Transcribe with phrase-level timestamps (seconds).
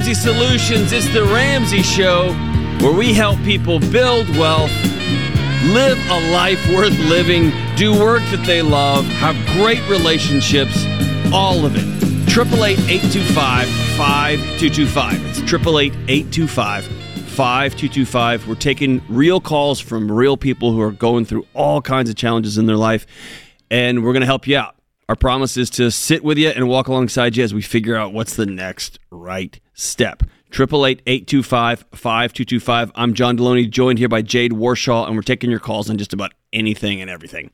[0.00, 0.92] Ramsey Solutions.
[0.92, 2.32] It's the Ramsey Show,
[2.80, 4.70] where we help people build wealth,
[5.74, 10.86] live a life worth living, do work that they love, have great relationships,
[11.34, 11.84] all of it.
[12.30, 13.66] 888
[13.98, 15.26] 5225.
[15.26, 18.48] It's 888 825 5225.
[18.48, 22.56] We're taking real calls from real people who are going through all kinds of challenges
[22.56, 23.06] in their life,
[23.70, 24.79] and we're going to help you out.
[25.10, 28.12] Our promise is to sit with you and walk alongside you as we figure out
[28.12, 30.22] what's the next right step.
[30.52, 32.92] 888-825-5225.
[32.94, 36.12] I'm John Delony, joined here by Jade Warshaw, and we're taking your calls on just
[36.12, 37.50] about anything and everything.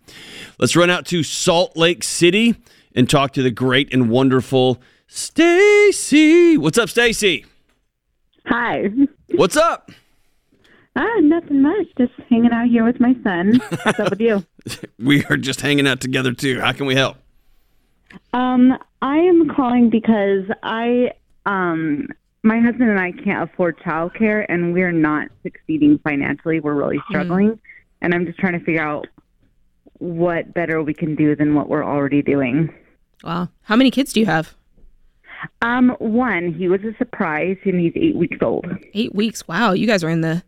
[0.59, 2.57] Let's run out to Salt Lake City
[2.95, 6.59] and talk to the great and wonderful Stacy.
[6.59, 7.47] What's up, Stacy?
[8.45, 8.91] Hi.
[9.35, 9.91] What's up?
[10.95, 11.87] Ah, nothing much.
[11.97, 13.63] Just hanging out here with my son.
[13.83, 14.45] What's up with you?
[14.99, 16.61] We are just hanging out together too.
[16.61, 17.17] How can we help?
[18.33, 21.13] Um, I am calling because I,
[21.45, 22.09] um,
[22.43, 26.61] my husband and I can't afford childcare, and we're not succeeding financially.
[26.61, 27.59] We're really struggling,
[28.01, 29.07] and I'm just trying to figure out
[29.99, 32.73] what better we can do than what we're already doing.
[33.25, 33.49] Wow.
[33.63, 34.55] How many kids do you have?
[35.63, 38.67] Um, one, he was a surprise, and he's eight weeks old.
[38.95, 39.47] Eight weeks.
[39.49, 39.73] Wow.
[39.73, 40.43] You guys are in the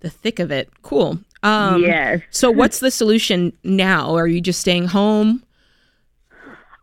[0.00, 0.68] the thick of it.
[0.82, 1.18] Cool.
[1.42, 2.20] Um, yes.
[2.30, 4.14] So what's the solution now?
[4.16, 5.42] Are you just staying home?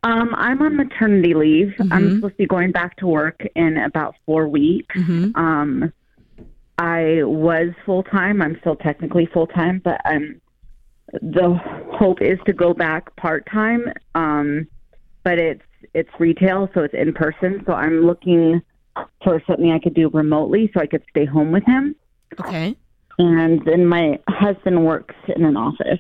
[0.03, 1.73] Um, I'm on maternity leave.
[1.91, 4.95] I'm supposed to be going back to work in about four weeks.
[5.35, 5.91] Um,
[6.77, 8.41] I was full time.
[8.41, 10.39] I'm still technically full time, but um,
[11.21, 11.59] the
[11.91, 13.91] hope is to go back part time.
[14.15, 14.67] Um,
[15.23, 15.61] but it's
[15.93, 17.63] it's retail, so it's in person.
[17.65, 18.61] So I'm looking
[19.23, 21.95] for something I could do remotely, so I could stay home with him.
[22.39, 22.75] Okay.
[23.17, 25.99] And then my husband works in an office.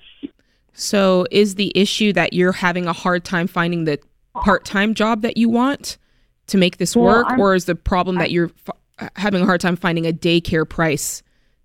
[0.79, 3.99] So is the issue that you're having a hard time finding the
[4.33, 5.97] part-time job that you want
[6.47, 9.45] to make this Well, work I'm- or is the problem that you're f- having a
[9.45, 11.21] hard time finding a daycare price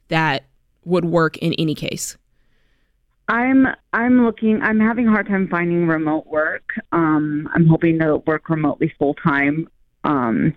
[0.09, 0.45] that
[0.85, 2.17] would work in any case?
[3.29, 4.61] I'm I'm looking.
[4.61, 6.65] I'm having a hard time finding remote work.
[6.93, 9.69] Um, I'm hoping to work remotely full time.
[10.03, 10.55] Um,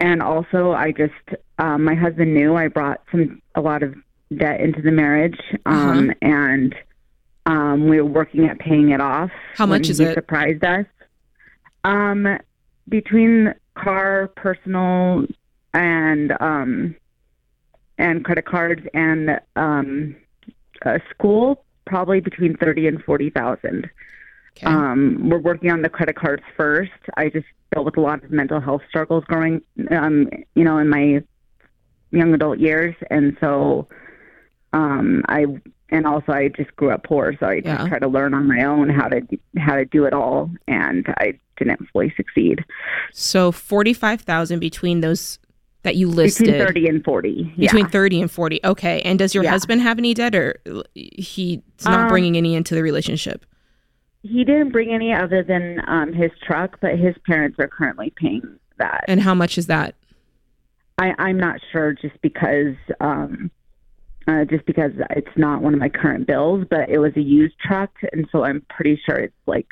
[0.00, 1.12] and also, I just
[1.58, 3.94] um, my husband knew I brought some a lot of
[4.34, 6.74] debt into the marriage, um, and
[7.46, 9.30] um, we were working at paying it off.
[9.56, 10.14] How much is it?
[10.14, 10.86] Surprised us.
[11.84, 12.38] Um,
[12.88, 15.26] between car, personal,
[15.74, 16.94] and um,
[17.98, 20.16] and credit cards and um,
[20.84, 23.90] uh, school, probably between thirty and forty thousand.
[24.56, 24.66] Okay.
[24.66, 26.92] Um, we're working on the credit cards first.
[27.16, 30.90] I just dealt with a lot of mental health struggles growing, um, you know, in
[30.90, 31.22] my
[32.10, 33.88] young adult years, and so
[34.74, 35.46] um, I
[35.92, 37.76] and also I just grew up poor, so I Yeah.
[37.76, 39.20] just tried to learn on my own how to
[39.58, 42.64] how to do it all, and I didn't fully succeed.
[43.12, 45.38] so 45,000 between those
[45.82, 46.46] that you listed.
[46.46, 48.60] Between thirty and forty, Between 30 and 40.
[48.64, 49.02] Okay.
[49.02, 49.50] And does your Yeah.
[49.50, 50.54] husband have any debt or
[50.94, 53.44] he's not Um, bringing any into the relationship?
[54.22, 58.42] He didn't bring any other than um, his truck, but his parents are currently paying
[58.78, 59.04] that.
[59.08, 59.96] And how much is that?
[60.98, 63.50] I, I'm not sure just because um,
[64.26, 67.54] uh, just because it's not one of my current bills, but it was a used
[67.58, 69.68] truck, and so I'm pretty sure it's like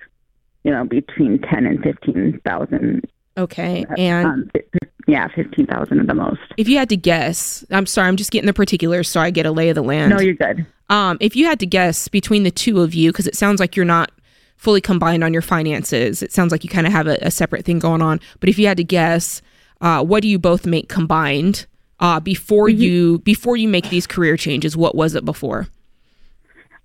[0.64, 3.06] you know between ten and fifteen thousand.
[3.38, 3.86] Okay.
[3.96, 6.40] And Um, fi- fi- yeah, fifteen thousand at the most.
[6.56, 9.46] if you had to guess, I'm sorry, I'm just getting the particulars so I get
[9.46, 10.10] a lay of the land.
[10.10, 10.66] No, you're good.
[10.90, 13.76] Um, if you had to guess between the two of you, because it sounds like
[13.76, 14.10] you're not
[14.56, 17.64] fully combined on your finances, it sounds like you kind of have a, a separate
[17.64, 18.20] thing going on.
[18.40, 19.40] But if you had to guess,
[19.80, 21.66] uh, what do you both make combined
[22.00, 24.76] uh, before you before you make these career changes?
[24.76, 25.68] What was it before?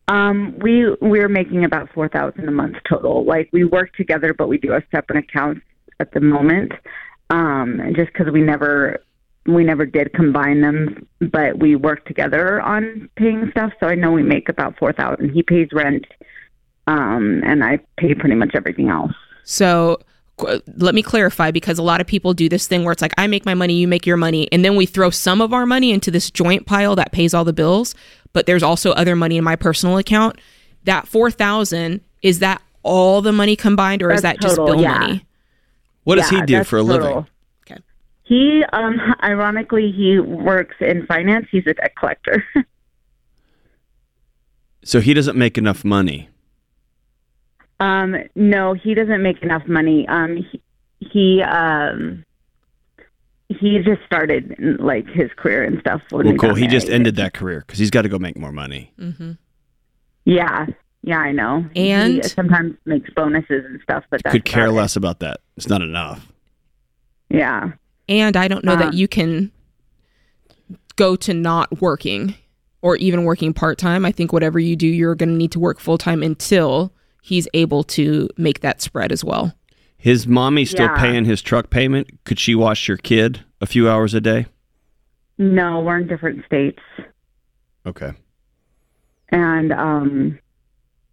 [0.08, 3.26] Um, we we're making about four thousand a month total.
[3.26, 5.62] Like we work together, but we do have separate accounts
[6.00, 6.74] at the moment.
[7.32, 9.00] Um, just because we never
[9.48, 13.72] we never did combine them, but we work together on paying stuff.
[13.80, 15.32] So I know we make about four thousand.
[15.32, 16.06] He pays rent,
[16.88, 19.14] um, and I pay pretty much everything else.
[19.44, 20.00] So
[20.38, 23.28] let me clarify because a lot of people do this thing where it's like I
[23.28, 25.92] make my money, you make your money, and then we throw some of our money
[25.92, 27.96] into this joint pile that pays all the bills,
[28.34, 30.38] but there's also other money in my personal account.
[30.84, 35.00] That 4000 is that all the money combined or is That's that just bill yeah.
[35.00, 35.26] money?
[36.04, 37.08] What does he do for a total.
[37.08, 37.28] living?
[37.64, 37.82] Okay.
[38.24, 41.48] He, um, ironically, he works in finance.
[41.50, 42.44] He's a debt collector.
[44.86, 46.30] So he doesn't make enough money.
[47.80, 50.08] Um, no, he doesn't make enough money.
[50.08, 50.62] Um, he,
[51.00, 52.24] he um,
[53.50, 56.02] he just started like his career and stuff.
[56.10, 56.50] When Well, we cool.
[56.52, 58.92] got He just ended that career because he's got to go make more money.
[58.98, 59.34] hmm
[60.24, 60.68] Yeah,
[61.04, 61.66] yeah, I know.
[61.76, 64.78] And- he sometimes makes bonuses and stuff, but that's Could care about it.
[64.78, 65.42] less about that.
[65.58, 66.32] It's not enough.
[67.30, 67.72] Yeah.
[68.08, 69.52] And I don't know that Um, you can
[70.96, 72.36] go to not working
[72.82, 74.06] or even working part time.
[74.06, 76.94] I think whatever you do, you're going to need to work full time until
[77.26, 79.52] he's able to make that spread as well.
[79.98, 80.98] His mommy still Yeah.
[81.02, 82.08] paying his truck payment.
[82.24, 84.46] Could she watch your kid a few hours a day?
[85.40, 86.80] No, we're in different states.
[87.88, 88.12] Okay.
[89.30, 90.38] and um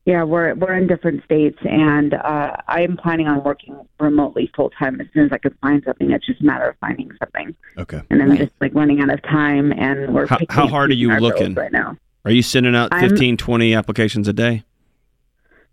[0.05, 5.00] yeah we're we're in different states and uh i'm planning on working remotely full time
[5.00, 8.03] as soon as i can find something it's just a matter of finding something Okay.
[8.11, 11.09] and i'm just like running out of time and we're How- how hard are you
[11.09, 11.55] choosing our bills looking?
[11.55, 14.62] right now Are you sending out I'm- 15, 20 applications a day?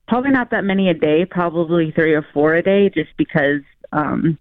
[0.10, 3.62] Probably not that many a day probably three or four a day just because
[3.94, 4.38] um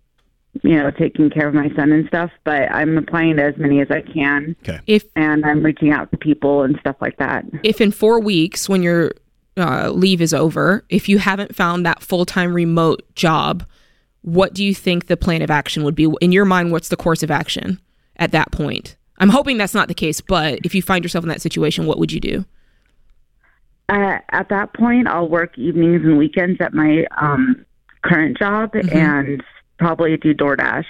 [0.63, 3.81] you know taking care of my son and stuff but i'm applying to as many
[3.81, 4.57] as i can
[4.87, 8.69] If and i'm reaching out to people and stuff like that if in four weeks
[8.69, 9.13] when your
[9.59, 13.67] uh, leave is over, if you haven't found that full time remote job,
[14.23, 16.09] what do you think the plan of action would be?
[16.21, 17.81] In your mind, what's the course of action
[18.17, 18.97] at that point?
[19.19, 21.99] I'm hoping that's not the case, but if you find yourself in that situation, what
[21.99, 22.45] would you do?
[23.89, 27.65] Uh, at that point, I'll work evenings and weekends at my um,
[28.03, 29.43] current job and
[29.79, 30.85] probably do DoorDash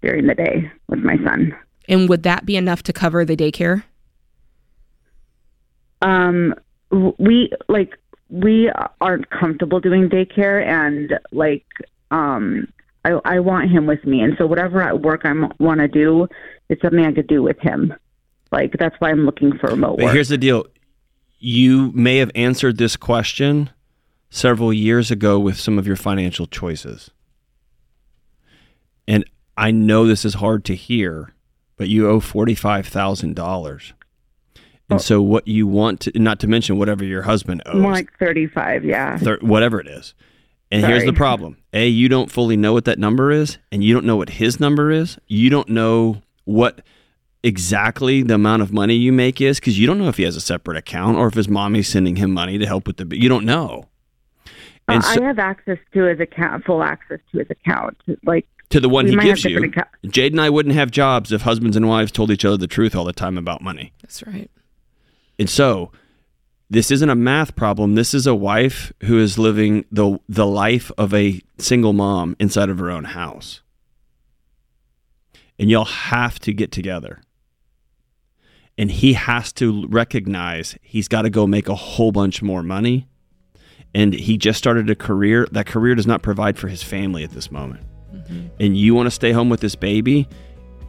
[0.00, 1.54] during the day with my son.
[1.88, 3.82] And would that be enough to cover the daycare?
[6.00, 6.54] Um,
[7.18, 7.98] we like
[8.30, 11.64] we aren't comfortable doing daycare, and like
[12.10, 12.68] um,
[13.04, 16.28] I, I want him with me, and so whatever at work I want to do,
[16.68, 17.94] it's something I could do with him.
[18.52, 20.14] Like that's why I'm looking for remote But work.
[20.14, 20.66] here's the deal.
[21.48, 23.68] You may have answered this question
[24.30, 27.10] several years ago with some of your financial choices.
[29.06, 31.34] And I know this is hard to hear,
[31.76, 33.92] but you owe $45,000.
[34.88, 34.96] And Oh.
[34.96, 38.82] so what you want to not to mention whatever your husband owes, More like 35,
[38.86, 39.18] yeah.
[39.18, 40.14] thir- whatever it is.
[40.72, 41.58] And here's the problem.
[41.74, 44.58] A, you don't fully know what that number is, and you don't know what his
[44.60, 45.18] number is.
[45.28, 46.80] You don't know what
[47.44, 50.34] exactly the amount of money you make is because you don't know if he has
[50.34, 53.16] a separate account or if his mommy's sending him money to help with the.
[53.16, 53.88] You don't know.
[54.88, 57.96] Uh, so, I have access to his account, full access to his account.
[58.24, 61.42] Like to the one he gives you, account- Jade and I wouldn't have jobs if
[61.42, 63.92] husbands and wives told each other the truth all the time about money.
[64.02, 64.50] That's right.
[65.38, 65.90] And so
[66.68, 67.94] this isn't a math problem.
[67.94, 72.68] This is a wife who is living the the life of a single mom inside
[72.68, 73.60] of her own house.
[75.58, 77.22] And y'all have to get together.
[78.76, 83.08] And he has to recognize he's got to go make a whole bunch more money.
[83.94, 85.46] And he just started a career.
[85.52, 87.84] That career does not provide for his family at this moment.
[88.12, 88.46] Mm-hmm.
[88.58, 90.28] And you want to stay home with this baby,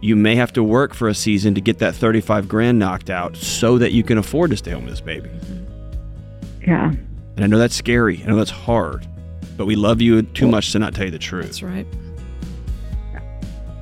[0.02, 3.36] you may have to work for a season to get that 35 grand knocked out
[3.36, 5.30] so that you can afford to stay home with this baby.
[5.30, 6.70] Mm-hmm.
[6.70, 6.94] yeah.
[7.36, 8.22] And I know that's scary.
[8.24, 9.06] I know that's hard.
[9.58, 11.46] But we love you too much to not tell you the truth.
[11.46, 11.88] That's right.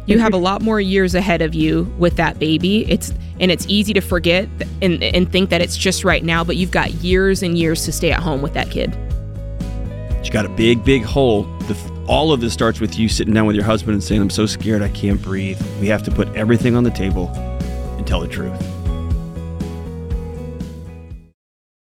[0.05, 2.86] You have a lot more years ahead of you with that baby.
[2.91, 4.50] It's and it's easy to forget
[4.81, 7.93] and and think that it's just right now, but you've got years and years to
[7.93, 8.98] stay at home with that kid.
[10.24, 11.43] You got a big, big hole.
[11.67, 14.29] The, all of this starts with you sitting down with your husband and saying, I'm
[14.29, 15.62] so scared I can't breathe.
[15.79, 17.27] We have to put everything on the table
[17.98, 18.60] and tell the truth.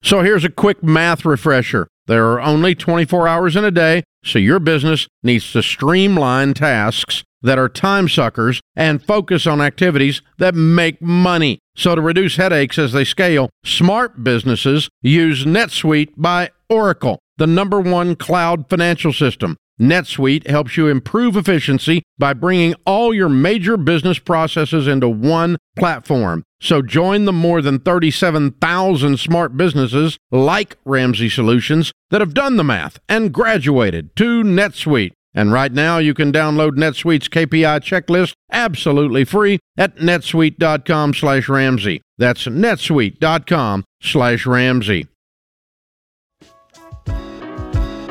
[0.02, 1.88] So here's a quick math refresher.
[2.07, 7.25] There are only 24 hours in a day, so your business needs to streamline tasks
[7.42, 11.59] that are time suckers and focus on activities that make money.
[11.76, 17.80] So to reduce headaches as they scale, smart businesses use NetSuite by Oracle, the number
[17.80, 19.56] one cloud financial system.
[19.80, 26.42] NetSuite helps you improve efficiency by bringing all your major business processes into one platform.
[26.61, 32.64] So join the more than 37,000 smart businesses like Ramsey Solutions that have done the
[32.64, 35.12] math and graduated to NetSuite.
[35.33, 42.03] And right now you can download NetSuite's KPI checklist absolutely free at netsuite.com slash Ramsey.
[42.19, 45.07] That's netsuite.com slash Ramsey.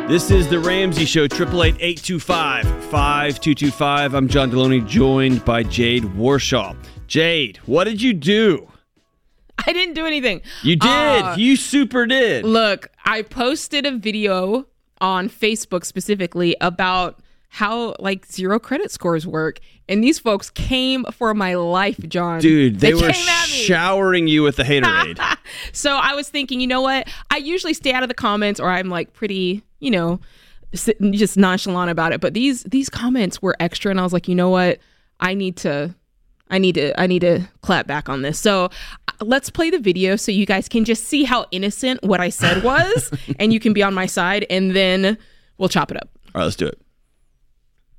[0.07, 4.15] This is the Ramsey Show, 888-825-5225.
[4.15, 6.75] I'm John Delony, joined by Jade Warshaw.
[7.05, 8.67] Jade, what did you do?
[9.67, 10.41] I didn't do anything.
[10.63, 10.89] You did.
[10.89, 12.43] Uh, you super did.
[12.43, 14.65] Look, I posted a video
[15.01, 21.33] on Facebook specifically about how like zero credit scores work, and these folks came for
[21.33, 22.39] my life, John.
[22.39, 23.15] Dude, they, were at me.
[23.15, 25.19] showering you with the haterade.
[25.73, 27.07] So I was thinking, you know what?
[27.31, 30.19] I usually stay out of the comments, or I'm like pretty, you know,
[30.73, 32.21] just nonchalant about it.
[32.21, 34.77] But these these comments were extra, and I was like, you know what?
[35.19, 35.95] I need to,
[36.49, 38.39] I need to, I need to clap back on this.
[38.39, 42.19] So uh, let's play the video so you guys can just see how innocent what
[42.19, 45.17] I said was, and you can be on my side, and then
[45.57, 46.09] we'll chop it up.
[46.33, 46.79] All right, let's do it.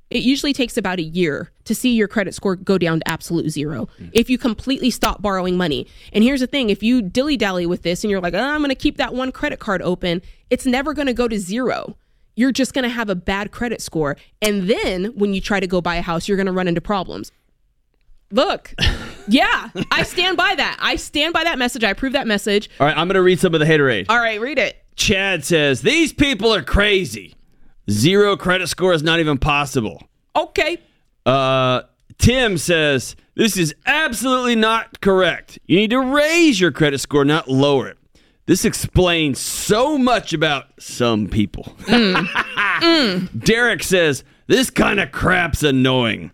[0.09, 3.49] it usually takes about a year to see your credit score go down to absolute
[3.49, 5.87] zero if you completely stop borrowing money.
[6.11, 8.59] And here's the thing if you dilly dally with this and you're like, oh, I'm
[8.59, 11.95] going to keep that one credit card open, it's never going to go to zero.
[12.35, 14.17] You're just going to have a bad credit score.
[14.41, 16.81] And then when you try to go buy a house, you're going to run into
[16.81, 17.31] problems.
[18.31, 18.73] Look,
[19.27, 20.77] yeah, I stand by that.
[20.79, 21.83] I stand by that message.
[21.83, 22.69] I approve that message.
[22.79, 24.05] All right, I'm going to read some of the haterade.
[24.09, 24.77] All right, read it.
[24.95, 27.35] Chad says, These people are crazy.
[27.89, 30.03] Zero credit score is not even possible.
[30.35, 30.77] Okay.
[31.25, 31.81] Uh,
[32.17, 35.59] Tim says, This is absolutely not correct.
[35.65, 37.97] You need to raise your credit score, not lower it.
[38.45, 41.75] This explains so much about some people.
[43.37, 46.31] Derek says, This kind of crap's annoying.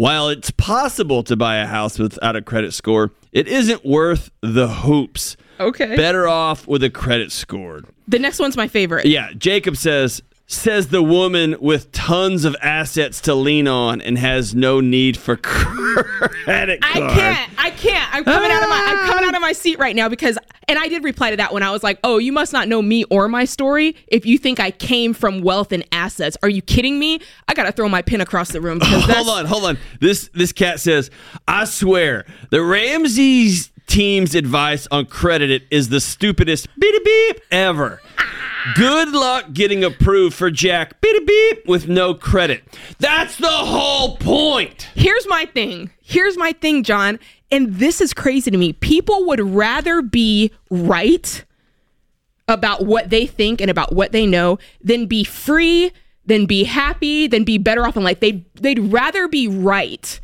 [0.00, 4.66] While it's possible to buy a house without a credit score, it isn't worth the
[4.66, 5.36] hoops.
[5.60, 5.94] Okay.
[5.94, 7.82] Better off with a credit score.
[8.08, 9.04] The next one's my favorite.
[9.04, 14.52] Yeah, Jacob says says the woman with tons of assets to lean on and has
[14.52, 17.50] no need for credit I can't.
[17.56, 18.14] I can't.
[18.14, 20.76] I'm coming out of my I'm coming out of my seat right now because and
[20.78, 23.04] I did reply to that when I was like, "Oh, you must not know me
[23.04, 26.36] or my story if you think I came from wealth and assets.
[26.42, 27.20] Are you kidding me?
[27.48, 29.78] I got to throw my pin across the room because that's Hold on, hold on.
[30.00, 31.10] This this cat says,
[31.46, 33.52] "I swear, the Ramsey
[33.86, 38.39] team's advice on credit is the stupidest beep beep ever." Ah.
[38.74, 42.62] Good luck getting approved for Jack beep beep with no credit.
[42.98, 44.88] That's the whole point.
[44.94, 45.90] Here's my thing.
[46.00, 47.18] Here's my thing, John.
[47.50, 48.72] And this is crazy to me.
[48.74, 51.44] People would rather be right
[52.48, 55.92] about what they think and about what they know than be free,
[56.26, 58.20] than be happy, than be better off in life.
[58.20, 60.20] They they'd rather be right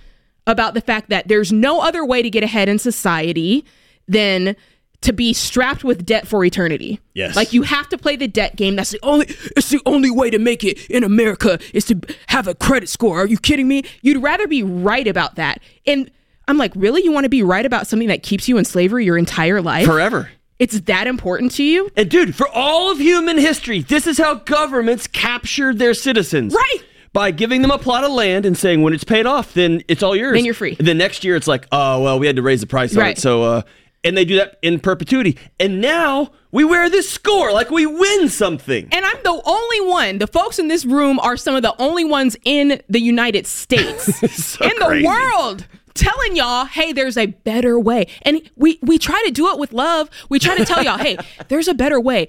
[0.46, 3.64] about the fact that there's no other way to get ahead in society
[4.06, 4.56] than
[5.02, 7.00] to be strapped with debt for eternity.
[7.14, 7.36] Yes.
[7.36, 8.76] Like you have to play the debt game.
[8.76, 9.26] That's the only
[9.56, 13.22] it's the only way to make it in America is to have a credit score.
[13.22, 13.84] Are you kidding me?
[14.02, 15.60] You'd rather be right about that.
[15.86, 16.10] And
[16.48, 17.02] I'm like, really?
[17.02, 19.86] You want to be right about something that keeps you in slavery your entire life?
[19.86, 20.30] Forever.
[20.58, 21.90] It's that important to you?
[21.96, 26.54] And dude, for all of human history, this is how governments captured their citizens.
[26.54, 26.78] Right.
[27.12, 30.02] By giving them a plot of land and saying when it's paid off, then it's
[30.02, 30.34] all yours.
[30.34, 30.76] Then you're free.
[30.78, 33.06] And then next year it's like, oh well, we had to raise the price on
[33.06, 33.18] it.
[33.18, 33.62] So uh
[34.06, 35.36] and they do that in perpetuity.
[35.58, 38.88] And now we wear this score like we win something.
[38.92, 40.18] And I'm the only one.
[40.18, 44.04] The folks in this room are some of the only ones in the United States,
[44.32, 49.20] So in the world, telling y'all, "Hey, there's a better way." And we we try
[49.26, 50.08] to do it with love.
[50.28, 52.28] We try to tell y'all, "Hey, there's a better way."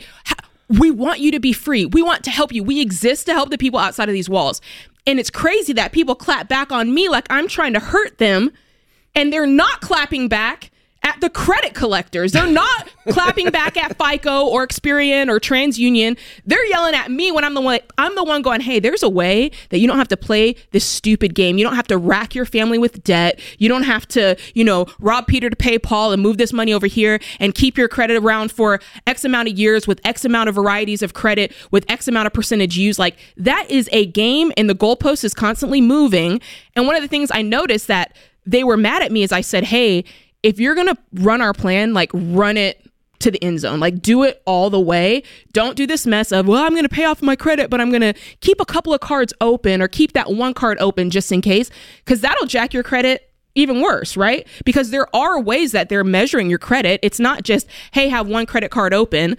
[0.69, 1.86] We want you to be free.
[1.86, 2.62] We want to help you.
[2.62, 4.60] We exist to help the people outside of these walls.
[5.05, 8.51] And it's crazy that people clap back on me like I'm trying to hurt them,
[9.15, 10.72] and they're not clapping back
[11.07, 12.33] at the credit collectors.
[12.33, 16.17] They're not clapping back at FICO or Experian or TransUnion.
[16.45, 19.09] They're yelling at me when I'm the one I'm the one going, "Hey, there's a
[19.09, 21.57] way that you don't have to play this stupid game.
[21.57, 23.39] You don't have to rack your family with debt.
[23.57, 26.73] You don't have to, you know, rob Peter to pay Paul and move this money
[26.73, 30.49] over here and keep your credit around for X amount of years with X amount
[30.49, 34.51] of varieties of credit with X amount of percentage used." Like that is a game
[34.57, 36.41] and the goalpost is constantly moving.
[36.75, 38.13] And one of the things I noticed that
[38.45, 40.03] they were mad at me is I said, "Hey,
[40.47, 42.81] if you're going to run our plan, like run it
[43.19, 43.81] to the end zone.
[43.81, 45.23] Like do it all the way.
[45.51, 47.89] Don't do this mess of, well, I'm going to pay off my credit, but I'm
[47.89, 51.31] going to keep a couple of cards open or keep that one card open just
[51.33, 51.69] in case
[52.05, 54.47] cuz that'll jack your credit even worse, right?
[54.63, 57.01] Because there are ways that they're measuring your credit.
[57.03, 59.35] It's not just, hey, have one credit card open.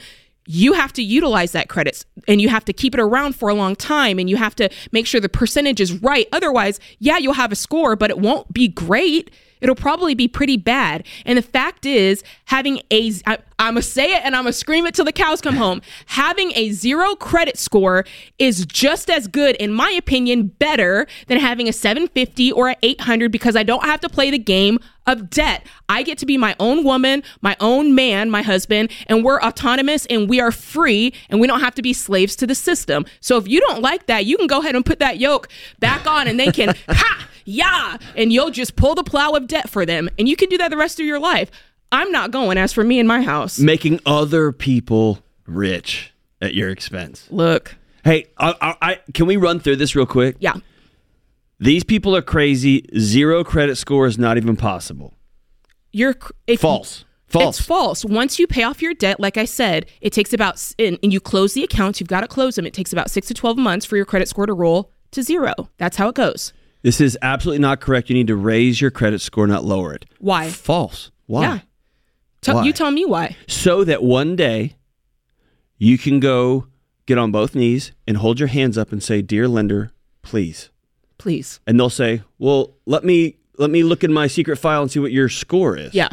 [0.46, 3.54] You have to utilize that credit and you have to keep it around for a
[3.54, 6.26] long time and you have to make sure the percentage is right.
[6.32, 9.30] Otherwise, yeah, you'll have a score, but it won't be great.
[9.60, 11.06] It'll probably be pretty bad.
[11.24, 14.86] And the fact is, having a, I, I'm gonna say it and I'm gonna scream
[14.86, 15.82] it till the cows come home.
[16.06, 18.04] Having a zero credit score
[18.38, 23.32] is just as good, in my opinion, better than having a 750 or an 800
[23.32, 25.66] because I don't have to play the game of debt.
[25.88, 30.06] I get to be my own woman, my own man, my husband, and we're autonomous
[30.06, 33.06] and we are free and we don't have to be slaves to the system.
[33.20, 35.48] So if you don't like that, you can go ahead and put that yoke
[35.80, 39.71] back on and they can, ha, yeah, and you'll just pull the plow of debt
[39.71, 40.09] for them.
[40.19, 41.50] And you can do that the rest of your life.
[41.90, 43.59] I'm not going as for me and my house.
[43.59, 46.12] Making other people rich
[46.43, 47.26] at your expense.
[47.31, 47.75] Look,
[48.05, 50.37] Hey, I, I, I, can we run through this real quick?
[50.38, 50.55] yeah.
[51.61, 52.87] These people are crazy.
[52.97, 55.14] Zero credit score is not even possible.
[55.90, 56.14] You're
[56.47, 57.05] if False.
[57.26, 57.59] False.
[57.59, 58.05] It's false.
[58.05, 61.21] Once you pay off your debt, like I said, it takes about and, and you
[61.21, 61.99] close the accounts.
[62.00, 62.64] You've got to close them.
[62.64, 65.52] It takes about six to twelve months for your credit score to roll to zero.
[65.78, 66.52] That's how it goes.
[66.82, 68.08] This is absolutely not correct.
[68.08, 70.04] You need to raise your credit score, not lower it.
[70.20, 70.49] Why?
[70.50, 71.11] False.
[71.26, 71.42] Why?
[71.42, 71.58] Yeah.
[72.40, 72.64] Tell Why?
[72.64, 73.37] you tell me why.
[73.49, 74.76] So that one day
[75.76, 76.66] you can go
[77.06, 79.90] get on both knees and hold your hands up and say, Dear lender,
[80.23, 80.70] please
[81.18, 81.58] Please.
[81.66, 85.00] and they'll say, "Well, let me let me look in my secret file and see
[85.00, 86.11] what your score is." Yeah.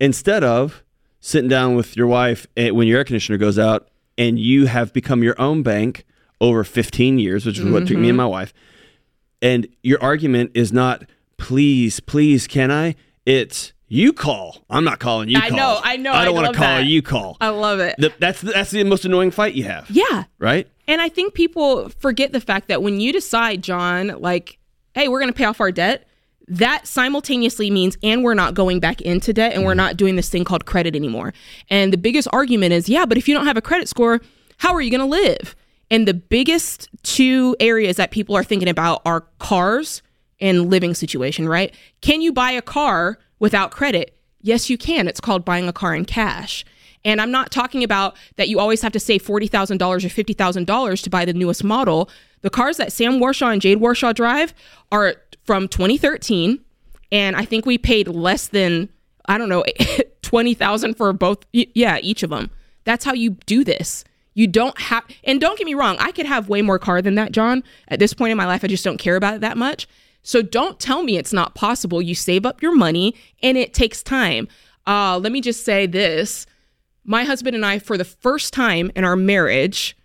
[0.00, 0.82] Instead of
[1.20, 4.92] sitting down with your wife eh, when your air conditioner goes out and you have
[4.94, 6.06] become your own bank
[6.40, 8.02] over 15 years, which is what took Mm-hmm.
[8.02, 8.54] me and my wife.
[9.40, 11.04] And your argument is not,
[11.36, 12.96] please, please, can I?
[13.24, 14.64] It's you call.
[14.68, 15.38] I'm not calling you.
[15.38, 15.56] I call.
[15.56, 16.86] know, I know, I I don't want to call that.
[16.86, 17.02] you.
[17.02, 17.36] Call.
[17.40, 17.96] I love it.
[17.98, 19.90] The- that's that's the most annoying fight you have.
[19.90, 20.24] yeah.
[20.38, 20.68] Right.
[20.86, 24.58] And I think people forget the fact that when you decide, John, like,
[24.94, 26.08] hey, we're going to pay off our debt,
[26.48, 29.78] that simultaneously means, and we're not going back into debt and we're mm-hmm.
[29.78, 31.34] not doing this thing called credit anymore.
[31.68, 34.20] And the biggest argument is, yeah, but if you don't have a credit score,
[34.56, 35.54] how are you going to live?
[35.90, 40.02] And the biggest two areas that people are thinking about are cars
[40.40, 41.74] and living situation, right?
[42.00, 44.16] Can you buy a car without credit?
[44.40, 45.08] Yes, you can.
[45.08, 46.64] It's called buying a car in cash.
[47.04, 51.10] And I'm not talking about that you always have to save $40,000 or $50,000 to
[51.10, 52.10] buy the newest model.
[52.42, 54.52] The cars that Sam Warshaw and Jade Warshaw drive
[54.92, 55.14] are
[55.44, 56.60] from 2013.
[57.10, 58.88] And I think we paid less than,
[59.26, 59.64] I don't know,
[60.22, 61.38] 20,000 for both.
[61.52, 62.50] Yeah, each of them.
[62.84, 64.04] That's how you do this.
[64.38, 67.16] You don't have, and don't get me wrong, I could have way more car than
[67.16, 67.64] that, John.
[67.88, 69.88] At this point in my life, I just don't care about it that much.
[70.22, 72.00] So don't tell me it's not possible.
[72.00, 74.46] You save up your money and it takes time.
[74.86, 76.46] Uh, let me just say this
[77.04, 79.96] my husband and I, for the first time in our marriage,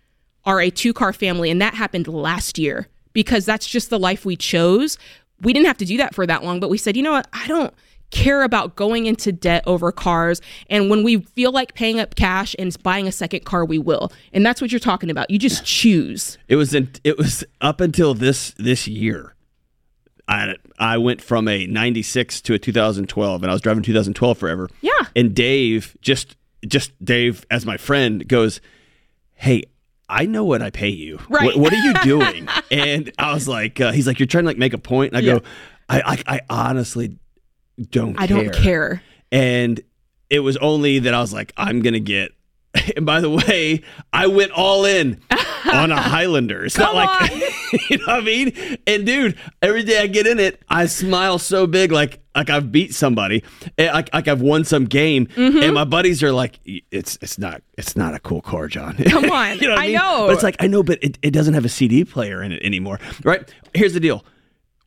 [0.44, 1.48] are a two car family.
[1.48, 4.98] And that happened last year because that's just the life we chose.
[5.42, 7.28] We didn't have to do that for that long, but we said, you know what?
[7.32, 7.72] I don't
[8.10, 10.40] care about going into debt over cars.
[10.70, 14.12] And when we feel like paying up cash and buying a second car, we will.
[14.32, 15.30] And that's what you're talking about.
[15.30, 16.38] You just choose.
[16.48, 19.34] It was in, it was up until this this year.
[20.26, 24.70] I I went from a 96 to a 2012 and I was driving 2012 forever.
[24.80, 24.92] Yeah.
[25.14, 26.36] And Dave just
[26.66, 28.62] just Dave as my friend goes,
[29.34, 29.64] "Hey,
[30.08, 31.18] I know what I pay you.
[31.28, 31.44] Right.
[31.44, 34.48] What, what are you doing?" and I was like, uh, he's like, "You're trying to
[34.48, 35.38] like make a point." And I Yeah.
[35.40, 35.44] go,
[35.90, 37.18] I, I I honestly
[37.90, 39.02] don't I don't care.
[39.32, 39.80] and
[40.30, 42.32] it was only that I was like, I'm gonna get.
[42.96, 43.82] And by the way,
[44.12, 45.20] I went all in
[45.72, 46.64] on a Highlander.
[46.64, 47.30] It's not Come like
[47.90, 48.78] you know what I mean.
[48.86, 52.72] And dude, every day I get in it, I smile so big, like like I've
[52.72, 53.44] beat somebody,
[53.78, 55.26] and like like I've won some game.
[55.28, 55.62] Mm-hmm.
[55.62, 56.58] And my buddies are like,
[56.90, 58.96] it's it's not it's not a cool car, John.
[58.96, 59.58] Come on.
[59.58, 59.94] you know I mean?
[59.94, 60.26] know.
[60.26, 62.62] But it's like I know, but it, it doesn't have a CD player in it
[62.64, 63.48] anymore, right?
[63.72, 64.24] Here's the deal: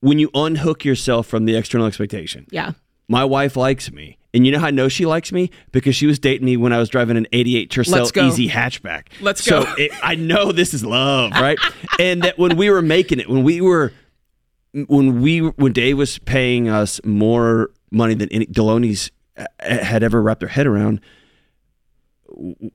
[0.01, 2.73] when you unhook yourself from the external expectation, Yeah.
[3.07, 4.17] my wife likes me.
[4.33, 5.49] And you know how I know she likes me?
[5.71, 8.27] Because she was dating me when I was driving an 88 Let's Tercel.
[8.27, 9.07] Easy hatchback.
[9.19, 9.73] Let's so go.
[9.77, 11.57] it, I know this is love, right?
[11.99, 13.93] and that when we were making it, when we were,
[14.87, 20.21] when we, when Dave was paying us more money than any, Delony's uh, had ever
[20.21, 21.01] wrapped their head around,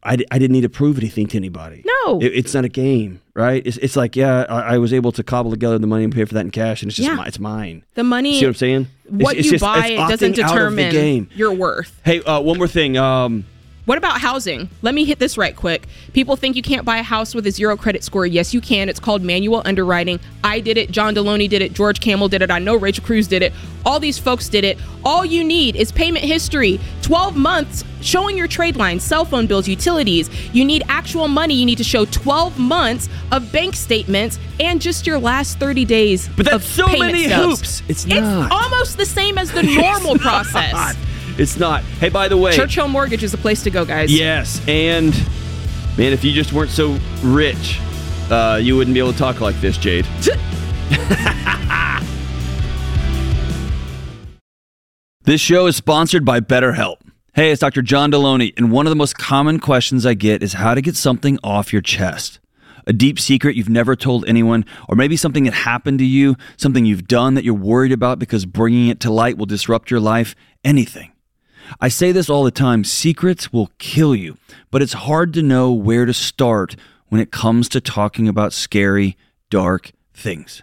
[0.03, 1.85] I, I didn't need to prove anything to anybody.
[1.87, 2.19] No.
[2.21, 3.63] It- it's not a game, right?
[3.65, 6.25] It's, it's like, yeah, I, I was able to cobble together the money and pay
[6.25, 7.17] for that in cash, and it's just Yeah.
[7.17, 7.85] mi- it's mine.
[7.95, 8.87] The money, See what I'm saying?
[9.09, 11.29] What it's you just- buy, it doesn't opting out of the determine game.
[11.35, 12.01] your worth.
[12.05, 12.97] Hey, uh, one more thing.
[12.97, 13.45] Um,
[13.85, 14.71] What about housing?
[14.83, 15.89] Let me hit this right quick.
[16.13, 18.25] People think you can't buy a house with a zero credit score.
[18.25, 18.89] Yes, you can.
[18.89, 20.21] It's called manual underwriting.
[20.45, 20.93] I did it.
[20.93, 21.73] John Delony did it.
[21.73, 22.51] George Kamel did it.
[22.53, 23.53] I know Rachel Cruz did it.
[23.85, 24.79] All these folks did it.
[25.05, 29.67] All you need is payment history 12 months showing your trade lines, cell phone bills,
[29.67, 30.31] utilities.
[30.55, 31.55] You need actual money.
[31.55, 36.29] You need to show 12 months of bank statements and just your last 30 days.
[36.37, 37.83] But that's so many hoops.
[37.89, 38.53] It's It's not.
[38.53, 40.73] almost the same as the normal process.
[40.73, 40.97] God,
[41.39, 41.83] it's not.
[41.83, 44.13] Hey, by the way, Churchill Mortgage is the place to go, guys.
[44.13, 45.13] yes, and
[45.97, 47.79] man, if you just weren't so rich,
[48.31, 50.07] uh, you wouldn't be able to talk like this, Jade.
[55.25, 56.97] This show is sponsored by BetterHelp.
[57.33, 57.81] Hey, it's Dr.
[57.81, 60.97] John Delony, and one of the most common questions I get is how to get
[60.97, 62.41] something off your chest.
[62.89, 66.85] A deep secret you've never told anyone, or maybe something that happened to you, something
[66.85, 70.35] you've done that you're worried about because bringing it to light will disrupt your life,
[70.65, 71.12] anything.
[71.81, 74.37] I say this all the time secrets will kill you,
[74.71, 76.77] but it's hard to know where to start
[77.09, 79.17] when it comes to talking about scary,
[79.51, 80.63] dark things.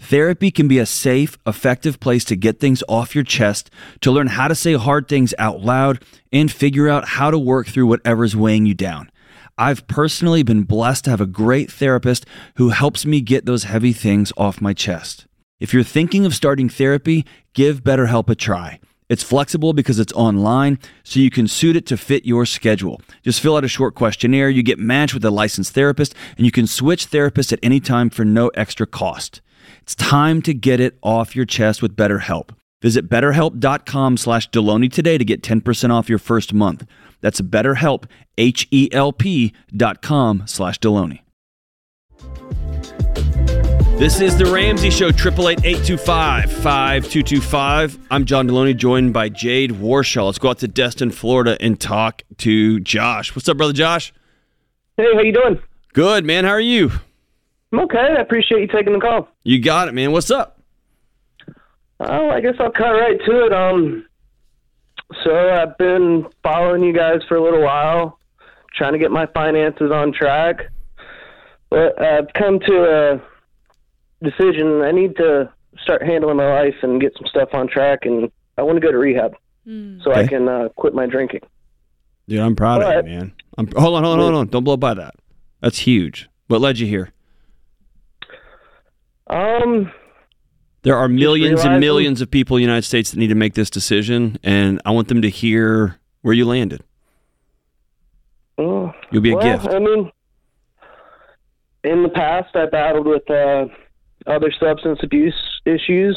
[0.00, 3.68] Therapy can be a safe, effective place to get things off your chest,
[4.00, 7.66] to learn how to say hard things out loud, and figure out how to work
[7.66, 9.10] through whatever's weighing you down.
[9.56, 13.92] I've personally been blessed to have a great therapist who helps me get those heavy
[13.92, 15.26] things off my chest.
[15.58, 18.78] If you're thinking of starting therapy, give BetterHelp a try.
[19.08, 23.00] It's flexible because it's online, so you can suit it to fit your schedule.
[23.22, 26.52] Just fill out a short questionnaire, you get matched with a licensed therapist, and you
[26.52, 29.40] can switch therapists at any time for no extra cost.
[29.82, 32.50] It's time to get it off your chest with BetterHelp.
[32.82, 36.86] Visit betterhelp.com slash Delony today to get 10% off your first month.
[37.20, 38.04] That's betterhelp,
[38.36, 41.20] H-E-L-P dot com slash Delony.
[43.98, 47.98] This is the Ramsey Show, 888-825-5225.
[48.10, 50.26] I'm John Delony, joined by Jade Warshaw.
[50.26, 53.34] Let's go out to Destin, Florida, and talk to Josh.
[53.34, 54.12] What's up, brother Josh?
[54.96, 55.58] Hey, how you doing?
[55.92, 56.44] Good, man.
[56.44, 56.90] How are you?
[57.72, 57.98] I'm okay.
[57.98, 59.28] I appreciate you taking the call.
[59.42, 60.12] You got it, man.
[60.12, 60.60] What's up?
[62.00, 63.52] Oh, I guess I'll cut right to it.
[63.52, 64.06] Um,
[65.24, 68.18] so I've been following you guys for a little while,
[68.74, 70.68] trying to get my finances on track.
[71.70, 73.20] But I've come to a
[74.22, 74.82] decision.
[74.82, 75.50] I need to
[75.82, 78.90] start handling my life and get some stuff on track, and I want to go
[78.90, 79.36] to rehab
[80.02, 81.42] so I can uh, quit my drinking.
[82.26, 83.32] Dude, I'm proud of you, man.
[83.56, 84.46] I'm, hold on, hold on, hold on.
[84.48, 85.14] Don't blow by that.
[85.60, 86.28] That's huge.
[86.46, 87.12] What led you here?
[89.26, 89.92] Um,
[90.82, 93.54] There are millions and millions of people in the United States that need to make
[93.54, 96.82] this decision, and I want them to hear where you landed.
[98.56, 99.68] You'll be a well, gift.
[99.68, 100.10] I mean,
[101.84, 103.66] in the past, I battled with uh,
[104.26, 106.16] other substance abuse issues,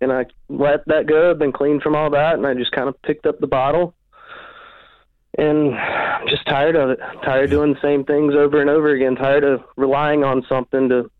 [0.00, 1.30] and I let that go.
[1.30, 3.94] I've been clean from all that, and I just kind of picked up the bottle.
[5.38, 6.98] And I'm just tired of it.
[7.24, 9.16] Tired of doing the same things over and over again.
[9.16, 11.10] Tired of relying on something to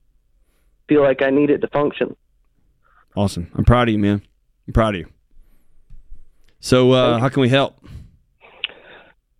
[0.89, 2.17] feel like I need it to function.
[3.15, 3.51] Awesome.
[3.55, 4.23] I'm proud of you, man.
[4.67, 5.07] I'm proud of you.
[6.61, 7.79] So, uh, how can we help?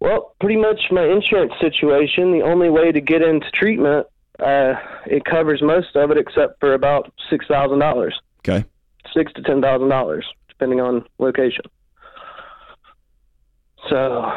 [0.01, 2.33] Well, pretty much my insurance situation.
[2.33, 4.07] The only way to get into treatment,
[4.39, 4.75] uh,
[5.07, 8.65] it covers most of it, except for about six thousand dollars, Okay.
[9.15, 11.65] six to ten thousand dollars, depending on location.
[13.89, 14.31] So,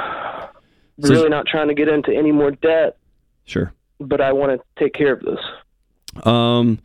[1.01, 2.97] So- really not trying to get into any more debt,
[3.45, 3.73] Sure.
[3.99, 6.25] but I want to take care of this.
[6.25, 6.79] Um,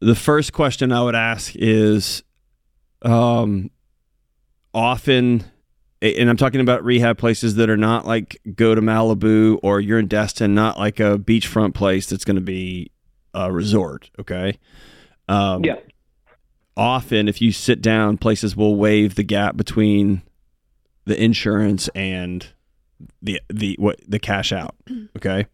[0.00, 2.22] the first question I would ask is,
[3.02, 3.70] um,
[4.72, 5.44] often,
[6.02, 9.98] and I'm talking about rehab places that are not like go to Malibu or you're
[9.98, 12.90] in Destin, not like a beachfront place that's going to be
[13.32, 14.10] a resort.
[14.18, 14.58] Okay.
[15.28, 15.76] Um, Yeah.
[16.76, 20.22] Often, if you sit down, places will waive the gap between
[21.04, 22.48] the insurance and
[23.22, 24.74] the the what the cash out.
[25.16, 25.46] Okay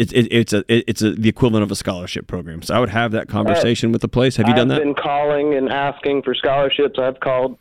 [0.00, 2.62] it's it, it's a it, it's a, the equivalent of a scholarship program.
[2.62, 4.36] So I would have that conversation with the place.
[4.36, 4.78] Have you done that?
[4.78, 6.98] I've been calling and asking for scholarships.
[6.98, 7.58] I've called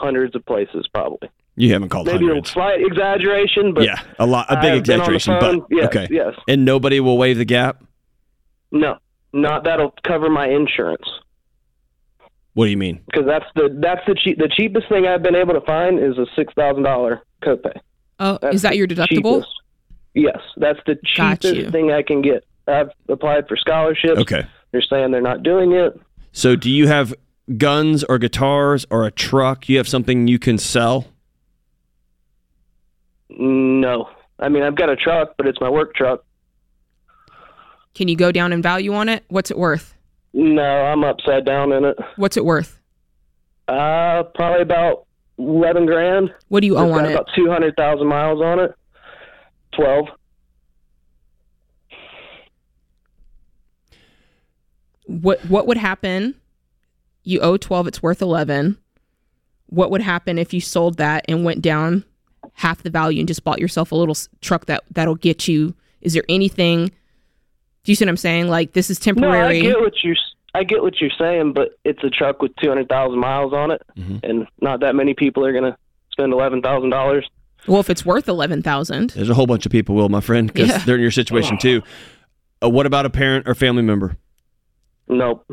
[0.00, 1.28] hundreds of places, probably.
[1.56, 2.48] you haven't called Maybe hundreds.
[2.50, 5.58] a slight exaggeration, but yeah, a lot, a big I've been on the exaggeration, phone.
[5.60, 6.08] but yes, okay.
[6.10, 6.34] yes.
[6.48, 7.84] And nobody will waive the gap.
[8.72, 8.96] No,
[9.32, 11.06] not that'll cover my insurance
[12.54, 13.00] What do you mean?
[13.06, 16.18] because that's the that's the cheap the cheapest thing I've been able to find is
[16.18, 17.76] a six thousand dollar copay.
[18.18, 19.08] Oh, That's is that your deductible?
[19.42, 19.48] cheapest.
[20.14, 22.44] Yes, that's the cheapest thing I can get.
[22.66, 24.18] I've applied for scholarships.
[24.20, 24.44] Okay.
[24.72, 25.98] They're saying they're not doing it.
[26.32, 27.14] So do you have
[27.56, 29.68] guns or guitars or a truck?
[29.68, 31.06] You have something you can sell?
[33.30, 34.08] No,
[34.38, 36.24] I mean I've got a truck, but it's my work truck.
[37.94, 39.24] Can you go down in value on it?
[39.28, 39.94] What's it worth?
[40.32, 41.96] No, I'm upside down in it.
[42.16, 42.80] What's it worth?
[43.66, 45.06] Uh, probably about
[45.38, 46.32] eleven grand.
[46.48, 47.12] What do you It's owe on it?
[47.12, 48.74] about two hundred thousand miles on it.
[49.72, 50.06] Twelve.
[55.06, 56.34] What what would happen?
[57.22, 58.78] You owe 12, it's worth 11.
[59.66, 62.04] What would happen if you sold that and went down
[62.54, 65.74] half the value and just bought yourself a little truck that that'll get you?
[66.00, 66.90] Is there anything
[67.84, 68.48] Do you see what I'm saying?
[68.48, 69.32] Like this is temporary.
[69.32, 69.72] No, I temporary.
[69.74, 70.16] get what you're.
[70.52, 73.70] I get what you're saying, but it's a truck with two hundred thousand miles on
[73.70, 74.20] it, Mhm.
[74.22, 75.76] and not that many people are gonna
[76.10, 77.26] spend eleven thousand dollars.
[77.66, 80.68] well, if it's worth 11,000, There's a whole bunch of people will, my friend, because
[80.68, 80.78] Yeah.
[80.78, 81.82] they're in your situation too.
[82.62, 84.16] Uh, what about a parent or family member?
[85.08, 85.44] Nope.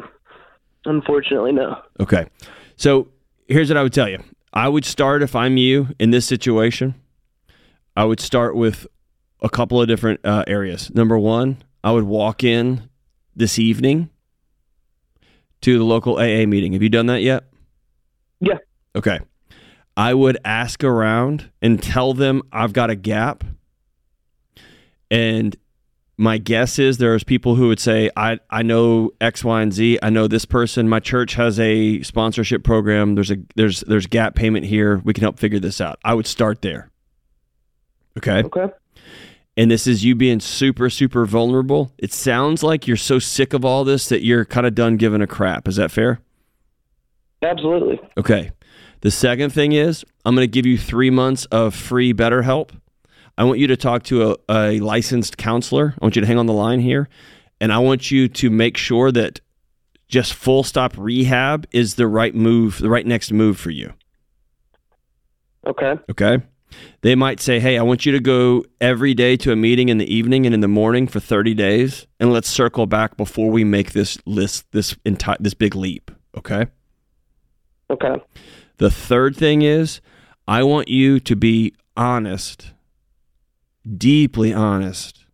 [0.88, 1.82] Unfortunately, no.
[2.00, 2.26] Okay.
[2.78, 3.10] So
[3.48, 4.24] here's what I would tell you.
[4.54, 6.96] I would start if I'm you in this situation.
[7.96, 8.88] I would start with
[9.42, 10.90] a couple of different uh, areas.
[10.96, 12.90] Number one, I would walk in
[13.36, 14.10] this evening
[15.62, 16.74] to the local AA meeting.
[16.74, 17.44] Have you done that yet?
[18.40, 18.58] Yeah.
[18.96, 19.20] Okay.
[19.98, 23.44] I would ask around and tell them I've got a gap.
[25.12, 25.56] And
[26.18, 30.00] my guess is there's people who would say, I, I know X, Y, and Z.
[30.02, 30.90] I know this person.
[30.90, 33.16] My church has a sponsorship program.
[33.16, 35.02] There's a there's there's gap payment here.
[35.04, 36.00] We can help figure this out.
[36.04, 36.90] I would start there.
[38.18, 38.44] Okay.
[38.44, 38.74] Okay.
[39.56, 41.92] And this is you being super, super vulnerable.
[41.98, 45.22] It sounds like you're so sick of all this that you're kind of done giving
[45.22, 45.68] a crap.
[45.68, 46.20] Is that fair?
[47.42, 48.00] Absolutely.
[48.18, 48.52] Okay.
[49.02, 52.70] The second thing is, I'm going to give you three months of free BetterHelp.
[53.38, 55.94] I want you to talk to a, a licensed counselor.
[56.00, 57.08] I want you to hang on the line here.
[57.60, 59.40] And I want you to make sure that
[60.08, 63.94] just full stop rehab is the right move, the right next move for you.
[65.66, 65.96] Okay.
[66.10, 66.44] Okay.
[67.02, 69.98] They might say, "Hey, I want you to go every day to a meeting in
[69.98, 73.64] the evening and in the morning for 30 days, and let's circle back before we
[73.64, 76.68] make this list this entire this big leap." Okay?
[77.90, 78.16] Okay.
[78.78, 80.02] The third thing is,
[80.48, 82.74] I want you to be honest,
[83.96, 85.26] deeply honest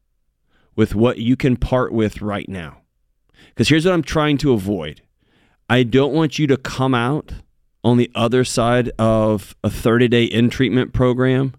[0.76, 2.78] with what you can part with right now.
[3.50, 5.02] Because here's what I'm trying to avoid
[5.70, 7.34] I don't want you to come out
[7.84, 11.54] on the other side of a 30 day in treatment program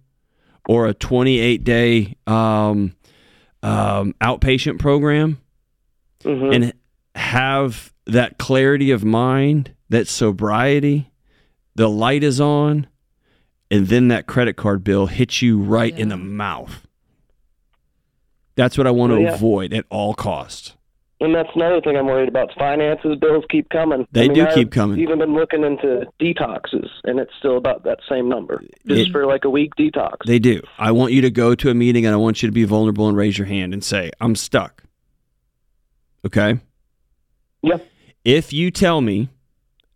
[0.69, 2.95] or a 28 day um,
[3.63, 5.41] um, outpatient program
[6.23, 6.73] hmm and
[7.15, 11.13] have that clarity of mind, that sobriety,
[11.75, 12.87] the light is on,
[13.75, 16.87] and then that credit card bill hits you right in the mouth.
[18.55, 19.35] That's what I want to yeah.
[19.35, 20.77] avoid at all costs.
[21.21, 22.53] And that's another thing I'm worried about.
[22.57, 24.07] Finances, bills keep coming.
[24.13, 25.01] They I mean, do I've keep coming.
[25.01, 29.27] Even been looking into detoxes, and it's still about that same number, just It- for
[29.27, 30.19] like a week detox.
[30.25, 30.63] They do.
[30.79, 33.09] I want you to go to a meeting and I want you to be vulnerable
[33.09, 34.85] and raise your hand and say, I'm stuck.
[36.25, 36.61] Okay?
[37.63, 37.85] Yep.
[38.25, 39.31] If you tell me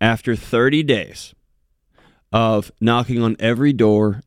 [0.00, 1.34] after 30 days
[2.32, 4.22] of knocking on every door,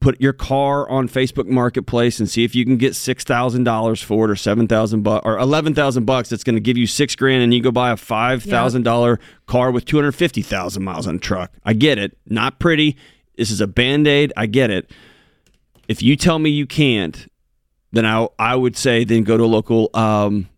[0.00, 4.02] put your car on Facebook Marketplace and see if you can get six thousand dollars
[4.02, 6.28] for it, or seven thousand bucks, or eleven thousand bucks.
[6.30, 9.20] That's going to give you six grand, and you go buy a five thousand dollar
[9.46, 11.52] car with two hundred fifty thousand miles on the truck.
[11.64, 12.16] I get it.
[12.26, 12.96] Not pretty.
[13.36, 14.32] This is a band aid.
[14.36, 14.90] I get it.
[15.88, 17.30] If you tell me you can't,
[17.92, 20.48] then I I would say then go to a local um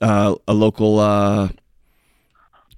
[0.00, 1.48] uh, a local uh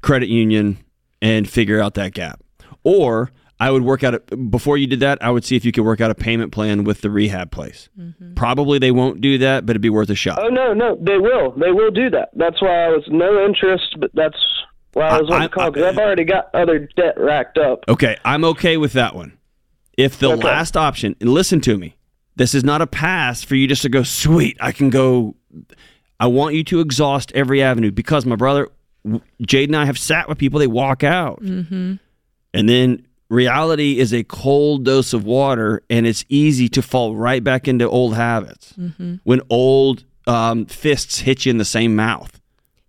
[0.01, 0.79] credit union
[1.21, 2.43] and figure out that gap.
[2.83, 3.31] Or
[3.61, 5.23] I would work out a, before you did that.
[5.23, 7.91] I would see if you could work out a payment plan with the rehab place.
[7.99, 8.35] Mm-hmm.
[8.35, 10.39] Probably they won't do that, but it'd be worth a shot.
[10.43, 11.51] Oh no, no, they will.
[11.53, 12.31] They will do that.
[12.35, 14.39] That's why I was no interest, but that's
[14.95, 17.85] why I was I- wanting to call because I've already got other debt racked up.
[17.89, 19.37] Okay, I'm okay with that one.
[19.97, 20.43] If the Okay.
[20.47, 21.97] last option, and listen to me,
[22.37, 25.37] this is not a pass for you just to go, sweet, I can go.
[26.19, 28.69] I want you to exhaust every avenue because my brother,
[29.43, 31.43] Jade and I have sat with people, they walk out.
[31.43, 31.95] Mm-hmm.
[32.55, 37.43] And then reality is a cold dose of water, and it's easy to fall right
[37.43, 38.75] back into old habits
[39.25, 42.39] when old um, fists hit you in the same mouth.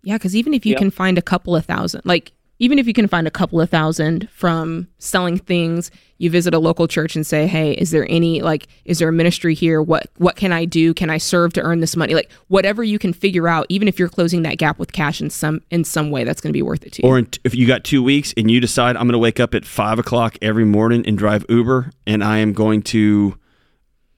[0.02, 0.78] Yeah, because even if you Yeah.
[0.78, 3.68] can find a couple of thousand, like even if you can find a couple of
[3.68, 8.40] thousand from selling things, you visit a local church and say, "Hey, is there any
[8.40, 9.82] like, is there a ministry here?
[9.82, 10.94] What what can I do?
[10.94, 12.14] Can I serve to earn this money?
[12.14, 15.28] Like whatever you can figure out, even if you're closing that gap with cash in
[15.28, 17.08] some in some way, that's going to be worth it to you.
[17.08, 19.64] Or if you got two weeks and you decide I'm going to wake up at
[19.64, 23.36] five o'clock every morning and drive Uber, and I am going to,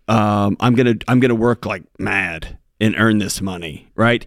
[0.07, 4.27] um, I'm gonna I'm gonna work like mad and earn this money, right?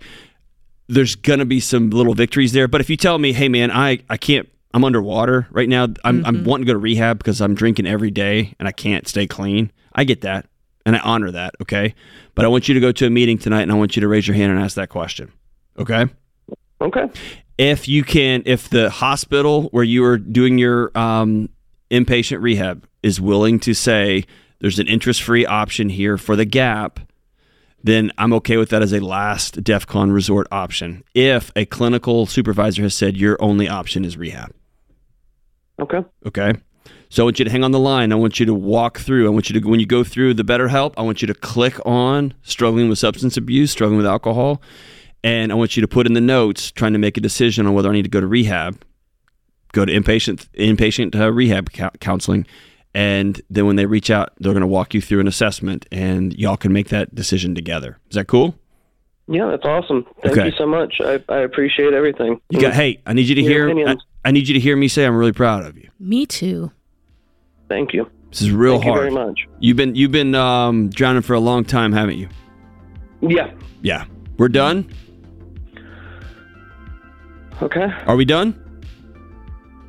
[0.88, 4.00] There's gonna be some little victories there, but if you tell me, hey man, I
[4.10, 4.48] I can't.
[4.74, 5.88] I'm underwater right now.
[6.04, 9.08] I'm I'm wanting to go to rehab because I'm drinking every day and I can't
[9.08, 9.72] stay clean.
[9.94, 10.46] I get that
[10.86, 11.56] and I honor that.
[11.62, 11.96] Okay,
[12.36, 14.08] but I want you to go to a meeting tonight and I want you to
[14.08, 15.32] raise your hand and ask that question.
[15.80, 16.06] Okay
[16.80, 17.08] Okay.
[17.58, 21.50] if you can if the hospital where you are doing your um,
[21.90, 24.26] inpatient rehab is willing to say
[24.60, 27.00] there's an interest-free option here for the gap
[27.84, 31.04] then i'm okay with that as a last defcon resort option.
[31.14, 34.54] If a clinical supervisor has said your only option is rehab.
[35.80, 36.04] Okay.
[36.26, 36.54] okay?
[37.10, 38.12] So i want you to hang on the line.
[38.12, 39.28] I want you to walk through.
[39.28, 41.34] I want you to when you go through the better help i want you to
[41.34, 44.62] click on struggling with substance abuse struggling with alcohol
[45.24, 47.74] and I want you to put in the notes trying to make a decision on
[47.74, 48.82] whether I need to go to rehab,
[49.74, 52.46] go to inpatient inpatient uh, rehab cou- counseling,
[52.98, 56.34] and then when they reach out, they're going to walk you through an assessment, and
[56.34, 58.00] y'all can make that decision together.
[58.10, 58.56] Is that cool?
[59.28, 60.06] Yeah, that's awesome.
[60.24, 60.46] Thank Okay.
[60.48, 60.96] you so much.
[61.02, 62.42] I, I appreciate everything.
[62.50, 62.74] You got.
[62.74, 63.88] Hey, I need you to Your hear.
[63.90, 63.96] I.
[64.26, 65.90] I need you to hear me say I'm really proud of you.
[66.00, 66.72] Me too.
[67.70, 68.10] Thank you.
[68.32, 69.02] This is real Thank you hard.
[69.04, 69.40] very much.
[69.60, 72.30] You've been you've been um, drowning for a long time, haven't you?
[73.22, 73.52] Yeah.
[73.84, 74.06] Yeah.
[74.38, 74.90] We're done.
[77.62, 77.88] Okay.
[78.06, 78.60] Are we done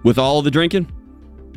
[0.05, 0.93] with all the drinking?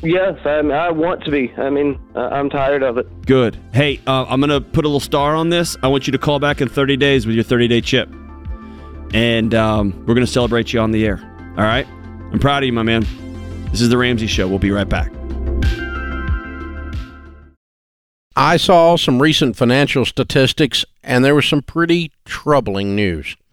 [0.04, 1.54] Yes, I, I want to be.
[1.58, 3.26] I mean, uh, I'm tired of it.
[3.26, 3.58] Good.
[3.74, 5.78] Hey, uh, I'm gonna put a little star on this.
[5.84, 8.10] I want you to call back in 30 days with your 30 day chip,
[9.14, 11.20] and um, we're gonna celebrate you on the air.
[11.58, 11.88] All right.
[12.32, 13.06] I'm proud of you, my man.
[13.72, 14.48] This is the Ramsey Show.
[14.48, 15.12] We'll be right back.
[18.36, 23.36] I saw some recent financial statistics, and there was some pretty troubling news.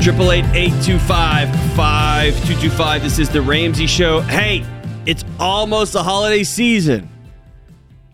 [0.00, 3.02] Triple eight eight two five five two two five.
[3.02, 4.20] This is the Ramsey Show.
[4.20, 4.64] Hey,
[5.06, 7.10] it's almost the holiday season.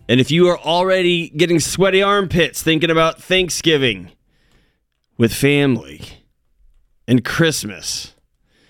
[0.09, 4.11] And if you are already getting sweaty armpits thinking about Thanksgiving
[5.17, 6.01] with family
[7.07, 8.15] and Christmas,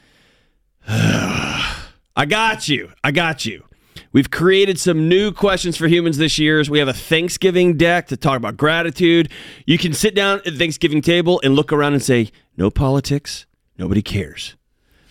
[0.87, 2.91] I got you.
[3.03, 3.63] I got you.
[4.11, 6.63] We've created some new questions for humans this year.
[6.69, 9.29] We have a Thanksgiving deck to talk about gratitude.
[9.65, 13.45] You can sit down at the Thanksgiving table and look around and say, no politics,
[13.77, 14.55] nobody cares.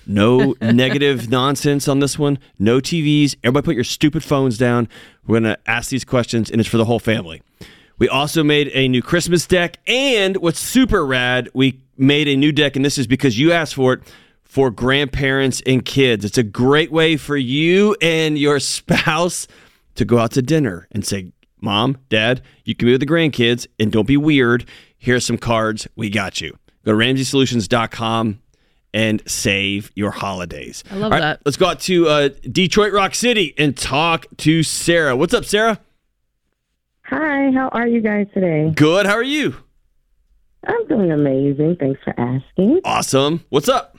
[0.06, 2.38] No negative nonsense on this one.
[2.58, 3.36] No TVs.
[3.42, 4.88] Everybody put your stupid phones down.
[5.26, 7.42] We're going to ask these questions, and it's for the whole family.
[7.98, 12.52] We also made a new Christmas deck, and what's super rad, we made a new
[12.52, 14.00] deck, and this is because you asked for it
[14.42, 16.24] for grandparents and kids.
[16.24, 19.46] It's a great way for you and your spouse
[19.94, 23.66] to go out to dinner and say, Mom, Dad, you can be with the grandkids
[23.78, 24.68] and don't be weird.
[24.98, 25.88] Here's some cards.
[25.96, 26.56] We got you.
[26.84, 28.40] Go to RamseySolutions.com
[28.92, 30.84] and save your holidays.
[30.90, 31.40] I love that.
[31.44, 35.16] Let's go out to uh, Detroit Rock City and talk to Sarah.
[35.16, 35.80] What's up, Sarah?
[37.06, 38.72] Hi, how are you guys today?
[38.74, 39.06] Good.
[39.06, 39.56] How are you?
[40.66, 41.76] I'm doing amazing.
[41.76, 42.80] Thanks for asking.
[42.84, 43.44] Awesome.
[43.50, 43.98] What's up?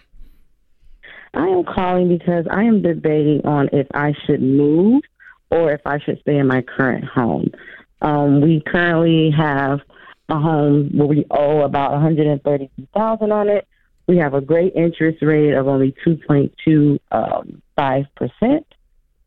[1.33, 5.03] I am calling because I am debating on if I should move
[5.51, 7.51] or if I should stay in my current home.
[8.01, 9.81] Um, we currently have
[10.29, 13.67] a home where we owe about 132,000 on it.
[14.07, 17.61] We have a great interest rate of only 2.25 um,
[18.15, 18.65] percent,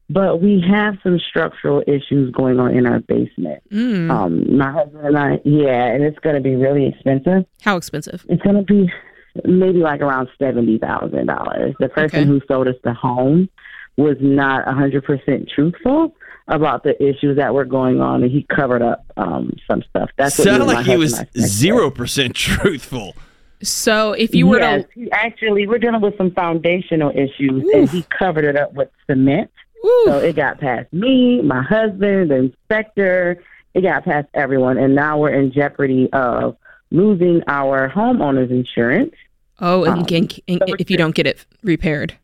[0.09, 3.63] but we have some structural issues going on in our basement.
[3.73, 4.11] Mm.
[4.11, 7.45] Um, my husband and I, yeah, and it's going to be really expensive.
[7.63, 8.25] How expensive?
[8.29, 8.91] It's going to be
[9.45, 11.75] maybe like around seventy thousand dollars.
[11.81, 12.27] The person Okay.
[12.29, 13.49] who sold us the home
[13.97, 16.15] was not a hundred percent truthful
[16.49, 20.11] about the issues that were going on, and he covered up um, some stuff.
[20.17, 21.51] That's what me Sounded like he was husband and I said.
[21.57, 23.15] zero percent truthful.
[23.63, 28.03] So if you were yes, to actually, we're dealing with some foundational issues, and he
[28.03, 29.51] covered it up with cement.
[29.83, 30.05] Woo.
[30.07, 33.43] So it got past me, my husband, the inspector.
[33.75, 36.57] It got past everyone, and now we're in jeopardy of
[36.91, 39.15] losing our homeowners insurance.
[39.61, 42.15] oh, and, um, and- and so if you don't get it repaired,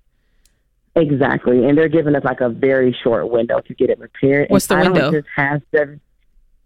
[0.96, 4.48] Exactly, and they're giving us like a very short window to get it repaired.
[4.50, 5.10] What's the I window?
[5.10, 6.00] just have seven,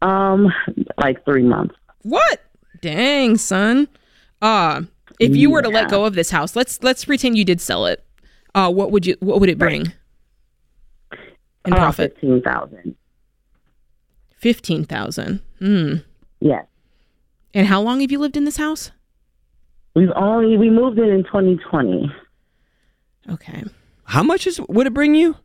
[0.03, 0.53] um,
[0.99, 1.75] like three months.
[2.03, 2.41] what?
[2.81, 3.89] Dang, son.
[4.43, 4.83] Uh
[5.19, 7.87] if you were to let go of this house, let's let's pretend you did sell
[7.87, 8.05] it.
[8.55, 9.17] Uh, what would you?
[9.21, 9.93] What would it bring
[11.65, 12.13] in Uh, profit?
[12.15, 12.95] fifteen thousand.
[14.37, 15.41] Fifteen thousand.
[15.59, 15.95] Hmm.
[16.41, 16.65] Yes,
[17.55, 18.93] And how long have you lived in this house?
[19.97, 22.13] we've only we moved in in twenty twenty.
[23.29, 23.65] Okay.
[24.09, 25.37] How much is would it bring you?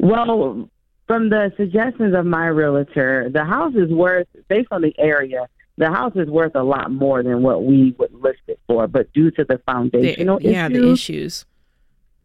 [0.00, 0.68] Well,
[1.06, 5.46] from the suggestions of my realtor, the house is worth, based on the area,
[5.78, 8.88] the house is worth a lot more than what we would list it for.
[8.88, 11.46] But due to the The, foundational yeah, the issues, issues.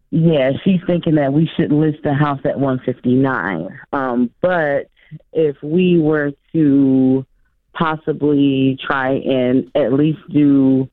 [0.09, 3.79] Yeah, she's thinking that we should list the house at 159.
[3.93, 4.89] Um, but
[5.33, 7.25] if we were to
[7.73, 10.89] possibly try and at least do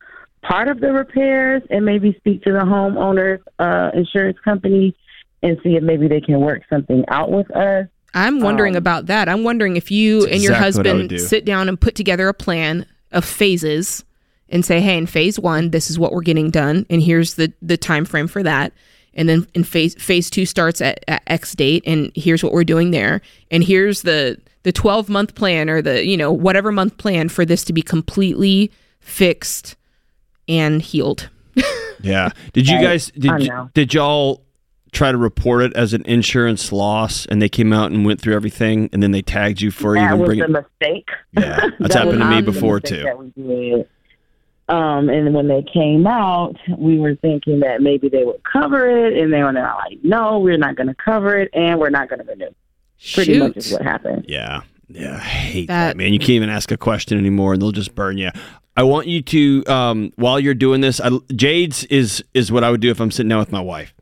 [0.47, 4.95] part of the repairs and maybe speak to the homeowner's uh, insurance company
[5.43, 7.87] and see if maybe they can work something out with us.
[8.15, 9.29] I'm wondering Um, about that.
[9.29, 11.19] I'm wondering if you and your exactly what husband do.
[11.19, 14.05] sit down and put together a plan of phases
[14.49, 17.53] and say, "Hey, in phase 1, this is what we're getting done and here's the
[17.61, 18.73] the time frame for that."
[19.15, 22.65] And then in phase phase 2 starts at, at X date and here's what we're
[22.65, 23.21] doing there.
[23.51, 27.45] And here's the the 12 month plan or the, you know, whatever month plan for
[27.45, 28.71] this to be completely
[29.01, 29.77] fixed
[30.49, 31.31] and healed.
[32.03, 32.31] Yeah.
[32.53, 33.71] Did you guys did know.
[33.75, 34.43] did y'all
[34.93, 38.35] try to report it as an insurance loss and they came out and went through
[38.35, 40.51] everything and then they tagged you for that even was bring a it?
[40.51, 41.09] mistake.
[41.33, 43.03] Yeah, that's That happened to me before too.
[43.03, 43.89] That we did.
[44.69, 49.17] Um, and when they came out, we were thinking that maybe they would cover it,
[49.17, 52.09] and they were not like, "No, we're not going to cover it, and we're not
[52.09, 52.51] going to renew."
[53.15, 54.25] Pretty much is what happened.
[54.27, 54.63] Yeah.
[54.89, 56.13] Yeah, I hate that, that, man.
[56.13, 58.31] You can't even ask a question anymore, and they'll just burn you.
[58.77, 62.71] I want you to, um, while you're doing this, I, Jade's is is what I
[62.71, 63.95] would do if I'm sitting down with my wife.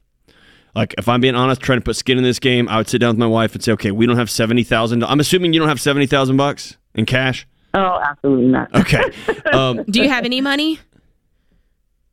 [0.74, 2.98] Like, if I'm being honest, trying to put skin in this game, I would sit
[2.98, 5.04] down with my wife and say, "Okay, we don't have seventy thousand.
[5.04, 8.74] I'm assuming you don't have seventy thousand bucks in cash." Oh, absolutely not.
[8.74, 9.02] Okay.
[9.52, 10.80] Um, do you have any money?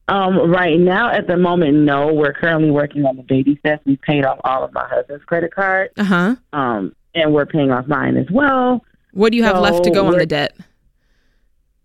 [0.07, 2.13] Um, right now, at the moment, no.
[2.13, 3.83] We're currently working on the baby steps.
[3.85, 5.89] We paid off all of my husband's credit card.
[5.97, 6.35] Uh huh.
[6.53, 8.83] Um, and we're paying off mine as well.
[9.13, 10.55] What do you have so left to go on the debt?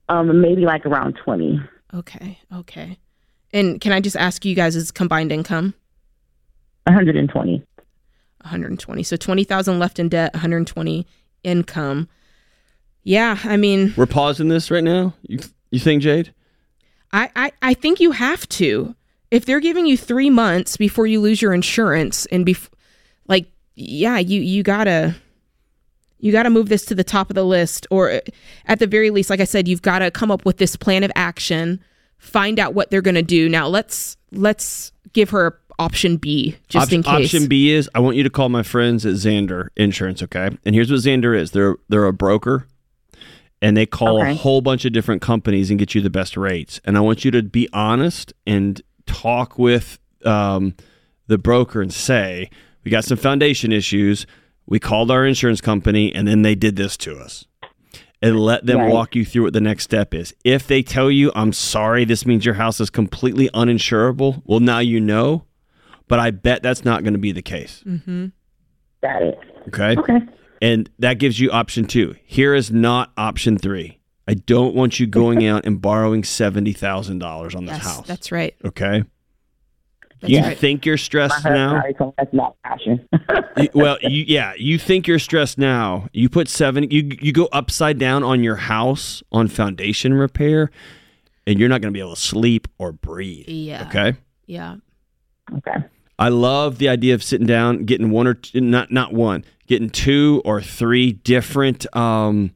[0.09, 1.61] Um, maybe like around twenty.
[1.93, 2.39] Okay.
[2.55, 2.99] Okay.
[3.53, 5.75] And can I just ask you guys' combined income?
[6.85, 7.65] 120.
[8.43, 9.03] 120.
[9.03, 11.07] So 20,000 left in debt, 120
[11.43, 12.09] income.
[13.03, 15.15] Yeah, I mean, we're pausing this right now.
[15.23, 15.39] You
[15.71, 16.35] you think, Jade?
[17.13, 18.97] I, I I think you have to.
[19.31, 22.76] If they're giving you three months before you lose your insurance, and bef- like,
[23.77, 25.15] yeah, you you gotta
[26.19, 28.21] you gotta move this to the top of the list, or
[28.67, 31.05] at the very least, like I said, you've got to come up with this plan
[31.05, 31.83] of action.
[32.19, 33.49] Find out what they're gonna do.
[33.49, 37.27] Now let's let's give her option B just Op- in case.
[37.27, 40.51] Option B is I want you to call my friends at Zander Insurance, okay?
[40.65, 41.51] And here's what xander is.
[41.51, 42.67] They're they're a broker
[43.63, 44.33] and they call okay.
[44.33, 46.81] a whole bunch of different companies and get you the best rates.
[46.85, 50.75] And I want you to be honest and talk with um,
[51.27, 52.51] the broker and say,
[52.87, 54.29] we got some foundation issues.
[54.65, 57.45] We called our insurance company and then they did this to us.
[58.23, 58.93] And let them right.
[58.93, 60.33] walk you through what the next step is.
[60.45, 64.79] If they tell you, I'm sorry, this means your house is completely uninsurable, well, now
[64.79, 65.47] you know.
[66.07, 67.83] But I bet that's not going to be the case.
[67.85, 68.27] Mm-hmm.
[69.03, 69.39] Got it.
[69.67, 69.97] Okay.
[69.97, 70.21] Okay.
[70.63, 72.15] And that gives you option two.
[72.25, 73.99] Here is not option three.
[74.29, 78.07] I don't want you going out and borrowing seventy thousand dollars on this yes, house.
[78.07, 78.55] That's right.
[78.65, 79.03] Okay.
[80.21, 80.57] That's you right.
[80.57, 81.83] think you're stressed now?
[82.17, 83.07] That's not passion.
[83.75, 86.09] well, you, yeah, you think you're stressed now.
[86.13, 86.91] You put seven.
[86.91, 90.71] You you go upside down on your house on foundation repair,
[91.47, 93.49] and you're not going to be able to sleep or breathe.
[93.49, 93.87] Yeah.
[93.89, 94.17] Okay.
[94.47, 94.77] Yeah.
[95.59, 95.85] Okay.
[96.19, 99.91] I love the idea of sitting down, getting one or two, not not one, getting
[99.91, 102.53] two or three different um,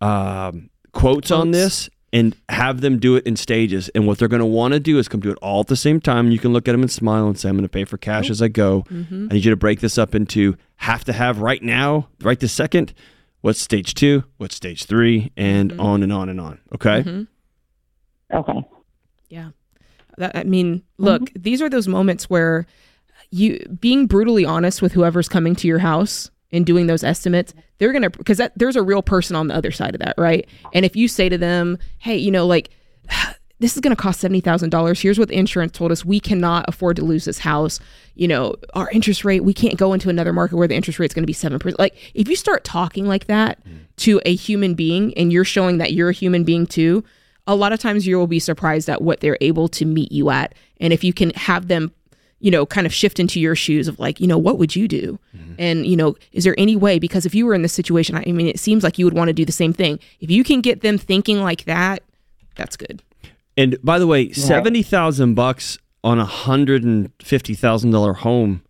[0.00, 3.88] uh, quotes, quotes on this, and have them do it in stages.
[3.90, 5.76] And what they're going to want to do is come do it all at the
[5.76, 6.30] same time.
[6.30, 8.30] You can look at them and smile and say, "I'm going to pay for cash
[8.30, 9.28] as I go." Mm-hmm.
[9.30, 12.52] I need you to break this up into have to have right now, right this
[12.52, 12.92] second.
[13.42, 14.24] What's stage two?
[14.36, 15.32] What's stage three?
[15.36, 15.80] And mm-hmm.
[15.80, 16.60] on and on and on.
[16.74, 17.02] Okay.
[17.02, 18.36] Mm-hmm.
[18.36, 18.68] Okay.
[19.28, 19.50] Yeah.
[20.18, 21.42] That, I mean, look, mm-hmm.
[21.42, 22.66] these are those moments where
[23.30, 27.92] you being brutally honest with whoever's coming to your house and doing those estimates, they're
[27.92, 30.48] gonna because there's a real person on the other side of that, right?
[30.72, 32.70] And if you say to them, "Hey, you know, like."
[33.60, 35.02] This is going to cost seventy thousand dollars.
[35.02, 37.78] Here's what the insurance told us: we cannot afford to lose this house.
[38.14, 39.44] You know, our interest rate.
[39.44, 41.58] We can't go into another market where the interest rate is going to be seven
[41.58, 41.78] percent.
[41.78, 43.80] Like, if you start talking like that mm.
[43.96, 47.04] to a human being, and you're showing that you're a human being too,
[47.46, 50.30] a lot of times you will be surprised at what they're able to meet you
[50.30, 50.54] at.
[50.80, 51.92] And if you can have them
[52.40, 54.88] you know, kind of shift into your shoes of like, you know, what would you
[54.88, 55.18] do?
[55.36, 55.54] Mm-hmm.
[55.58, 58.24] And, you know, is there any way, because if you were in this situation, I
[58.24, 59.98] mean, it seems like you would want to do the same thing.
[60.20, 62.02] If you can get them thinking like that,
[62.56, 63.02] that's good.
[63.56, 68.62] And by the way, 70,000 bucks on a $150,000 home.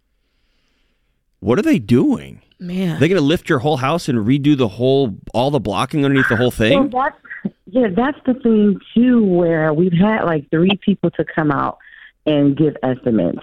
[1.39, 2.43] What are they doing?
[2.59, 2.97] Man.
[2.97, 6.05] Are they going to lift your whole house and redo the whole, all the blocking
[6.05, 6.91] underneath the whole thing?
[6.91, 7.05] Well,
[7.45, 11.79] that's, yeah, that's the thing too, where we've had like three people to come out
[12.27, 13.41] and give estimates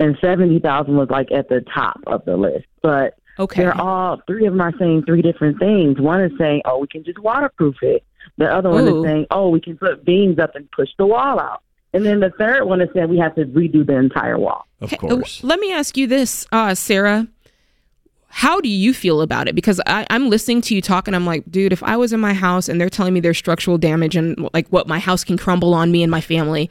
[0.00, 2.66] and 70,000 was like at the top of the list.
[2.82, 3.62] But okay.
[3.62, 6.00] they're all, three of them are saying three different things.
[6.00, 8.04] One is saying, oh, we can just waterproof it.
[8.36, 8.98] The other one Ooh.
[8.98, 11.62] is saying, oh, we can put beams up and push the wall out.
[11.92, 14.66] And then the third one is saying we have to redo the entire wall.
[14.80, 15.42] Of course.
[15.42, 17.26] Let me ask you this, uh, Sarah.
[18.30, 19.54] How do you feel about it?
[19.54, 22.20] Because I, I'm listening to you talk and I'm like, dude, if I was in
[22.20, 25.38] my house and they're telling me there's structural damage and like what my house can
[25.38, 26.68] crumble on me and my family,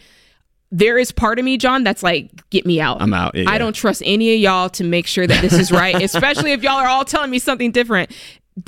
[0.71, 3.01] there is part of me, John, that's like, get me out.
[3.01, 3.35] I'm out.
[3.35, 3.49] Yeah.
[3.49, 6.63] I don't trust any of y'all to make sure that this is right, especially if
[6.63, 8.11] y'all are all telling me something different.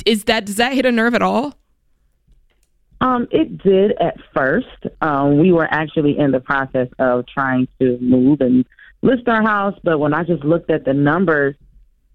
[0.06, 1.56] Is that does that hit a nerve at all?
[3.02, 4.68] Um, it did at first.
[5.02, 8.66] Um, we were actually in the process of trying to move and
[9.02, 11.56] list our house, but when I just looked at the numbers,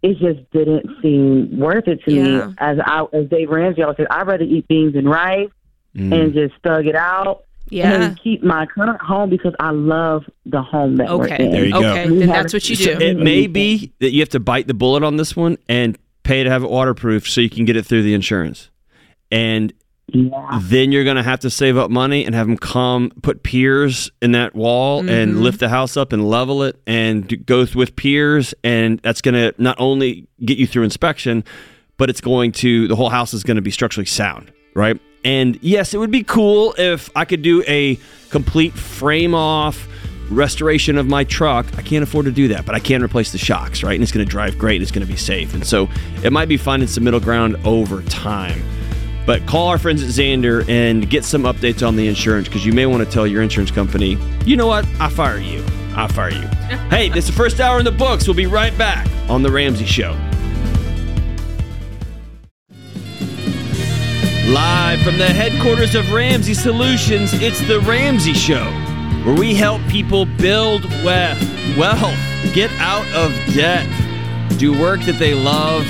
[0.03, 2.47] it just didn't seem worth it to yeah.
[2.47, 2.55] me.
[2.59, 5.49] As I, as Dave Ramsey always said, I'd rather eat beans and rice
[5.97, 6.13] mm.
[6.13, 7.93] and just thug it out yeah.
[7.93, 11.17] and keep my current home because I love the home that okay.
[11.17, 11.51] we're in.
[11.51, 12.09] There you okay.
[12.09, 12.19] go.
[12.19, 12.85] then that's what you do.
[12.85, 15.99] So it may be that you have to bite the bullet on this one and
[16.23, 18.71] pay to have it waterproof so you can get it through the insurance.
[19.31, 19.73] And
[20.09, 20.61] yeah.
[20.63, 24.11] then you're going to have to save up money and have them come put piers
[24.21, 25.09] in that wall mm-hmm.
[25.09, 28.55] and lift the house up and level it and go with piers.
[28.63, 31.45] And that's going to not only get you through inspection,
[31.97, 35.01] but it's going to the whole house is going to be structurally sound, right?
[35.25, 37.99] And yes, it would be cool if I could do a
[38.29, 39.89] complete frame off
[40.31, 41.67] restoration of my truck.
[41.79, 43.95] I can't afford to do that, but I can replace the shocks, right?
[43.95, 44.77] And it's going to drive great.
[44.77, 45.55] and It's going to be safe.
[45.55, 45.89] And so
[46.23, 48.63] it might be finding some middle ground over time.
[49.27, 52.75] But call our friends at Zander and get some updates on the insurance because you
[52.75, 54.87] may want to tell your insurance company, you know what?
[55.01, 55.65] I fire you.
[55.97, 56.47] I fire you.
[56.91, 58.27] hey, this is the first hour in the books.
[58.27, 60.13] We'll be right back on The Ramsey Show.
[64.55, 68.63] Live from the headquarters of Ramsey Solutions, it's The Ramsey Show,
[69.25, 72.17] where we help people build wealth,
[72.55, 73.85] get out of debt,
[74.57, 75.85] do work that they love,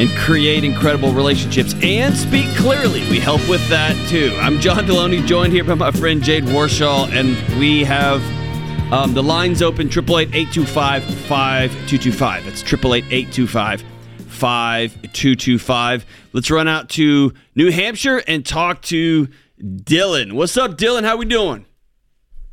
[0.00, 3.08] and create incredible relationships and speak clearly.
[3.10, 4.36] We help with that too.
[4.40, 8.20] I'm John Delony, joined here by my friend Jade Warshaw, and we have
[8.92, 12.44] um, the lines open 888 825 5225.
[12.44, 13.87] That's 888 825
[14.28, 16.06] 5225.
[16.32, 19.28] Let's run out to New Hampshire and talk to
[19.60, 20.32] Dylan.
[20.32, 21.04] What's up, Dylan?
[21.04, 21.66] How we doing?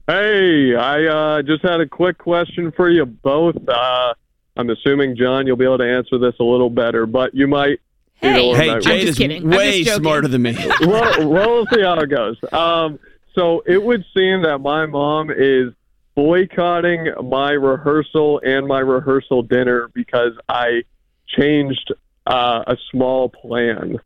[0.08, 3.56] Hey, I uh, just had a quick question for you both.
[3.68, 4.14] Uh,
[4.56, 7.80] I'm assuming, John, you'll be able to answer this a little better, but you might.
[8.16, 9.44] Hey, either Hey, might- Jade just is kidding.
[9.44, 10.56] I'm way just smarter than me.
[10.82, 12.38] well, well, we'll see how it goes.
[12.52, 13.00] Um,
[13.34, 15.74] so it would seem that my mom is
[16.16, 20.84] boycotting my rehearsal and my rehearsal dinner because I
[21.28, 21.94] changed
[22.28, 23.98] uh, a small plan.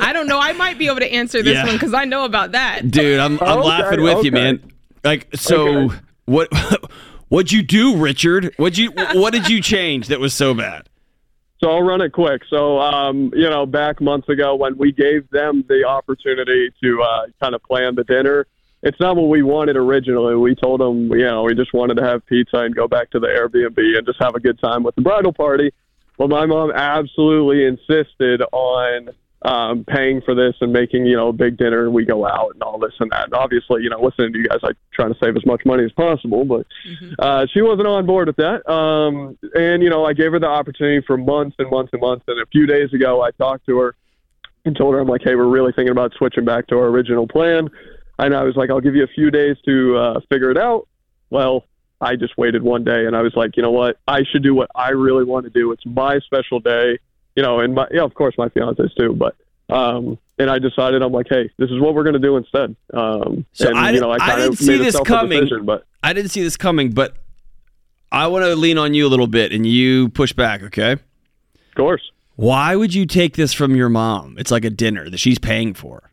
[0.00, 0.38] I don't know.
[0.40, 1.64] I might be able to answer this Yeah.
[1.66, 2.90] one because I know about that.
[2.90, 4.62] Dude, I'm, I'm Okay, laughing with you, man.
[5.04, 5.96] Like, so Okay.
[6.26, 6.48] what?
[7.28, 8.54] What'd you do, Richard?
[8.56, 8.92] What'd you?
[9.14, 10.88] What did you change that was so bad?
[11.58, 12.42] So I'll run it quick.
[12.48, 17.26] So, um, you know, back months ago when we gave them the opportunity to uh,
[17.42, 18.46] kind of plan the dinner,
[18.82, 20.36] it's not what we wanted originally.
[20.36, 23.18] We told them, you know, we just wanted to have pizza and go back to
[23.18, 25.72] the Airbnb and just have a good time with the bridal party.
[26.18, 29.10] Well, my mom absolutely insisted on
[29.42, 32.52] um, paying for this and making, you know, a big dinner and we go out
[32.54, 33.24] and all this and that.
[33.26, 35.84] And obviously, you know, listening to you guys, I trying to save as much money
[35.84, 36.66] as possible, but
[37.18, 38.68] uh, she wasn't on board with that.
[38.70, 42.24] Um, and, you know, I gave her the opportunity for months and months and months.
[42.28, 43.94] And a few days ago, I talked to her
[44.64, 47.28] and told her, I'm like, hey, we're really thinking about switching back to our original
[47.28, 47.68] plan.
[48.18, 50.88] And I was like, I'll give you a few days to uh, figure it out.
[51.30, 51.64] Well,
[52.00, 53.98] I just waited one day and I was like, you know what?
[54.06, 55.72] I should do what I really want to do.
[55.72, 56.98] It's my special day,
[57.34, 59.14] you know, and my, yeah, of course, my fiance's too.
[59.14, 59.36] But,
[59.74, 62.76] um, and I decided, I'm like, hey, this is what we're going to do instead.
[62.92, 65.40] Um, So and, I you know, I I didn't see this coming.
[65.40, 67.16] Decision, but I didn't see this coming, but
[68.12, 70.62] I want to lean on you a little bit, and you push back.
[70.62, 70.92] Okay.
[70.92, 71.00] of
[71.74, 72.02] course.
[72.36, 74.36] Why would you take this from your mom?
[74.38, 76.10] It's like a dinner that she's paying for.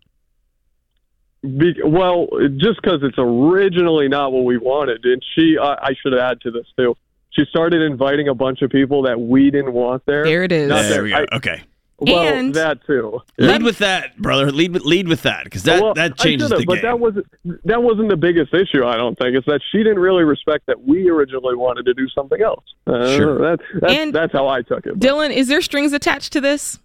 [1.44, 2.28] Be, well,
[2.58, 6.52] just because it's originally not what we wanted, and she, I, I should add to
[6.52, 6.96] this too.
[7.32, 10.24] She started inviting a bunch of people that we didn't want there.
[10.24, 10.70] There it is.
[10.70, 11.26] Not there that- we go.
[11.32, 11.64] I- okay.
[11.98, 13.22] Well, And- that too.
[13.38, 14.52] Lead with that, brother.
[14.52, 17.26] Lead with lead with that, because that Well, that changes should've, the but that wasn't
[17.66, 18.84] that wasn't the biggest issue.
[18.86, 22.08] I don't think it's that she didn't really respect that we originally wanted to do
[22.10, 22.64] something else.
[22.88, 23.38] Uh, Sure.
[23.40, 25.00] That, that's And- that's how I took it.
[25.00, 26.80] Dylan, is there strings attached to this?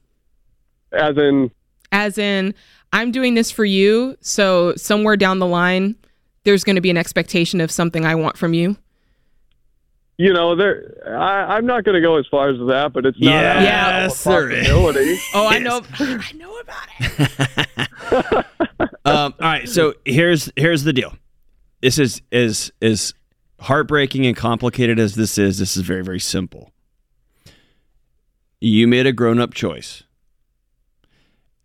[0.92, 1.50] As in,
[1.90, 2.54] As in,
[2.92, 5.94] I'm doing this for you, so somewhere down the line,
[6.44, 8.76] there's going to be an expectation of something I want from you.
[10.16, 10.94] you know, there.
[11.06, 13.62] I, I'm not going to go as far as that, but it's not out of
[13.62, 14.66] Yes, the realm there of is.
[14.66, 15.18] possibility.
[15.34, 15.82] Oh, I know.
[15.98, 16.88] I know about
[18.40, 18.46] it.
[19.04, 21.14] um, all right, so here's here's the deal.
[21.82, 23.12] This is is is
[23.60, 25.58] heartbreaking and complicated as this is.
[25.58, 26.72] This is very very simple.
[28.60, 30.02] You made a grown up choice,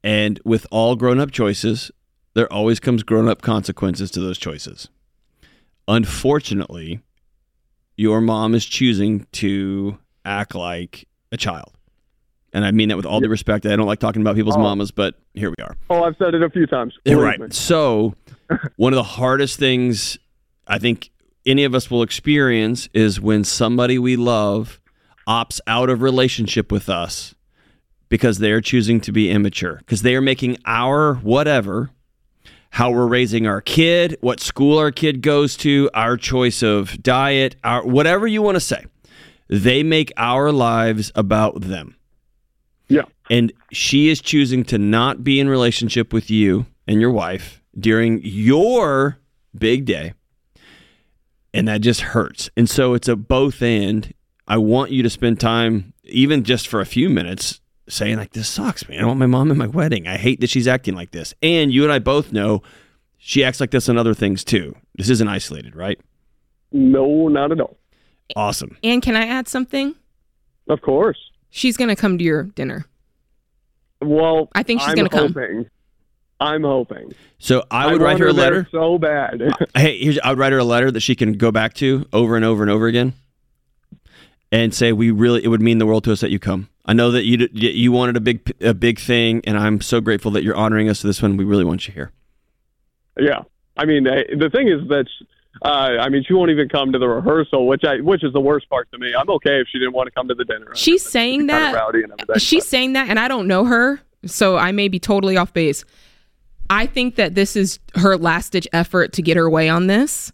[0.03, 1.91] and with all grown up choices,
[2.33, 4.89] there always comes grown up consequences to those choices.
[5.87, 7.01] Unfortunately,
[7.97, 11.73] your mom is choosing to act like a child.
[12.53, 13.65] And I mean that with all due respect.
[13.65, 14.61] I don't like talking about people's Oh.
[14.61, 15.75] mamas, but here we are.
[15.89, 16.93] Oh, I've said it a few times.
[17.03, 17.39] Believe right.
[17.39, 17.47] me.
[17.51, 18.13] So,
[18.75, 20.17] one of the hardest things
[20.67, 21.09] I think
[21.45, 24.79] any of us will experience is when somebody we love
[25.27, 27.33] opts out of relationship with us
[28.13, 31.89] because they are choosing to be immature, because they are making our whatever,
[32.69, 37.55] how we're raising our kid, what school our kid goes to, our choice of diet,
[37.63, 38.85] our whatever you want to say.
[39.47, 41.95] They make our lives about them
[42.87, 43.05] Yeah.
[43.31, 48.21] and she is choosing to not be in relationship with you and your wife during
[48.23, 49.17] your
[49.57, 50.13] big day
[51.51, 54.13] and that just hurts and so it's a both and
[54.47, 58.47] i want you to spend time even just for a few minutes saying like this
[58.47, 61.11] sucks man i want my mom at my wedding i hate that she's acting like
[61.11, 62.61] this and you and i both know
[63.17, 65.99] she acts like this on other things too this isn't isolated right
[66.71, 67.77] No, not at all.
[68.35, 69.95] awesome And can I add something?
[70.69, 71.17] Of course.
[71.49, 72.85] She's gonna come to your dinner.
[74.01, 75.27] Well, I think she's I'm gonna come.
[75.33, 75.69] hoping.
[76.39, 77.13] I'm hoping.
[77.37, 78.67] So I would I write her a letter.
[78.71, 79.41] so bad.
[79.75, 82.35] Hey, here's I would write her a letter that she can go back to over
[82.37, 83.13] and over and over again,
[84.51, 86.69] and say we really it would mean the world to us that you come.
[86.85, 90.31] I know that you you wanted a big a big thing, and I'm so grateful
[90.31, 91.37] that you're honoring us to this one.
[91.37, 92.11] We really want you here.
[93.17, 93.43] yeah,
[93.77, 95.05] I mean the thing is that.
[95.61, 95.67] Uh,
[96.01, 98.67] I mean, she won't even come to the rehearsal, which I, which is the worst
[98.69, 99.13] part to me.
[99.17, 100.75] I'm okay if she didn't want to come to the dinner.
[100.75, 101.95] She's saying Kinda that.
[101.95, 105.37] and She's but- saying that, and I don't know her, so I may be totally
[105.37, 105.85] off base.
[106.71, 110.33] I think that this is her last ditch effort to get her way on this,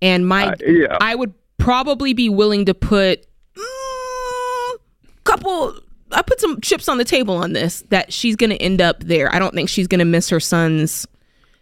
[0.00, 0.96] and my Uh, yeah.
[1.00, 3.26] I would probably be willing to put
[3.56, 4.76] mm,
[5.24, 5.74] couple.
[6.12, 9.00] I put some chips on the table on this that she's going to end up
[9.00, 9.34] there.
[9.34, 11.06] I don't think she's going to miss her son's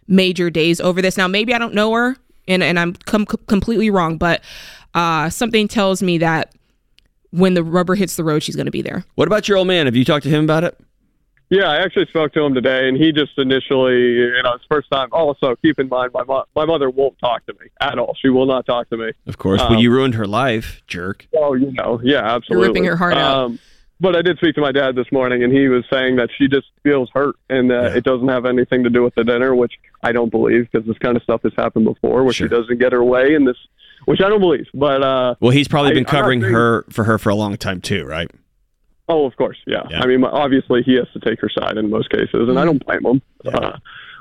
[0.07, 1.17] major days over this.
[1.17, 2.15] Now, maybe I don't know her,
[2.47, 4.41] and and I'm com- completely wrong, but
[4.93, 6.53] uh, something tells me that
[7.31, 9.05] when the rubber hits the road, she's going to be there.
[9.15, 9.85] What about your old man?
[9.85, 10.77] Have you talked to him about it?
[11.49, 14.89] Yeah, I actually spoke to him today, and he just initially, you know, it's first
[14.89, 15.09] time.
[15.11, 18.15] Also, keep in mind, my mo- my mother won't talk to me at all.
[18.21, 19.11] She will not talk to me.
[19.27, 19.59] Of course.
[19.59, 21.27] Um, well, you ruined her life, jerk.
[21.35, 22.69] Oh, you know, yeah, absolutely.
[22.69, 23.51] ripping her heart out.
[24.01, 26.47] But I did speak to my dad this morning, and he was saying that she
[26.47, 27.97] just feels hurt, and that Yeah.
[27.97, 30.97] it doesn't have anything to do with the dinner, which I don't believe because this
[30.97, 32.47] kind of stuff has happened before, where Sure.
[32.47, 33.57] she doesn't get her way, and this,
[34.05, 34.65] which I don't believe.
[34.73, 37.79] But uh, Well, he's probably been I'm covering her for her for a long time
[37.79, 38.29] too, right?
[39.07, 39.83] oh, of course, yeah.
[39.89, 40.01] Yeah.
[40.01, 42.83] I mean, obviously, he has to take her side in most cases, and I don't
[42.85, 43.21] blame him.
[43.43, 43.51] Yeah.
[43.57, 43.77] Uh,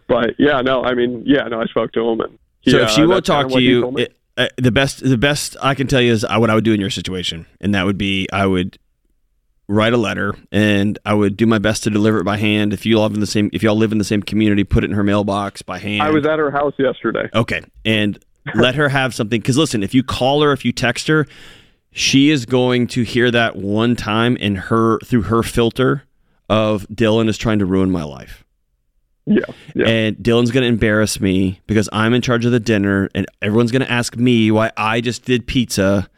[0.09, 3.03] but yeah, no, I mean, yeah, no, I spoke to him, and So if she
[3.03, 6.11] won't that's talk to you, it, uh, the best the best I can tell you
[6.12, 8.78] is I, what I would do in your situation, and that would be I would
[9.70, 12.72] write a letter and I would do my best to deliver it by hand.
[12.72, 14.82] If you all live in the same if y'all live in the same community, put
[14.82, 16.02] it in her mailbox by hand.
[16.02, 17.28] I was at her house yesterday.
[17.32, 17.62] Okay.
[17.84, 18.18] And
[18.54, 19.40] let her have something.
[19.40, 21.26] Because listen, if you call her, if you text her,
[21.92, 26.02] she is going to hear that one time and her through her filter
[26.48, 28.44] of Dylan is trying to ruin my life.
[29.26, 29.44] Yeah,
[29.76, 29.86] yeah.
[29.86, 33.70] And Dylan's going to embarrass me because I'm in charge of the dinner and everyone's
[33.70, 36.08] going to ask me why I just did pizza.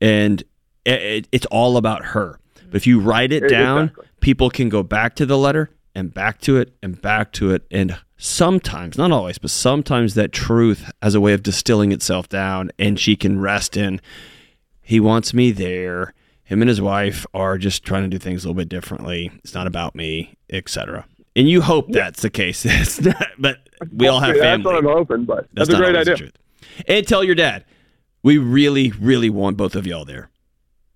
[0.00, 0.42] And
[0.84, 2.40] it, it, it's all about her.
[2.70, 4.06] But if you write it down, Exactly.
[4.20, 7.66] people can go back to the letter and back to it and back to it.
[7.70, 12.70] And sometimes, not always, but sometimes that truth has a way of distilling itself down
[12.78, 14.00] and she can rest in,
[14.82, 16.14] he wants me there.
[16.44, 19.30] Him and his wife are just trying to do things a little bit differently.
[19.44, 21.04] It's not about me, etc.
[21.36, 22.64] And you hope that's the case.
[22.68, 23.58] It's not, but
[23.94, 24.62] we all have family.
[24.62, 26.30] That's what I'm hoping, but that's, a great idea.
[26.86, 27.64] And tell your dad,
[28.22, 30.30] we really, really want both of y'all there.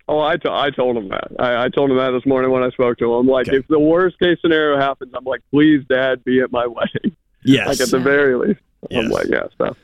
[0.07, 1.27] Oh, I, t- I told him that.
[1.39, 3.27] I, I told him that this morning when I spoke to him.
[3.27, 3.57] Like, Okay.
[3.57, 7.15] if the worst case scenario happens, I'm like, please, Dad, be at my wedding.
[7.45, 7.67] Yes.
[7.67, 8.59] Like, at the very least.
[8.89, 9.05] Yes.
[9.05, 9.75] I'm like, yeah, so.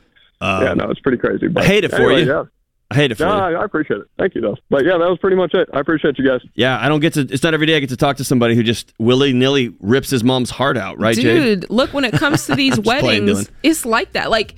[0.42, 1.48] Um, yeah, no, it's pretty crazy.
[1.48, 2.28] But I hate it for anyway, you.
[2.32, 2.44] Yeah.
[2.90, 3.56] I hate it for No, you.
[3.56, 4.06] I, I appreciate it.
[4.18, 4.56] Thank you, though.
[4.68, 5.68] But yeah, that was pretty much it.
[5.72, 6.40] I appreciate you guys.
[6.54, 7.20] Yeah, I don't get to.
[7.20, 10.10] It's not every day I get to talk to somebody who just willy nilly rips
[10.10, 11.60] his mom's heart out, right, Jade?
[11.60, 13.50] Dude, look, when it comes to these weddings, Dylan.
[13.62, 14.28] it's like that.
[14.30, 14.56] Like,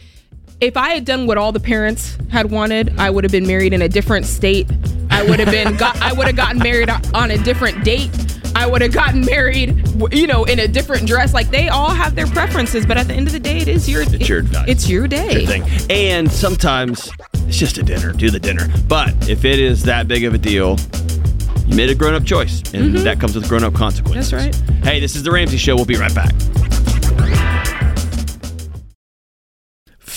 [0.63, 3.73] if I had done what all the parents had wanted, I would have been married
[3.73, 4.71] in a different state.
[5.11, 6.01] I would have been got.
[6.01, 8.11] I would have gotten married on a different date.
[8.55, 11.35] I would have gotten married, you know, in a different dress.
[11.35, 13.89] Like they all have their preferences, but at the end of the day, it is
[13.89, 14.03] your.
[14.03, 14.69] It's your night.
[14.69, 15.47] It's your day.
[15.47, 15.65] Thing.
[15.91, 17.11] And sometimes
[17.49, 18.13] it's just a dinner.
[18.13, 18.69] Do the dinner.
[18.87, 20.79] But if it is that big of a deal,
[21.67, 23.05] you made a grown up choice, and mm-hmm.
[23.05, 24.31] that comes with grown up consequences.
[24.31, 24.85] That's right.
[24.85, 25.75] Hey, this is the Ramsey Show.
[25.75, 26.33] We'll be right back.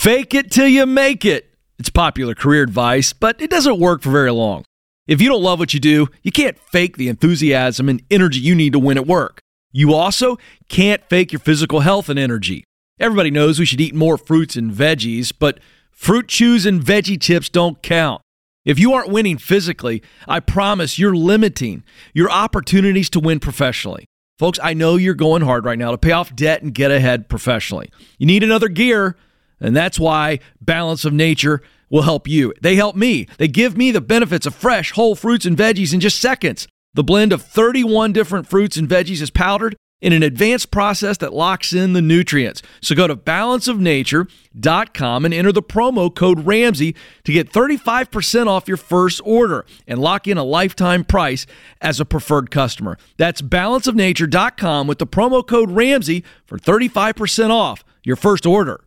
[0.06, 1.52] Fake it till you make it.
[1.80, 4.64] It's popular career advice, but it doesn't work for very long.
[5.08, 8.54] If you don't love what you do, you can't fake the enthusiasm and energy you
[8.54, 9.40] need to win at work.
[9.72, 10.36] You also
[10.68, 12.62] can't fake your physical health and energy.
[13.00, 15.58] Everybody knows we should eat more fruits and veggies, but
[15.90, 18.22] fruit chews and veggie tips don't count.
[18.64, 21.82] If you aren't winning physically, I promise you're limiting
[22.14, 24.04] your opportunities to win professionally.
[24.38, 27.28] Folks, I know you're going hard right now to pay off debt and get ahead
[27.28, 27.90] professionally.
[28.18, 29.16] You need another gear,
[29.60, 32.52] and that's why Balance of Nature will help you.
[32.60, 33.26] They help me.
[33.38, 36.68] They give me the benefits of fresh, whole fruits and veggies in just seconds.
[36.94, 41.32] The blend of 31 different fruits and veggies is powdered in an advanced process that
[41.32, 42.60] locks in the nutrients.
[42.82, 46.94] So go to balanceofnature.com and enter the promo code Ramsey
[47.24, 51.46] to get 35% off your first order and lock in a lifetime price
[51.80, 52.98] as a preferred customer.
[53.16, 58.85] That's balanceofnature.com with the promo code Ramsey for 35% off your first order.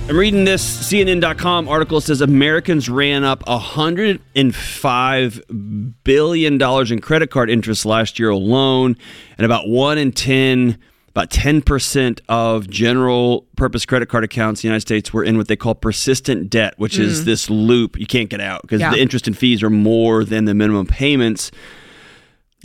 [0.09, 1.99] I'm reading this CNN.com article.
[1.99, 8.97] It says Americans ran up $105 billion in credit card interest last year alone,
[9.37, 10.77] and about 1 in 10
[11.11, 15.47] about 10% of general purpose credit card accounts in the United States were in what
[15.47, 18.91] they call persistent debt, which is this loop you can't get out because Yeah.
[18.91, 21.51] the interest and fees are more than the minimum payments.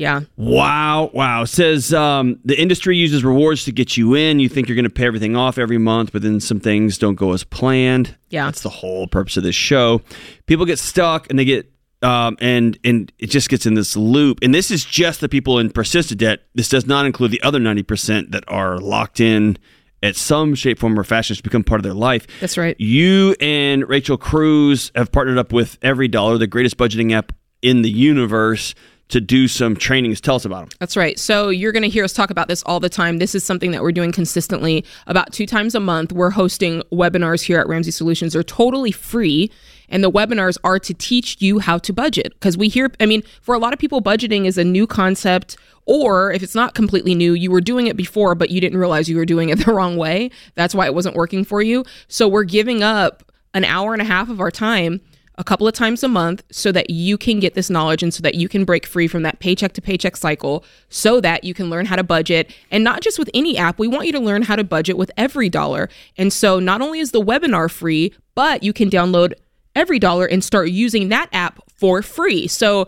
[0.01, 0.23] Yeah.
[0.39, 1.43] Wow, wow.
[1.43, 4.41] It says um, the industry uses rewards to get you in.
[4.41, 7.17] You think you're going to pay everything off every month, but then some things don't
[7.17, 8.17] go as planned.
[8.31, 8.47] Yeah.
[8.47, 10.01] That's the whole purpose of this show.
[10.47, 11.71] People get stuck and they get
[12.01, 14.39] um, and and it just gets in this loop.
[14.41, 16.41] And this is just the people in persistent debt.
[16.55, 19.59] This does not include the other 90% that are locked in
[20.03, 22.27] at some shape, form, or fashion to become part of their life.
[22.41, 22.75] That's right.
[22.81, 27.91] You and Rachel Cruz have partnered up with EveryDollar, the greatest budgeting app in the
[27.91, 28.75] universe,
[29.11, 30.21] to do some trainings.
[30.21, 30.69] Tell us about them.
[30.79, 31.19] That's right.
[31.19, 33.19] So you're going to hear us talk about this all the time.
[33.19, 36.13] This is something that we're doing consistently about two times a month.
[36.13, 38.33] We're hosting webinars here at Ramsey Solutions.
[38.33, 39.51] They're totally free.
[39.89, 42.33] And the webinars are to teach you how to budget.
[42.35, 45.57] Because we hear, I mean, for a lot of people, budgeting is a new concept.
[45.87, 49.09] Or if it's not completely new, you were doing it before, but you didn't realize
[49.09, 50.31] you were doing it the wrong way.
[50.55, 51.85] That's why it wasn't working for you.
[52.07, 55.01] So we're giving up an hour and a half of our time
[55.41, 58.21] a couple of times a month so that you can get this knowledge and so
[58.21, 61.71] that you can break free from that paycheck to paycheck cycle so that you can
[61.71, 62.55] learn how to budget.
[62.71, 65.11] And not just with any app we want you to learn how to budget with
[65.17, 65.91] EveryDollar.
[66.19, 69.33] And so not only is the webinar free but you can download
[69.75, 72.47] EveryDollar and start using that app for free.
[72.47, 72.87] So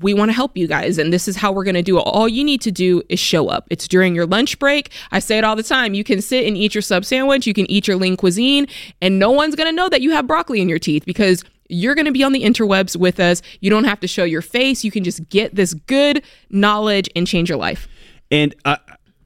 [0.00, 2.02] we want to help you guys and this is how we're going to do it.
[2.02, 3.66] All you need to do is show up.
[3.70, 4.90] It's during your lunch break.
[5.12, 5.94] I say it all the time.
[5.94, 7.46] You can sit and eat your sub sandwich.
[7.46, 8.66] You can eat your lean cuisine
[9.00, 11.94] and no one's going to know that you have broccoli in your teeth because you're
[11.94, 13.42] going to be on the interwebs with us.
[13.60, 14.84] You don't have to show your face.
[14.84, 17.88] You can just get this good knowledge and change your life.
[18.30, 18.78] And I,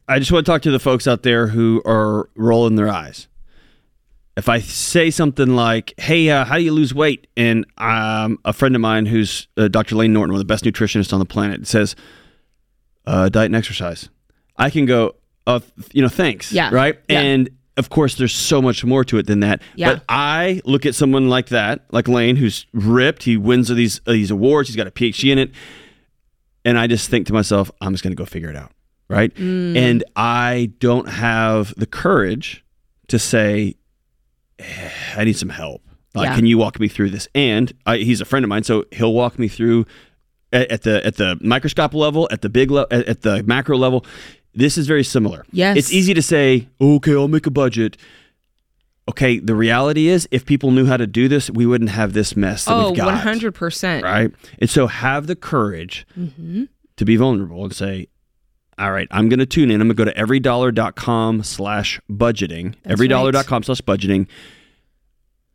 [0.09, 3.29] I just want to talk to the folks out there who are rolling their eyes.
[4.39, 8.53] If I say something like, "Hey, uh, how do you lose weight?" and um, a
[8.55, 9.97] friend of mine who's uh, Dr.
[9.97, 11.95] Layne Norton, one of the best nutritionists on the planet, says,
[13.07, 14.09] uh, "Diet and exercise,"
[14.57, 15.17] I can go,
[15.47, 15.61] uh,
[15.93, 16.71] you know, thanks, Yeah.
[16.73, 16.99] right?
[17.11, 17.21] Yeah.
[17.21, 19.61] And of course, there's so much more to it than that.
[19.77, 19.95] Yeah.
[19.95, 23.25] But I look at someone like that, like Layne, who's ripped.
[23.25, 24.69] He wins these uh, these awards.
[24.69, 25.51] He's got a PhD in it
[26.65, 28.73] and I just think to myself, I'm just going to go figure it out,
[29.09, 29.33] right?
[29.39, 32.65] And I don't have the courage
[33.07, 33.73] to say, "Eh,
[35.17, 35.83] I need some help.
[36.15, 36.37] Like, Yeah.
[36.37, 37.29] can you walk me through this?
[37.35, 39.87] And I, he's a friend of mine, so he'll walk me through
[40.53, 43.77] at, at the at the microscope level, at the big level, at, at the macro
[43.77, 44.05] level.
[44.55, 45.45] This is very similar.
[45.53, 45.77] Yes.
[45.77, 47.97] it's easy to say, okay, I'll make a budget.
[49.09, 52.37] Okay, the reality is, if people knew how to do this, we wouldn't have this
[52.37, 54.31] mess that oh we've got 100% right?
[54.59, 56.65] And so have the courage Mm-hmm.
[56.97, 58.09] to be vulnerable and say,
[58.79, 59.81] all right, I'm going to tune in.
[59.81, 64.27] I'm going to go to everydollar.com slash budgeting, everydollar.com slash budgeting.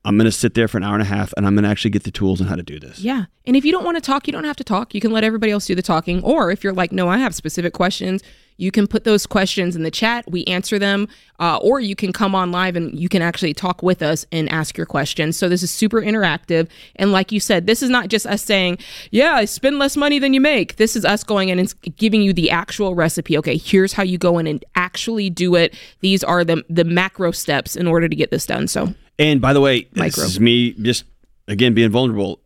[0.05, 1.69] I'm going to sit there for an hour and a half and I'm going to
[1.69, 2.99] actually get the tools on how to do this.
[2.99, 3.25] Yeah.
[3.45, 4.93] And if you don't want to talk, you don't have to talk.
[4.93, 6.21] You can let everybody else do the talking.
[6.23, 8.21] Or if you're like, no, I have specific questions,
[8.57, 10.29] you can put those questions in the chat.
[10.29, 11.07] We answer them.
[11.39, 14.49] Uh, or you can come on live and you can actually talk with us and
[14.49, 15.37] ask your questions.
[15.37, 16.69] So this is super interactive.
[16.97, 18.77] And like you said, this is not just us saying,
[19.11, 20.75] yeah, I spend less money than you make.
[20.75, 23.37] This is us going in and giving you the actual recipe.
[23.37, 25.75] Okay, here's how you go in and actually do it.
[26.01, 28.67] These are the, the macro steps in order to get this done.
[28.67, 31.05] So And by the way, this is me just,
[31.47, 32.39] again, being vulnerable.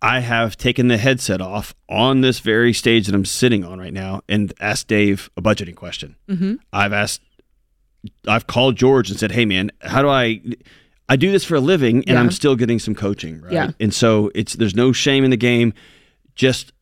[0.00, 3.92] I have taken the headset off on this very stage that I'm sitting on right
[3.92, 6.16] now and asked Dave a budgeting question.
[6.28, 6.54] Mm-hmm.
[6.72, 7.22] I've asked,
[8.26, 10.40] I've called George and said, "Hey, man, how do I?"
[11.08, 12.20] I do this for a living, and Yeah.
[12.20, 13.52] I'm still getting some coaching, right?
[13.52, 13.70] Yeah.
[13.78, 15.72] And so it's there's no shame in the game.
[16.34, 16.72] Just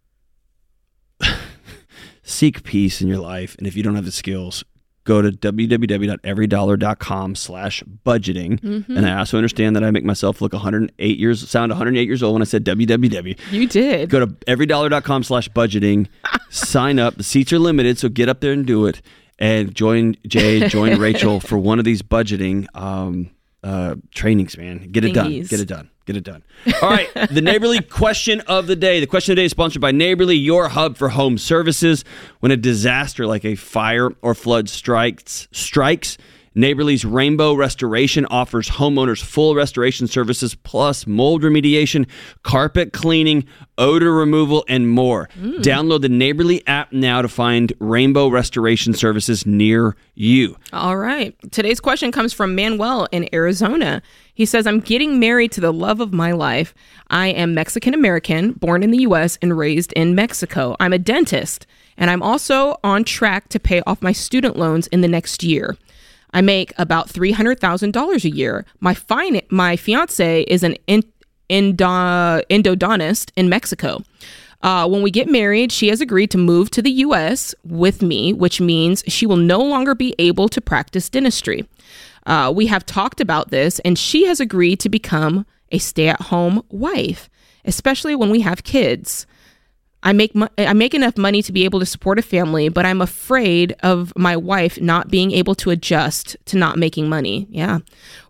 [2.22, 4.64] seek peace in your life, and if you don't have the skills,
[5.11, 8.61] go to www.everydollar.com slash budgeting.
[8.61, 8.96] Mm-hmm.
[8.96, 12.34] And I also understand that I make myself look 108 years, sound 108 years old
[12.34, 13.36] when I said www.
[13.50, 14.08] you did.
[14.08, 16.06] Go to everydollar.com slash budgeting,
[16.50, 17.16] sign up.
[17.16, 19.02] The seats are limited, so get up there and do it.
[19.40, 23.30] And join Jay, join Rachel for one of these budgeting um,
[23.62, 24.88] uh, trainings, man.
[24.90, 25.30] Get it done.
[25.42, 25.90] Get it done.
[26.06, 26.42] Get it done.
[26.82, 27.08] All right.
[27.30, 29.00] the Neighborly question of the day.
[29.00, 32.04] The question of the day is sponsored by Neighborly, your hub for home services.
[32.40, 36.18] When a disaster like a fire or flood strikes, strikes,
[36.55, 42.09] Neighborly's Rainbow Restoration offers homeowners full restoration services plus mold remediation,
[42.42, 43.46] carpet cleaning,
[43.78, 45.28] odor removal, and more.
[45.38, 45.59] Mm.
[45.59, 50.57] Download the Neighborly app now to find Rainbow Restoration services near you.
[50.72, 51.36] All right.
[51.53, 54.03] Today's question comes from Manuel in Arizona.
[54.34, 56.74] He says, I'm getting married to the love of my life.
[57.11, 60.74] I am Mexican American, born in the US and raised in Mexico.
[60.80, 61.64] I'm a dentist,
[61.96, 65.76] and I'm also on track to pay off my student loans in the next year.
[66.32, 68.64] I make about $300,000 a year.
[68.80, 71.02] My fine, my fiance is an in,
[71.48, 74.02] endo, endodontist in Mexico.
[74.62, 78.32] Uh, when we get married, she has agreed to move to the US with me,
[78.32, 81.66] which means she will no longer be able to practice dentistry.
[82.26, 86.20] Uh, we have talked about this, and she has agreed to become a stay at
[86.20, 87.30] home wife,
[87.64, 89.26] especially when we have kids.
[90.03, 92.86] I make mo- I make enough money to be able to support a family, but
[92.86, 97.46] I'm afraid of my wife not being able to adjust to not making money.
[97.51, 97.80] Yeah.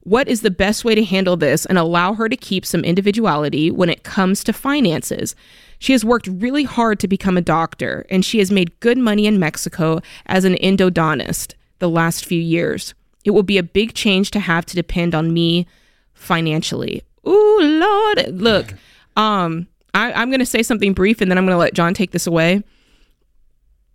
[0.02, 3.70] What is the best way to handle this and allow her to keep some individuality
[3.70, 5.36] when it comes to finances?
[5.78, 9.26] She has worked really hard to become a doctor, and she has made good money
[9.26, 12.94] in Mexico as an endodontist the last few years.
[13.24, 15.66] It will be a big change to have to depend on me
[16.14, 17.02] financially.
[17.26, 18.40] Ooh, Lord.
[18.40, 18.74] Look,
[19.16, 21.94] um, I, I'm going to say something brief and then I'm going to let John
[21.94, 22.62] take this away.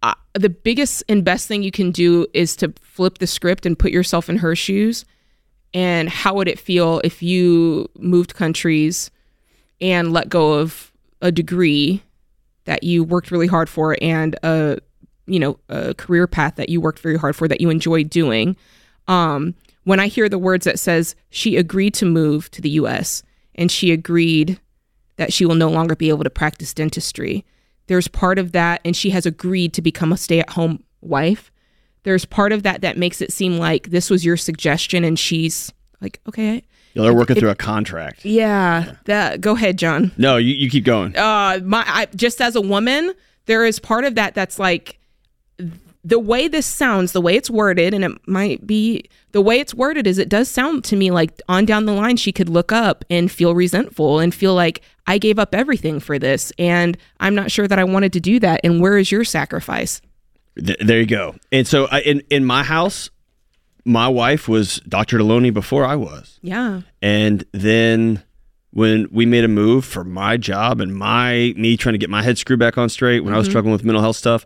[0.04, 3.78] Uh, the biggest and best thing you can do is to flip the script and
[3.78, 5.06] put yourself in her shoes.
[5.74, 9.12] And how would it feel if you moved countries
[9.82, 10.92] and let go of
[11.22, 12.02] a degree
[12.66, 14.78] that you worked really hard for and a
[15.28, 18.56] you know a career path that you worked very hard for that you enjoyed doing?
[19.08, 23.24] Um, when I hear the words that says she agreed to move to the U.S.
[23.56, 24.60] and she agreed
[25.18, 27.46] that she will no longer be able to practice dentistry.
[27.88, 31.52] There's part of that, and she has agreed to become a stay at home wife.
[32.04, 35.72] There's part of that that makes it seem like this was your suggestion, and she's
[36.02, 36.64] like, okay.
[36.94, 38.24] Yeah, they're working through a contract.
[38.24, 39.42] Yeah, that.
[39.42, 40.12] Go ahead, John.
[40.18, 41.16] No, you, you keep going.
[41.18, 43.14] Uh, my I, just as a woman,
[43.48, 44.98] there is part of that that's like
[46.08, 49.74] the way this sounds, the way it's worded, and it might be the way it's
[49.74, 52.72] worded is it does sound to me like on down the line she could look
[52.72, 57.34] up and feel resentful and feel like I gave up everything for this and I'm
[57.36, 58.62] not sure that I wanted to do that.
[58.64, 60.00] And where is your sacrifice?
[60.64, 61.36] Th- there you go.
[61.52, 63.10] And so I, in in my house,
[63.84, 65.18] my wife was Dr.
[65.18, 66.40] Delony before I was.
[66.44, 66.82] Yeah.
[67.02, 68.24] And then
[68.72, 72.22] when we made a move for my job and my me trying to get my
[72.24, 73.52] head screwed back on straight when I was Mhm.
[73.52, 74.46] struggling with mental health stuff,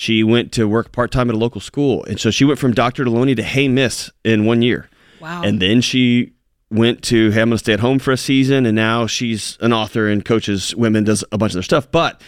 [0.00, 2.04] she went to work part time at a local school.
[2.04, 3.04] And so she went from Dr.
[3.04, 4.88] Delony to Hey Miss in one year.
[5.18, 5.42] Wow.
[5.42, 6.34] And then she
[6.70, 9.72] went to Hey, I'm gonna stay at home for a season, and now she's an
[9.72, 11.90] author and coaches women, does a bunch of their stuff.
[11.90, 12.22] But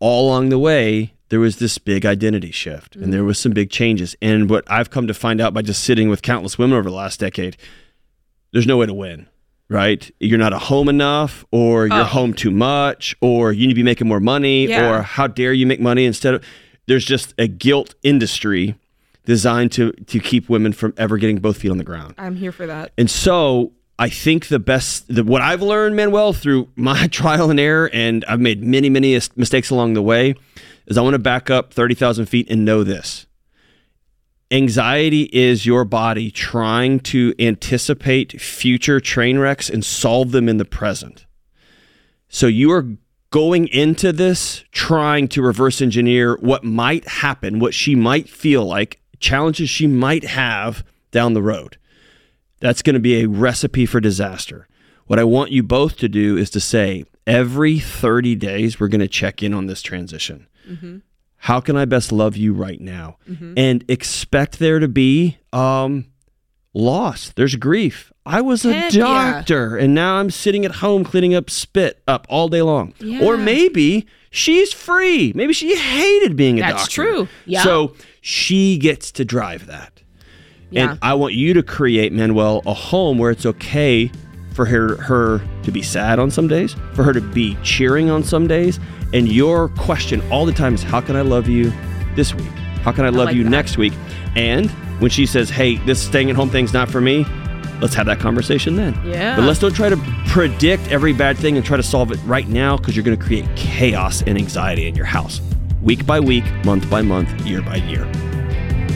[0.00, 3.68] all along the way, there was this big identity shift and there was some big
[3.70, 4.16] changes.
[4.22, 6.94] And what I've come to find out by just sitting with countless women over the
[6.96, 7.58] last decade,
[8.52, 9.26] there's no way to win,
[9.68, 10.10] right?
[10.20, 12.04] You're not at home enough, or you're Oh.
[12.04, 14.88] home too much, or you need to be making more money, Yeah.
[14.88, 16.42] or how dare you make money instead of.
[16.86, 18.76] There's just a guilt industry
[19.24, 22.14] designed to to keep women from ever getting both feet on the ground.
[22.18, 22.92] I'm here for that.
[22.98, 27.60] And so I think the best, the, what I've learned, Manuel, through my trial and
[27.60, 30.34] error, and I've made many, many mistakes along the way,
[30.86, 33.26] is I want to back up 30,000 feet and know this.
[34.50, 40.64] Anxiety is your body trying to anticipate future train wrecks and solve them in the
[40.64, 41.26] present.
[42.28, 42.86] So you are
[43.34, 49.00] going into this trying to reverse engineer what might happen, what she might feel like,
[49.18, 51.76] challenges she might have down the road.
[52.60, 54.68] That's going to be a recipe for disaster.
[55.06, 59.00] What I want you both to do is to say, every 30 days, we're going
[59.00, 60.46] to check in on this transition.
[61.38, 63.16] How can I best love you right now?
[63.56, 66.06] And expect there to be um,
[66.74, 67.30] loss.
[67.36, 68.12] There's grief.
[68.26, 69.04] I was a Heck yeah.
[69.04, 72.94] doctor and now I'm sitting at home cleaning up spit up all day long.
[72.98, 73.24] Yeah.
[73.24, 75.32] Or maybe she's free.
[75.34, 76.82] Maybe she hated being a That's doctor.
[76.82, 77.28] That's true.
[77.46, 77.62] Yeah.
[77.62, 80.02] So she gets to drive that.
[80.70, 80.90] Yeah.
[80.90, 84.10] And I want you to create, Manuel, a home where it's okay
[84.54, 88.24] for her, her to be sad on some days, for her to be cheering on
[88.24, 88.80] some days.
[89.12, 91.72] And your question all the time is, How can I love you
[92.16, 92.50] this week?
[92.82, 93.50] How can I love like you that.
[93.50, 93.92] next week?
[94.34, 94.70] And
[95.00, 97.24] when she says, Hey, this staying at home thing's not for me,
[97.80, 98.98] let's have that conversation then.
[99.04, 99.36] Yeah.
[99.36, 102.48] But let's don't try to predict every bad thing and try to solve it right
[102.48, 105.40] now because you're going to create chaos and anxiety in your house,
[105.82, 108.04] week by week, month by month, year by year.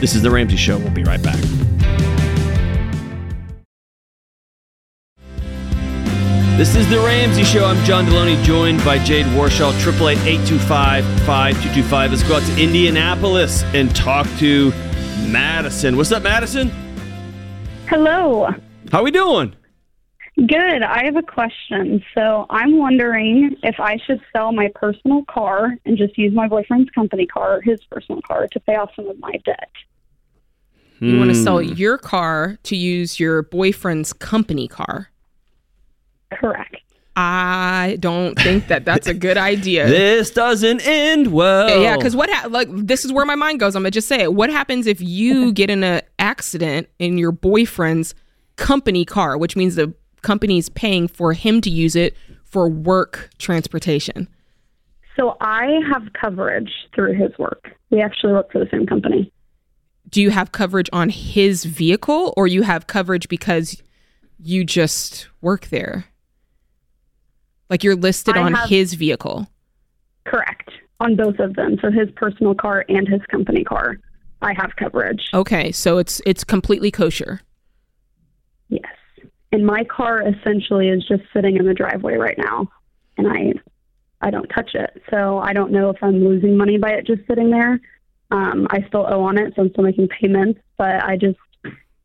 [0.01, 0.78] This is The Ramsey Show.
[0.78, 1.38] We'll be right back.
[6.57, 7.64] This is The Ramsey Show.
[7.64, 12.11] I'm John Delony, joined by Jade Warshaw, 888-825-5225.
[12.11, 14.72] Let's go out to Indianapolis and talk to
[15.27, 15.97] Madison.
[15.97, 16.71] What's up, Madison?
[17.87, 18.49] Hello.
[18.91, 19.55] How are we doing?
[20.37, 20.83] Good.
[20.83, 22.03] I have a question.
[22.14, 26.91] So I'm wondering if I should sell my personal car and just use my boyfriend's
[26.91, 29.71] company car, his personal car, to pay off some of my debt.
[31.01, 31.75] You want to sell Hmm.
[31.75, 35.11] your car to use your boyfriend's company car.
[36.33, 36.77] Correct.
[37.21, 39.89] I don't think that that's a good idea.
[39.99, 41.83] This doesn't end well.
[41.83, 43.75] Yeah, because what ha- like this is where my mind goes.
[43.75, 44.35] I'm gonna just say it.
[44.35, 48.14] What happens if you get in an accident in your boyfriend's
[48.55, 49.93] company car, which means the
[50.23, 54.29] company's paying for him to use it for work transportation?
[55.16, 57.73] So I have coverage through his work.
[57.91, 59.33] We actually work for the same company.
[60.09, 63.83] Do you have coverage on his vehicle or you have coverage because
[64.39, 66.05] you just work there?
[67.71, 69.49] Like you're listed I on have- his vehicle.
[70.25, 70.71] Correct.
[71.01, 71.79] On both of them.
[71.81, 73.99] So his personal car and his company car.
[74.43, 75.29] I have coverage.
[75.35, 77.41] Okay, so it's it's completely kosher.
[78.69, 78.85] Yes.
[79.53, 82.69] And my car essentially is just sitting in the driveway right now.
[83.16, 83.53] And I
[84.21, 85.03] I don't touch it.
[85.11, 87.81] So I don't know if I'm losing money by it just sitting there.
[88.31, 91.39] Um, I still owe on it, so I'm still making payments, but I just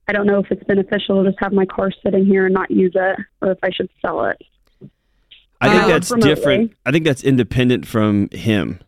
[0.07, 2.71] I don't know if it's beneficial to just have my car sitting here and not
[2.71, 4.41] use it or if I should sell it.
[5.63, 6.35] I think that's remotely.
[6.35, 6.73] different.
[6.85, 8.79] I think that's independent from him.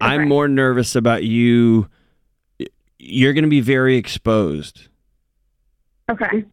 [0.00, 1.88] I'm more nervous about you.
[2.98, 4.88] You're going to be very exposed.
[6.10, 6.44] Okay.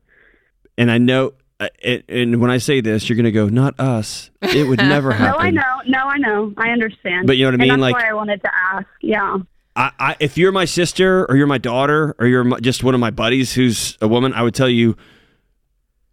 [0.77, 1.67] And I know, uh,
[2.09, 4.31] and when I say this, you're going to go, not us.
[4.41, 5.33] It would never happen.
[5.33, 5.37] No.
[5.37, 5.81] I know.
[5.87, 6.53] No, I know.
[6.57, 7.27] I understand.
[7.27, 7.71] But you know what I mean?
[7.73, 8.87] And that's Like- why I wanted to ask.
[9.01, 9.37] Yeah.
[9.75, 12.93] I, I, if you're my sister or you're my daughter or you're my, just one
[12.93, 14.95] of my buddies who's a woman, I would tell you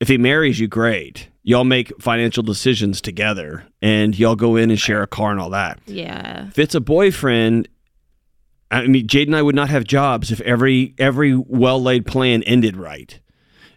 [0.00, 1.28] if he marries you, great.
[1.42, 5.50] Y'all make financial decisions together and y'all go in and share a car and all
[5.50, 5.78] that.
[5.86, 6.48] Yeah.
[6.48, 7.66] If it's a boyfriend,
[8.70, 12.42] I mean, Jade and I would not have jobs if every every well laid plan
[12.44, 13.18] ended right.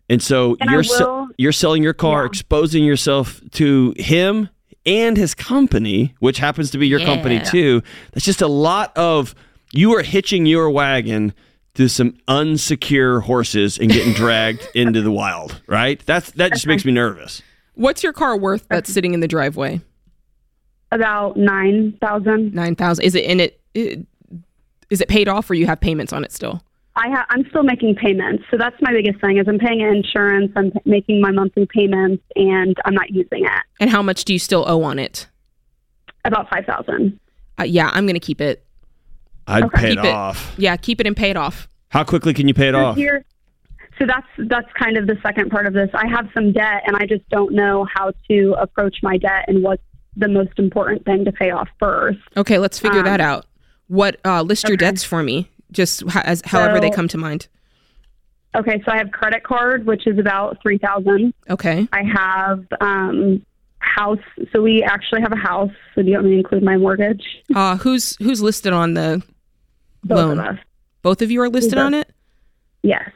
[0.09, 2.27] And so And you're se- you're selling your car, Yeah.
[2.27, 4.49] exposing yourself to him
[4.85, 7.81] and his company, which happens to be your company too.
[8.11, 9.33] That's just a lot of
[9.71, 11.33] you are hitching your wagon
[11.75, 15.99] to some unsecure horses and getting dragged into the wild, right?
[16.05, 17.41] That's that just makes me nervous.
[17.75, 19.81] What's your car worth that's sitting in the driveway?
[20.91, 22.53] About nine thousand.
[22.53, 23.03] Nine thousand.
[23.05, 24.05] Is it in it, it?
[24.89, 26.63] Is it paid off, or you have payments on it still?
[26.95, 29.37] I ha- I'm still making payments, so that's my biggest thing.
[29.39, 33.63] Is I'm paying insurance, I'm p- making my monthly payments, and I'm not using it.
[33.79, 35.27] And how much do you still owe on it?
[36.25, 37.19] About five thousand.
[37.59, 38.63] Uh, yeah, I'm gonna keep it.
[39.47, 39.79] I'd Okay.
[39.81, 40.11] pay it Keep it.
[40.13, 40.53] off.
[40.57, 41.67] Yeah, keep it and pay it off.
[41.89, 42.95] How quickly can you pay it off?
[42.95, 43.25] Here,
[44.03, 45.89] so that's that's kind of the second part of this.
[45.93, 49.63] I have some debt, and I just don't know how to approach my debt and
[49.63, 49.81] what's
[50.17, 52.19] the most important thing to pay off first.
[52.37, 53.45] Okay, let's figure Um, that out.
[53.87, 54.85] What uh, list your okay.
[54.85, 55.49] debts for me?
[55.71, 57.47] Just as however they come to mind.
[58.55, 61.33] Okay, so I have credit card, which is about three thousand.
[61.49, 61.87] Okay.
[61.91, 63.43] I have um,
[63.79, 64.19] house.
[64.51, 65.71] So we actually have a house.
[65.95, 67.23] So do you want me to include my mortgage?
[67.55, 69.23] Uh, who's who's listed on the
[70.03, 70.39] Both loan?
[70.39, 70.59] of us.
[71.01, 72.11] Both of you are listed on it.
[72.83, 73.09] Yes.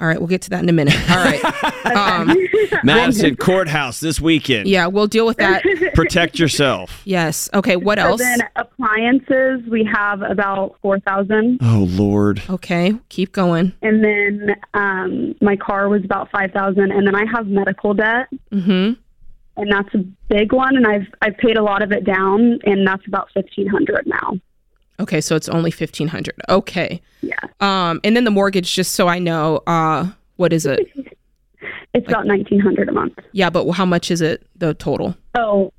[0.00, 0.94] All right, we'll get to that in a minute.
[1.10, 1.42] All right.
[1.96, 2.36] um,
[2.84, 4.68] Madison Courthouse this weekend.
[4.68, 5.62] yeah, we'll deal with that.
[5.94, 7.00] Protect yourself.
[7.04, 7.48] Yes.
[7.54, 7.76] Okay.
[7.76, 8.20] What So else?
[8.20, 11.58] then appliances, we have about 4,000.
[11.62, 12.42] Oh, Lord.
[12.50, 13.72] Okay, keep going.
[13.82, 18.28] and then um, my car was about five thousand, and then I have medical debt,
[18.52, 18.92] Mm-hmm.
[19.60, 22.86] and that's a big one, and I've I've paid a lot of it down, and
[22.86, 24.38] that's about fifteen hundred now.
[25.00, 26.34] Okay, so it's only fifteen hundred.
[26.48, 27.00] Okay.
[27.22, 30.80] Yeah, Um, and then the mortgage, just so I know, uh, what is it?
[31.94, 33.14] it's about nineteen hundred a month.
[33.32, 34.46] Yeah, but how much is it?
[34.56, 35.72] The total Oh,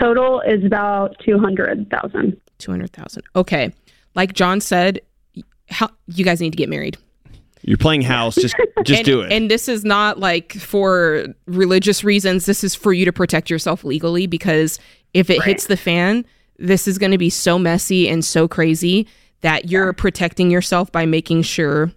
[0.00, 2.40] total is about two hundred thousand.
[2.58, 3.22] two hundred thousand.
[3.34, 3.72] Okay.
[4.14, 5.00] Like John said,
[5.68, 6.96] how you guys need to get married.
[7.62, 8.34] You're playing house.
[8.36, 9.32] Just just and, do it.
[9.32, 12.46] And this is not like for religious reasons.
[12.46, 14.78] This is for you to protect yourself legally because
[15.14, 16.24] if it hits the fan,
[16.58, 19.06] this is going to be so messy and so crazy
[19.40, 21.92] that you're protecting yourself by making sure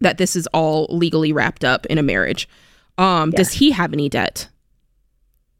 [0.00, 2.48] that this is all legally wrapped up in a marriage.
[2.98, 4.48] Um, Does he have any debt?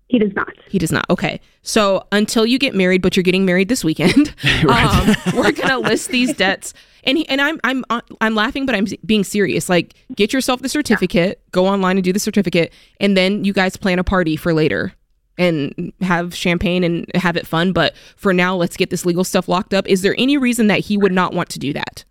[0.08, 0.52] He does not.
[0.68, 1.08] He does not.
[1.08, 1.40] Okay.
[1.62, 4.34] So until you get married, but you're getting married this weekend,
[4.68, 6.74] um, we're gonna list these debts.
[7.04, 9.68] And he, and I'm I'm uh, I'm laughing, but I'm being serious.
[9.68, 13.76] Like, get yourself the certificate, go online and do the certificate, and then you guys
[13.76, 14.92] plan a party for later
[15.36, 17.72] and have champagne and have it fun.
[17.72, 19.86] But for now, let's get this legal stuff locked up.
[19.88, 22.04] Is there any reason that he would not want to do that?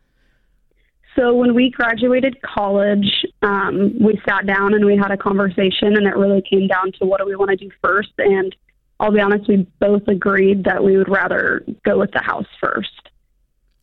[1.15, 6.07] So when we graduated college, um, we sat down and we had a conversation, and
[6.07, 8.11] it really came down to what do we want to do first.
[8.17, 8.55] And
[8.99, 13.09] I'll be honest, we both agreed that we would rather go with the house first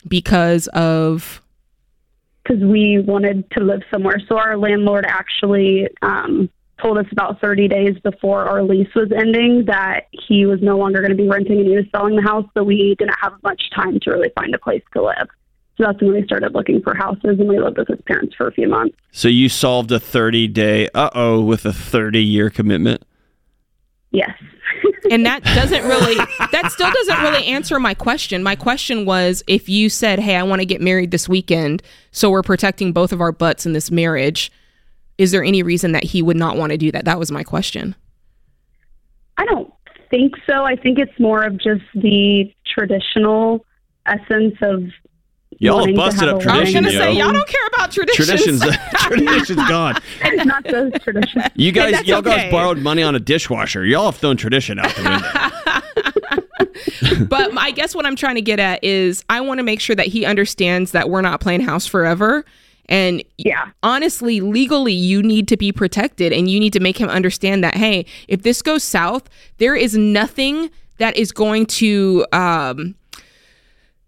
[0.08, 1.42] Because of
[2.42, 4.20] because we wanted to live somewhere.
[4.28, 6.48] So our landlord actually um,
[6.80, 11.00] told us about 30 days before our lease was ending that he was no longer
[11.00, 12.46] going to be renting and he was selling the house.
[12.54, 15.28] So we didn't have much time to really find a place to live.
[15.76, 18.46] So that's when we started looking for houses, and we lived with his parents for
[18.46, 18.98] a few months.
[19.12, 23.02] so you solved a 30 day uh oh with a 30 year commitment.
[24.10, 24.30] Yes.
[25.10, 26.16] and that doesn't really
[26.52, 30.42] that still doesn't really answer my question my question was if you said hey i
[30.42, 33.90] want to get married this weekend so we're protecting both of our butts in this
[33.90, 34.52] marriage
[35.20, 37.44] is there any reason that he would not want to do that that was my
[37.44, 37.94] question
[39.36, 39.72] I don't
[40.10, 40.64] think so.
[40.64, 43.64] I think it's more of just the traditional
[44.06, 44.84] essence of.
[45.58, 46.98] Y'all wanting have to busted have up a I was gonna yo.
[46.98, 48.28] say y'all don't care about traditions.
[48.28, 48.72] Traditions, uh,
[49.08, 49.96] traditions gone.
[50.22, 51.44] It's not those traditions.
[51.54, 53.84] You guys, y'all guys borrowed money on a dishwasher.
[53.84, 55.02] Y'all have thrown tradition out the
[57.10, 57.26] window.
[57.26, 59.96] but I guess what I'm trying to get at is I want to make sure
[59.96, 62.44] that he understands that we're not playing house forever.
[62.90, 63.68] And Yeah.
[63.84, 67.76] honestly, legally, you need to be protected and you need to make him understand that,
[67.76, 69.28] hey, if this goes south,
[69.58, 72.96] there is nothing that is going to, um,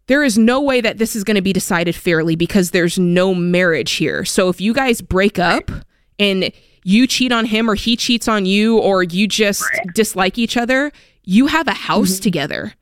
[0.08, 3.34] there is no way that this is going to be decided fairly because there's no
[3.34, 4.24] marriage here.
[4.24, 5.70] So if you guys break up
[6.18, 6.50] and
[6.84, 9.64] you cheat on him or he cheats on you or you just
[9.94, 10.90] dislike each other,
[11.24, 12.74] you have a house together.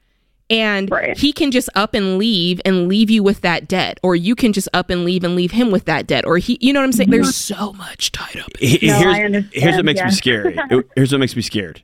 [0.50, 1.16] And Right.
[1.16, 4.52] he can just up and leave and leave you with that debt, or you can
[4.52, 6.86] just up and leave and leave him with that debt, or he, you know what
[6.86, 7.10] I'm saying?
[7.10, 8.48] There's so much tied up.
[8.60, 10.06] No, here's, I here's what makes yeah.
[10.06, 10.60] me scared.
[10.96, 11.82] Here's what makes me scared.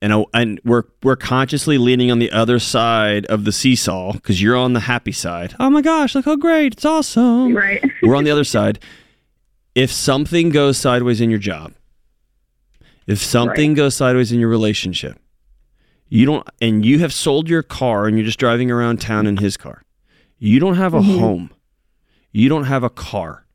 [0.00, 4.42] And I, and we're we're consciously leaning on the other side of the seesaw because
[4.42, 5.54] you're on the happy side.
[5.60, 6.72] Oh my gosh, look how great!
[6.72, 7.56] It's awesome.
[7.56, 7.80] Right.
[8.02, 8.80] We're on the other side.
[9.76, 11.74] If something goes sideways in your job,
[13.06, 15.20] if something goes sideways in your relationship,
[16.12, 19.38] you don't, and you have sold your car and you're just driving around town in
[19.38, 19.82] his car,
[20.36, 21.18] you don't have a mm-hmm.
[21.18, 21.50] home,
[22.32, 23.46] you don't have a car,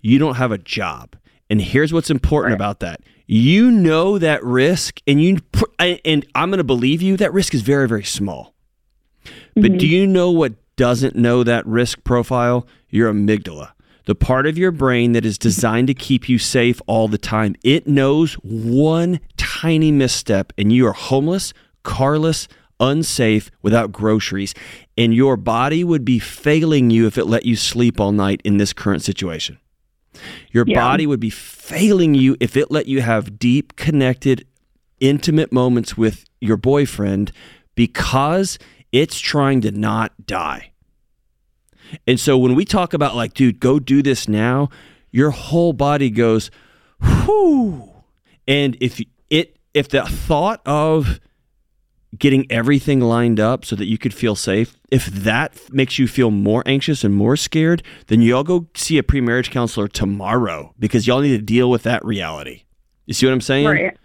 [0.00, 1.14] you don't have a job.
[1.48, 3.02] And here's what's important about that.
[3.28, 5.38] You know that risk, and you
[5.78, 7.16] and I'm going to believe you.
[7.16, 8.52] That risk is very, very small.
[9.54, 9.76] But mm-hmm.
[9.76, 12.66] do you know what doesn't know that risk profile?
[12.88, 13.70] Your amygdala,
[14.06, 17.54] the part of your brain that is designed to keep you safe all the time.
[17.62, 21.52] It knows one tiny misstep, and you are homeless,
[21.86, 22.48] carless,
[22.80, 24.52] unsafe, without groceries.
[24.98, 28.58] And your body would be failing you if it let you sleep all night in
[28.58, 29.58] this current situation.
[30.52, 30.80] Your Yeah.
[30.80, 34.46] body would be failing you if it let you have deep, connected,
[35.00, 37.32] intimate moments with your boyfriend
[37.74, 38.58] because
[38.92, 40.72] it's trying to not die.
[42.06, 44.68] And so when we talk about, like, dude, go do this now,
[45.12, 46.50] your whole body goes,
[47.00, 47.90] whoo.
[48.48, 51.20] And if it, if the thought of
[52.18, 56.30] getting everything lined up so that you could feel safe, if that makes you feel
[56.30, 61.20] more anxious and more scared, then y'all go see a pre-marriage counselor tomorrow because y'all
[61.20, 62.62] need to deal with that reality.
[63.06, 63.66] You see what I'm saying?
[63.66, 63.96] Right.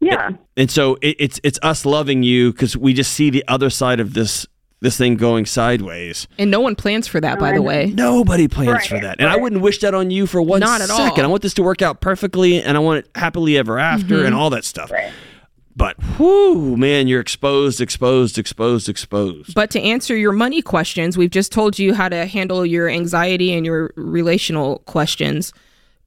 [0.00, 0.30] Yeah.
[0.56, 4.00] And so it, it's it's us loving you because we just see the other side
[4.00, 4.46] of this
[4.80, 6.26] this thing going sideways.
[6.38, 7.92] And no one plans for that, by the way.
[7.94, 10.90] Nobody plans for that, and I wouldn't wish that on you for one Not at
[10.90, 11.00] all.
[11.00, 14.26] I want this to work out perfectly, and I want it happily ever after, mm-hmm.
[14.26, 14.90] and all that stuff.
[14.90, 15.12] Right.
[15.74, 19.54] But whoo, man, you're exposed, exposed, exposed, exposed.
[19.54, 23.52] But to answer your money questions, we've just told you how to handle your anxiety
[23.54, 25.52] and your relational questions.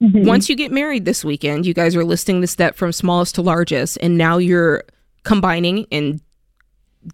[0.00, 0.24] Mm-hmm.
[0.24, 3.42] Once you get married this weekend, you guys are listing the step from smallest to
[3.42, 4.84] largest, and now you're
[5.24, 6.20] combining and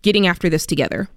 [0.03, 1.09] getting after this together,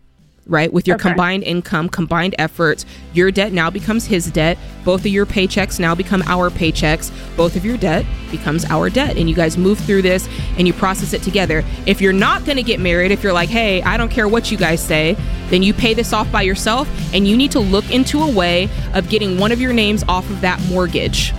[0.48, 0.72] right?
[0.72, 1.10] With your Okay.
[1.10, 4.58] combined income, combined efforts, your debt now becomes his debt.
[4.84, 7.10] Both of your paychecks now become our paychecks.
[7.36, 9.18] Both of your debt becomes our debt.
[9.18, 11.64] And you guys move through this and you process it together.
[11.88, 14.52] If you're not going to get married, if you're like, hey, I don't care what
[14.52, 15.18] you guys say,
[15.50, 18.70] then you pay this off by yourself and you need to look into a way
[18.94, 21.34] of getting one of your names off of that mortgage.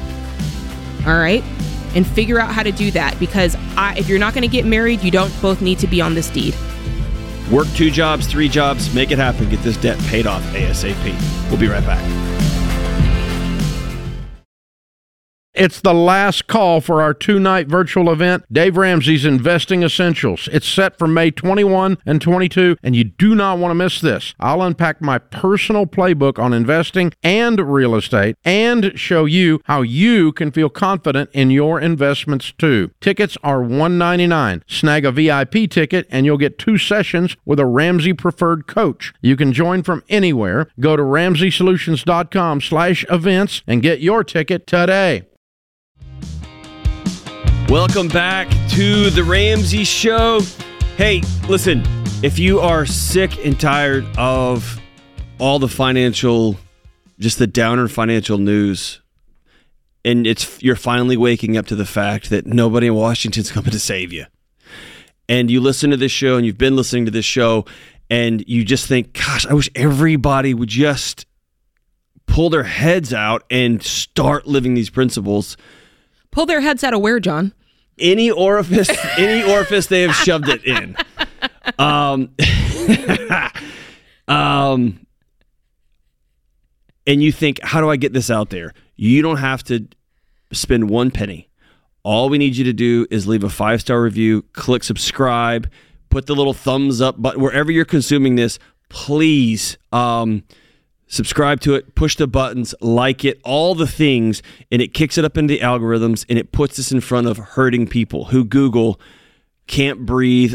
[1.06, 1.44] All right?
[1.94, 4.66] And figure out how to do that because I, if you're not going to get
[4.66, 6.54] married, you don't both need to be on this deed.
[7.50, 9.48] Work two jobs, three jobs, make it happen.
[9.48, 11.50] Get this debt paid off ASAP.
[11.50, 12.35] We'll be right back.
[15.56, 20.50] It's the last call for our two night virtual event, Dave Ramsey's Investing Essentials.
[20.52, 24.34] It's set for May 21 and 22, and you do not want to miss this.
[24.38, 30.30] I'll unpack my personal playbook on investing and real estate and show you how you
[30.32, 32.90] can feel confident in your investments too.
[33.00, 34.62] Tickets are 199.
[34.66, 39.14] Snag a VIP ticket, and you'll get two sessions with a Ramsey preferred coach.
[39.22, 40.68] You can join from anywhere.
[40.78, 45.24] Go to ramseysolutions.com slash events and get your ticket today.
[47.68, 50.40] Welcome back to the Ramsey Show.
[50.96, 51.82] Hey, listen,
[52.22, 54.80] if you are sick and tired of
[55.40, 56.56] all the financial,
[57.18, 59.00] just the downer financial news,
[60.04, 63.80] and it's you're finally waking up to the fact that nobody in Washington's coming to
[63.80, 64.26] save you,
[65.28, 67.64] and you listen to this show and you've been listening to this show,
[68.08, 71.26] and you just think, gosh, I wish everybody would just
[72.26, 75.56] pull their heads out and start living these principles
[76.36, 77.54] Pull their heads out of where, John?
[77.98, 80.94] any orifice any orifice they have shoved it in
[81.78, 82.30] um
[84.28, 85.00] um
[87.06, 89.88] and you think how do i get this out there you don't have to
[90.52, 91.48] spend one penny
[92.02, 95.68] All we need you to do is leave a five star review, click subscribe,
[96.08, 98.60] put the little thumbs up button wherever you're consuming this.
[98.88, 100.44] Please um,
[101.06, 105.24] subscribe to it, push the buttons, like it, all the things, and it kicks it
[105.24, 109.00] up into the algorithms and it puts us in front of hurting people who Google
[109.66, 110.54] can't breathe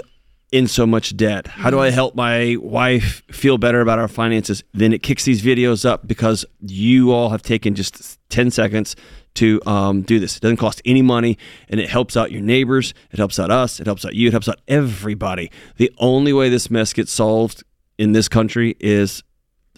[0.52, 1.48] in so much debt.
[1.48, 4.64] How do I help my wife feel better about our finances?
[4.74, 8.96] Then it kicks these videos up because you all have taken just 10 seconds
[9.36, 10.36] to um, do this.
[10.36, 11.38] It doesn't cost any money
[11.70, 12.94] and it helps out your neighbors.
[13.12, 13.80] It helps out us.
[13.80, 14.28] It helps out you.
[14.28, 15.50] It helps out everybody.
[15.78, 17.64] The only way this mess gets solved
[17.98, 19.24] in this country is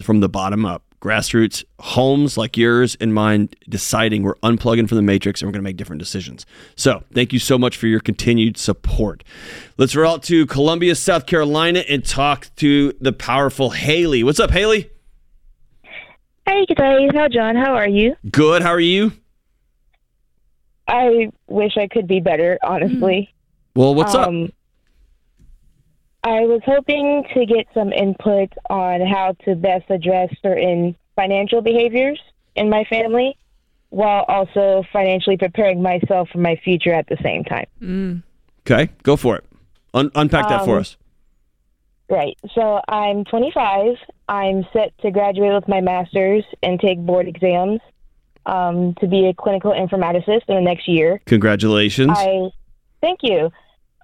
[0.02, 0.82] from the bottom up.
[1.00, 5.60] Grassroots homes like yours and mine deciding we're unplugging from the matrix and we're going
[5.60, 6.46] to make different decisions.
[6.76, 9.22] So, thank you so much for your continued support.
[9.76, 14.24] Let's roll out to Columbia, South Carolina, and talk to the powerful Haley.
[14.24, 14.90] What's up, Haley?
[16.46, 17.10] Hey, guys.
[17.14, 17.54] How, John?
[17.56, 18.16] How are you?
[18.30, 18.62] Good.
[18.62, 19.12] How are you?
[20.88, 23.34] I wish I could be better, honestly.
[23.74, 24.28] Well, what's up?
[24.28, 24.50] Um,
[26.24, 32.18] I was hoping to get some input on how to best address certain financial behaviors
[32.56, 33.36] in my family
[33.90, 38.22] while also financially preparing myself for my future at the same time.
[38.66, 39.44] Okay, go for it.
[39.92, 40.96] Un- unpack that for Um, us.
[42.08, 42.36] Right.
[42.54, 43.96] So I'm 25.
[44.28, 47.80] I'm set to graduate with my master's and take board exams
[48.46, 51.20] um, to be a clinical informaticist in the next year.
[51.26, 52.10] Congratulations.
[52.18, 52.50] I
[53.00, 53.50] thank you.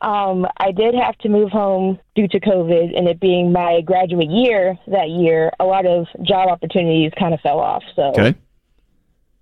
[0.02, 4.30] Um, I did have to move home due to COVID, and it being my graduate
[4.30, 7.82] year that year, a lot of job opportunities kind of fell off.
[7.94, 8.34] So okay.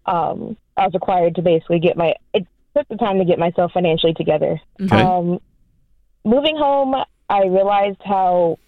[0.07, 2.15] um, I was required to basically get my.
[2.35, 4.61] It took the time to get myself financially together.
[4.81, 5.01] Okay.
[5.01, 5.41] Um,
[6.25, 6.95] moving home,
[7.29, 8.59] I realized how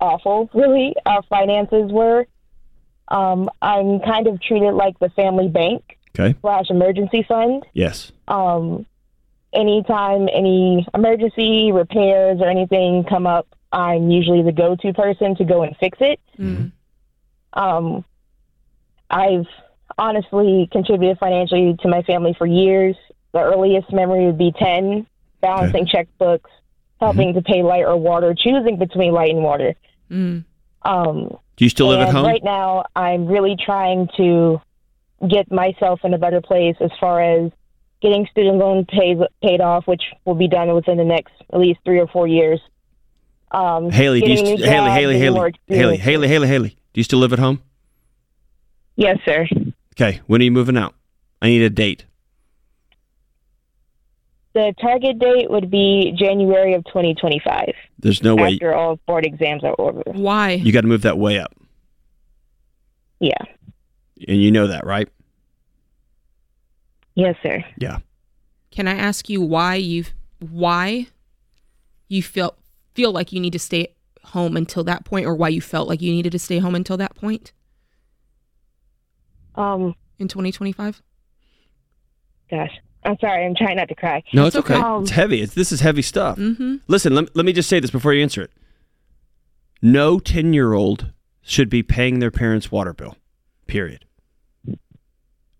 [0.00, 2.26] awful, really, our finances were.
[3.08, 6.36] Um, I'm kind of treated like the family bank Okay.
[6.40, 7.64] slash emergency fund.
[7.72, 8.12] Yes.
[8.28, 8.86] Um,
[9.52, 15.62] anytime any emergency repairs or anything come up, I'm usually the go-to person to go
[15.62, 16.20] and fix it.
[17.54, 18.04] Um,
[19.10, 19.46] I've
[19.98, 22.96] honestly contributed financially to my family for years.
[23.32, 25.06] The earliest memory would be 10,
[25.40, 26.50] balancing checkbooks,
[27.00, 29.74] helping to pay light or water, choosing between light and water.
[30.10, 30.44] Mm.
[30.82, 32.24] Um, Do you still live at home?
[32.24, 34.60] Right now, I'm really trying to
[35.28, 37.52] get myself in a better place as far as
[38.02, 41.80] getting student loan paid paid off, which will be done within the next at least
[41.84, 42.60] three or four years.
[43.50, 45.96] Um, Haley, do you st- Haley, Haley, Haley, Haley.
[45.98, 46.68] Haley, Haley, Haley.
[46.70, 47.62] Do you still live at home?
[48.96, 49.46] Yes, sir.
[49.94, 50.20] Okay.
[50.26, 50.94] When are you moving out?
[51.40, 52.04] I need a date.
[54.54, 57.72] The target date would be January of 2025.
[57.98, 60.02] There's no way after all board exams are over.
[60.06, 60.50] Why?
[60.52, 61.54] you got to move that way up,
[63.18, 63.32] Yeah.
[64.28, 65.08] and you know that, right?
[67.14, 67.62] Yes, sir.
[67.78, 67.98] Yeah.
[68.70, 70.04] Can I ask you why you
[70.38, 71.06] why
[72.08, 72.56] you feel
[72.94, 73.94] feel like you need to stay
[74.24, 76.96] home until that point, or why you felt like you needed to stay home until
[76.96, 77.52] that point
[79.54, 79.94] Um.
[80.18, 81.02] in 2025?
[82.50, 82.70] Gosh,
[83.04, 83.44] I'm sorry.
[83.44, 84.22] I'm trying not to cry.
[84.32, 84.74] No, it's okay.
[84.74, 85.42] Um, It's heavy.
[85.42, 86.38] It's, this is heavy stuff.
[86.38, 86.76] Mm-hmm.
[86.86, 88.50] Listen, let, let me just say this before you answer it.
[89.80, 91.12] No 10 year old
[91.42, 93.16] should be paying their parents' water bill,
[93.66, 94.04] period.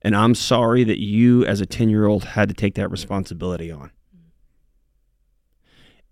[0.03, 3.71] And I'm sorry that you, as a 10 year old, had to take that responsibility
[3.71, 3.91] on.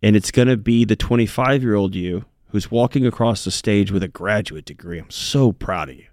[0.03, 3.93] And it's going to be the 25 year old you who's walking across the stage
[3.93, 4.99] with a graduate degree.
[4.99, 6.07] I'm so proud of you.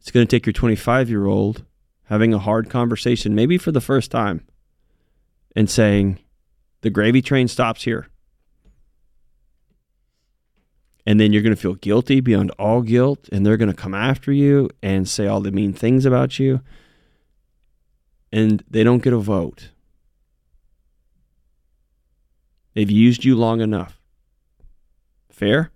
[0.00, 1.64] It's going to take your 25 year old
[2.04, 4.46] having a hard conversation, maybe for the first time,
[5.56, 6.20] and saying,
[6.82, 8.08] the gravy train stops here.
[11.06, 13.94] And then you're going to feel guilty beyond all guilt, and they're going to come
[13.94, 16.60] after you and say all the mean things about you.
[18.32, 19.70] And they don't get a vote.
[22.74, 24.00] They've used you long enough.
[25.30, 25.70] Fair?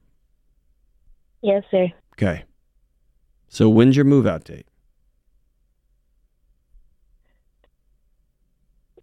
[1.42, 1.88] Yes, sir.
[2.14, 2.44] Okay.
[3.48, 4.66] So when's your move out date?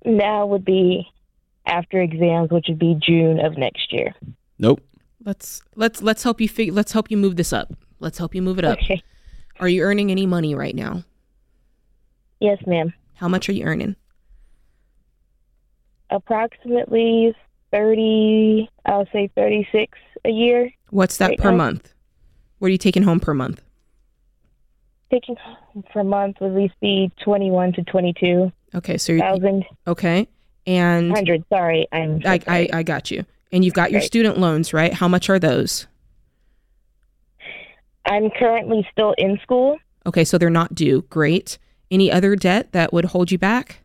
[0.06, 1.08] Now would be
[1.66, 4.14] after exams, which would be June of next year.
[4.60, 4.82] Nope.
[5.24, 6.74] Let's let's let's help you figure.
[6.74, 7.74] Let's help you move this up.
[8.00, 8.78] Let's help you move it up.
[8.78, 9.02] Okay.
[9.60, 11.04] Are you earning any money right now?
[12.40, 12.94] Yes, ma'am.
[13.16, 13.96] How much are you earning?
[16.12, 17.36] Approximately
[17.72, 18.70] thirty.
[18.86, 20.72] I'll say thirty-six a year.
[20.92, 21.58] What's that Right per now.
[21.58, 21.94] month?
[22.60, 23.62] What are you taking home per month?
[25.12, 29.66] Taking home per month would at least be twenty-one to twenty-two Okay, so you're, thousand
[29.88, 30.28] okay,
[30.68, 31.44] and hundred.
[31.50, 32.22] Sorry, I'm.
[32.22, 32.74] so I, I sorry.
[32.74, 33.26] I got you.
[33.52, 34.08] And you've got your Right.
[34.08, 34.94] student loans, right?
[34.94, 35.88] How much are those?
[38.06, 39.78] I'm currently still in school.
[40.06, 41.04] Okay, so they're not due.
[41.10, 41.58] Great.
[41.92, 43.82] Any other debt that would hold you back?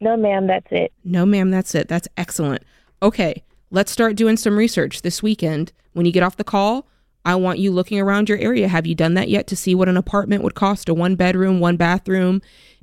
[0.00, 0.92] No, ma'am, that's it.
[1.04, 1.88] No, ma'am, that's it.
[1.88, 2.62] That's excellent.
[3.02, 5.72] Okay, let's start doing some research this weekend.
[5.92, 6.86] When you get off the call,
[7.24, 8.68] I want you looking around your area.
[8.68, 10.88] Have you done that yet to see what an apartment would cost?
[10.88, 12.40] A one bedroom, one bathroom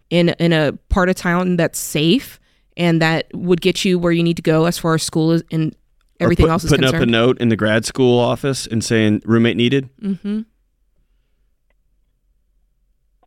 [0.10, 2.40] in in a part of town that's safe
[2.78, 5.44] and that would get you where you need to go as far as school is
[5.52, 5.76] and
[6.22, 7.04] everything put- else is putting concerned.
[7.04, 9.90] up a note in the grad school office and saying roommate needed.
[10.02, 10.42] mm-hmm.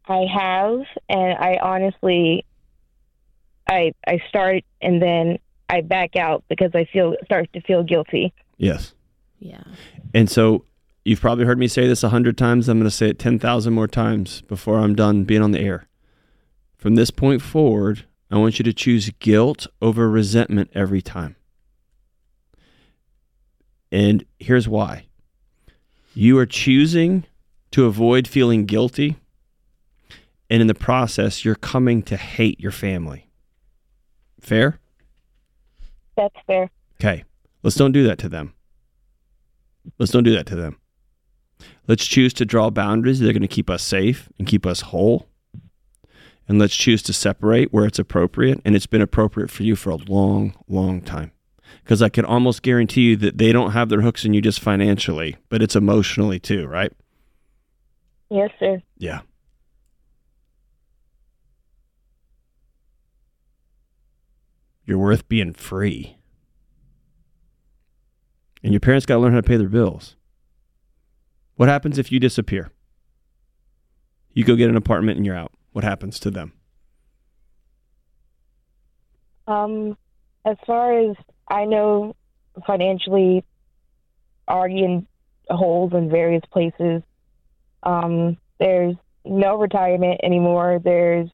[0.09, 2.45] I have, and I honestly,
[3.69, 8.33] I I start and then I back out because I feel start to feel guilty.
[8.59, 8.93] Yes.
[9.39, 9.63] Yeah.
[10.13, 10.65] And so
[11.05, 12.69] you've probably heard me say this a hundred times.
[12.69, 15.87] I'm going to say it 10,000 more times before I'm done being on the air.
[16.77, 21.37] From this point forward, I want you to choose guilt over resentment every time.
[23.91, 25.07] And here's why
[26.15, 27.25] you are choosing
[27.73, 29.17] to avoid feeling guilty.
[30.49, 33.31] And in the process, you're coming to hate your family.
[34.41, 34.81] Fair?
[36.17, 36.71] That's fair.
[37.01, 37.25] Okay.
[37.63, 38.55] Let's don't do that to them.
[39.99, 40.79] Let's don't do that to them.
[41.87, 44.81] Let's choose to draw boundaries that are going to keep us safe and keep us
[44.81, 45.30] whole.
[46.51, 48.61] And let's choose to separate where it's appropriate.
[48.65, 51.31] And it's been appropriate for you for a long, long time.
[51.85, 54.59] Because I can almost guarantee you that they don't have their hooks in you just
[54.59, 56.93] financially, but it's emotionally too, right?
[58.31, 58.83] Yes, sir.
[58.99, 59.21] Yeah.
[64.85, 66.17] You're worth being free.
[68.65, 70.17] And your parents got to learn how to pay their bills.
[71.55, 72.73] What happens if you disappear?
[74.33, 75.53] You go get an apartment and you're out.
[75.73, 76.53] What happens to them?
[79.47, 79.97] Um,
[80.45, 81.17] as far as
[81.49, 82.15] I know,
[82.67, 83.45] financially,
[84.49, 85.07] already in
[85.49, 87.03] holes in various places.
[87.83, 88.95] Um, there's
[89.25, 90.81] no retirement anymore.
[90.83, 91.29] There's,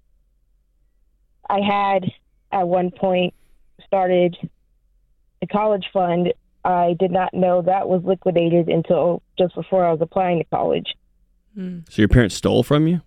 [1.49, 2.05] I had
[2.53, 3.35] at one point
[3.85, 4.37] started
[5.43, 6.33] a college fund.
[6.65, 10.95] I did not know that was liquidated until just before I was applying to college.
[11.89, 13.01] So your parents stole from you?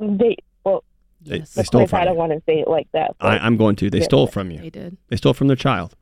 [0.00, 0.84] They well,
[1.20, 1.54] They, Yes.
[1.54, 3.14] they of stole course, from I don't want to say it like that.
[3.20, 3.90] I, I'm going to.
[3.90, 4.04] They Yeah.
[4.04, 4.58] stole from you.
[4.58, 4.96] They did.
[5.08, 5.96] They stole from their child.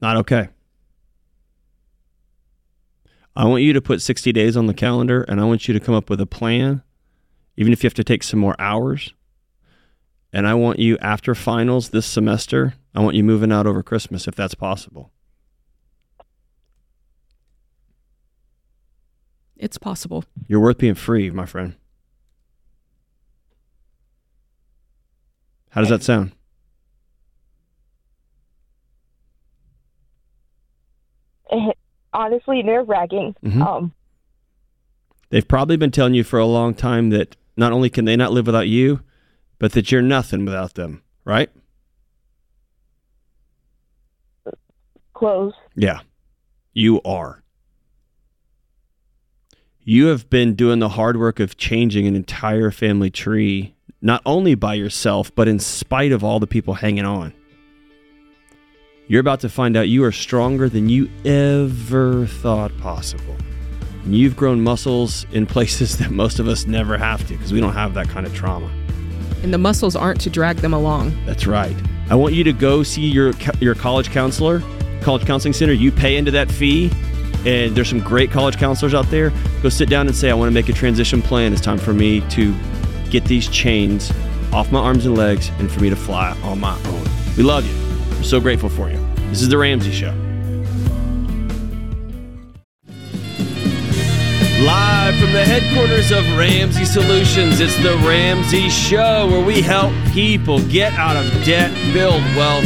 [0.00, 0.48] Not okay.
[3.36, 5.80] I want you to put 60 days on the calendar and I want you to
[5.80, 6.82] come up with a plan,
[7.56, 9.14] even if you have to take some more hours.
[10.34, 14.26] And I want you, after finals this semester, I want you moving out over Christmas
[14.26, 15.12] if that's possible.
[19.56, 20.24] It's possible.
[20.48, 21.76] You're worth being free, my friend.
[25.72, 26.32] How does that sound?
[32.12, 33.34] honestly nerve wracking.
[33.44, 33.66] Mhm.
[33.66, 33.92] Um,
[35.30, 38.32] They've probably been telling you for a long time that not only can they not
[38.32, 39.00] live without you,
[39.58, 41.50] but that you're nothing without them, right?
[45.14, 45.52] close.
[45.76, 46.00] Yeah,
[46.72, 47.42] you are.
[49.84, 54.56] You have been doing the hard work of changing an entire family tree, not only
[54.56, 57.32] by yourself, but in spite of all the people hanging on.
[59.06, 63.36] You're about to find out you are stronger than you ever thought possible.
[64.04, 67.60] And you've grown muscles in places that most of us never have to because we
[67.60, 68.70] don't have that kind of trauma.
[69.44, 71.14] And the muscles aren't to drag them along.
[71.24, 71.76] That's right.
[72.10, 74.62] I want you to go see your your college counselor,
[75.02, 75.72] college counseling center.
[75.72, 76.90] You pay into that fee,
[77.44, 79.32] and there's some great college counselors out there.
[79.62, 81.52] Go sit down and say, "I want to make a transition plan.
[81.52, 82.54] It's time for me to
[83.12, 84.10] get these chains
[84.52, 87.04] off my arms and legs, and for me to fly on my own."
[87.36, 87.74] We love you.
[88.16, 88.98] We're so grateful for you.
[89.30, 90.14] This is the Ramsey Show.
[94.64, 100.60] Live from the headquarters of Ramsey Solutions, it's the Ramsey Show where we help people
[100.68, 102.64] get out of debt, build wealth,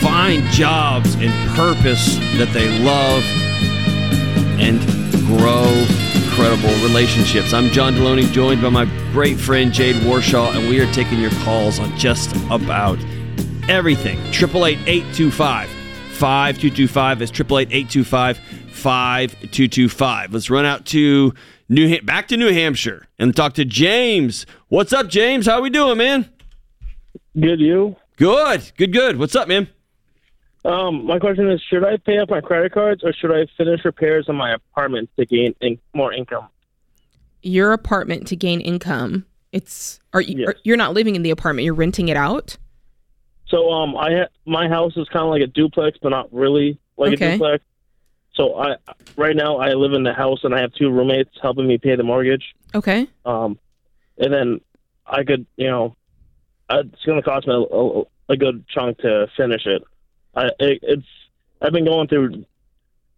[0.00, 3.22] find jobs and purpose that they love,
[4.58, 4.80] and
[5.26, 5.70] grow
[6.38, 7.52] incredible relationships.
[7.52, 11.32] I'm John Delony, joined by my great friend Jade Warshaw, and we are taking your
[11.42, 12.96] calls on just about
[13.68, 14.18] everything.
[14.28, 20.32] 888 825 5225 is 888 825 5225.
[20.32, 21.34] Let's run out to
[21.68, 24.46] New Ham- back to New Hampshire and talk to James.
[24.68, 25.46] What's up, James?
[25.46, 26.30] How we doing, man?
[27.34, 27.96] Good, you?
[28.14, 29.18] Good, good, good.
[29.18, 29.66] What's up, man?
[30.68, 33.84] Um, my question is: Should I pay off my credit cards, or should I finish
[33.86, 36.48] repairs on my apartment to gain in- more income?
[37.42, 39.24] Your apartment to gain income.
[39.50, 42.58] It's are you are, you're not living in the apartment, you're renting it out?
[43.46, 46.78] So, um, I ha- my house is kind of like a duplex, but not really
[46.98, 47.28] like Okay.
[47.28, 47.64] a duplex.
[48.34, 48.76] So, I
[49.16, 51.96] right now I live in the house and I have two roommates helping me pay
[51.96, 52.44] the mortgage.
[52.74, 53.06] Okay.
[53.24, 53.58] Um,
[54.18, 54.60] and then
[55.06, 55.96] I could, you know,
[56.70, 59.82] it's going to cost me a, a, a good chunk to finish it.
[60.38, 61.06] I it, it's
[61.60, 62.44] I've been going through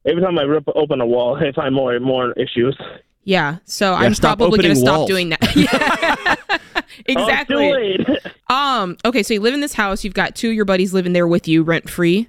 [0.05, 2.76] every time I rip open a wall, I find more and more issues.
[3.24, 3.59] Yeah.
[3.64, 6.38] So Yeah, I'm probably going to opening stop doing that.
[7.06, 8.06] Exactly.
[8.09, 8.16] Oh.
[8.55, 8.97] Um.
[9.05, 9.22] Okay.
[9.22, 10.02] So you live in this house.
[10.02, 12.28] You've got two of your buddies living there with you, rent free.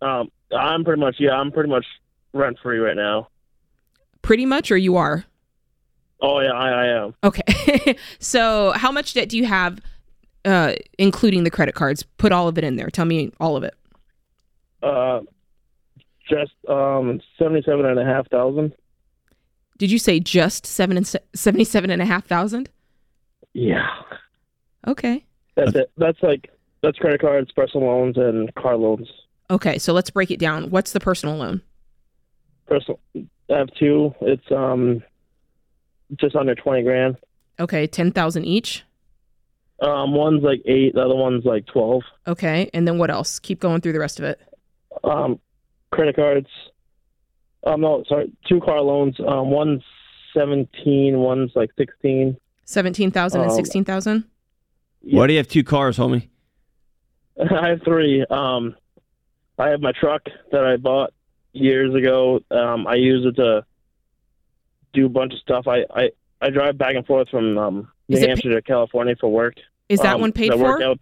[0.00, 1.84] um, I'm pretty much yeah, I'm pretty much
[2.32, 3.28] rent free right now.
[4.22, 5.24] Pretty much, or you are.
[6.22, 7.14] Oh yeah, I, I am.
[7.22, 7.96] Okay.
[8.20, 9.80] so how much debt do you have,
[10.44, 12.02] uh, including the credit cards?
[12.18, 12.90] Put all of it in there.
[12.90, 13.74] Tell me all of it.
[14.82, 15.20] Uh,
[16.28, 18.74] just um seventy-seven and a half thousand.
[19.78, 22.70] Did you say just seven and se- seventy-seven and a half thousand?
[23.54, 23.86] Yeah,
[24.86, 25.24] Okay.
[25.54, 25.90] that's it.
[25.98, 26.50] That's like
[26.82, 29.08] that's credit cards, personal loans, and car loans.
[29.50, 29.78] Okay.
[29.78, 30.70] So let's break it down.
[30.70, 31.60] What's the personal loan?
[32.66, 34.14] Personal, I have two.
[34.22, 35.02] It's um
[36.16, 37.16] just under twenty grand.
[37.60, 38.84] Okay, ten thousand each.
[39.82, 42.02] Um, one's like eight, the other one's like twelve.
[42.26, 43.38] Okay, and then what else?
[43.38, 44.40] Keep going through the rest of it.
[45.02, 45.40] Um,
[45.90, 46.48] credit cards.
[47.64, 49.16] Um, no, sorry, two car loans.
[49.20, 49.82] Um, one's
[50.32, 52.36] seventeen, one's like sixteen.
[52.64, 54.24] Seventeen thousand and Um, sixteen thousand.
[55.02, 56.28] Why do you have two cars, homie?
[57.50, 58.24] I have three.
[58.30, 58.76] Um,
[59.58, 60.22] I have my truck
[60.52, 61.12] that I bought
[61.52, 62.40] years ago.
[62.50, 63.64] Um, I use it to
[64.92, 65.66] do a bunch of stuff.
[65.66, 66.10] I, I,
[66.40, 69.54] I drive back and forth from um, New Is it Hampshire to California for work.
[69.92, 70.82] Is that Um, one paid I for?
[70.82, 70.98] Out,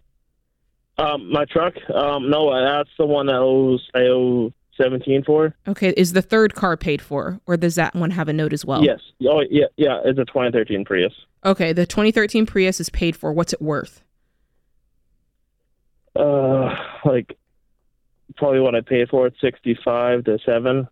[0.97, 1.73] um, my truck.
[1.89, 5.55] Um, no, that's the one that owes I owe seventeen for.
[5.67, 8.65] Okay, is the third car paid for, or does that one have a note as
[8.65, 8.83] well?
[8.83, 8.99] Yes.
[9.27, 10.01] Oh, yeah, yeah.
[10.03, 11.13] It's a 2013 Prius.
[11.45, 13.31] Okay, the 2013 Prius is paid for.
[13.31, 14.03] What's it worth?
[16.15, 17.37] Uh, like
[18.35, 20.87] probably what I paid for it, sixty-five to seven.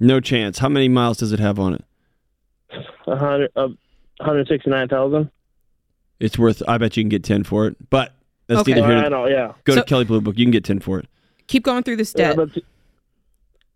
[0.00, 0.58] No chance.
[0.58, 1.84] How many miles does it have on it?
[3.06, 3.68] A hundred, uh,
[4.20, 5.30] hundred sixty-nine thousand.
[6.20, 6.62] It's worth.
[6.66, 7.76] I bet you can get ten for it.
[7.90, 8.12] But
[8.46, 8.74] that's Okay.
[8.74, 8.96] neither here.
[9.04, 9.26] I know.
[9.26, 9.52] Yeah.
[9.64, 10.38] Go So- to Kelley Blue Book.
[10.38, 11.06] You can get ten for it.
[11.46, 12.48] Keep going through this Yeah, but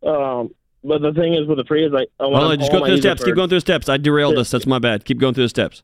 [0.09, 0.51] um,
[0.83, 2.97] but the thing is with the Prius, I, I Hold want on, just go through
[2.97, 3.23] the steps.
[3.23, 3.89] Keep going through the steps.
[3.89, 4.41] I derailed Yeah.
[4.41, 4.51] us.
[4.51, 5.05] That's my bad.
[5.05, 5.83] Keep going through the steps.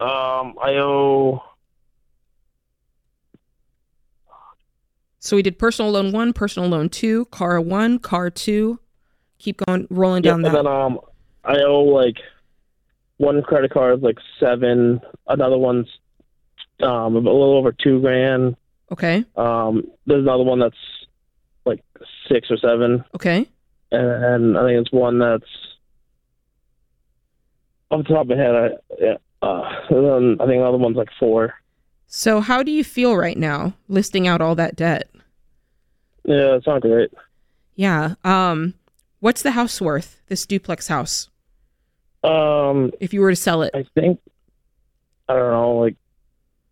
[0.00, 1.42] Um, I owe
[5.20, 8.78] So we did personal loan one, personal loan two, car one, car two.
[9.38, 10.64] Keep going, rolling yeah, down and that.
[10.64, 11.00] then um,
[11.44, 12.18] I owe like
[13.18, 15.86] one credit card is like seven, another one's
[16.82, 18.56] um a little over two grand.
[18.92, 20.76] Okay, Um, there's another one that's
[21.64, 21.82] like
[22.28, 23.48] six or seven, okay.
[23.90, 25.44] and I think it's one that's
[27.90, 28.54] off the top of my head.
[28.54, 28.68] I
[29.00, 31.54] yeah, uh, then I think another one's like four.
[32.06, 35.08] So how do you feel right now, listing out all that debt?
[36.24, 37.10] Yeah, it's not great.
[37.74, 38.14] Yeah.
[38.22, 38.74] Um,
[39.20, 40.20] what's the house worth?
[40.28, 41.28] This duplex house,
[42.24, 43.70] Um, if you were to sell it.
[43.74, 44.20] I think
[45.28, 45.96] I don't know, like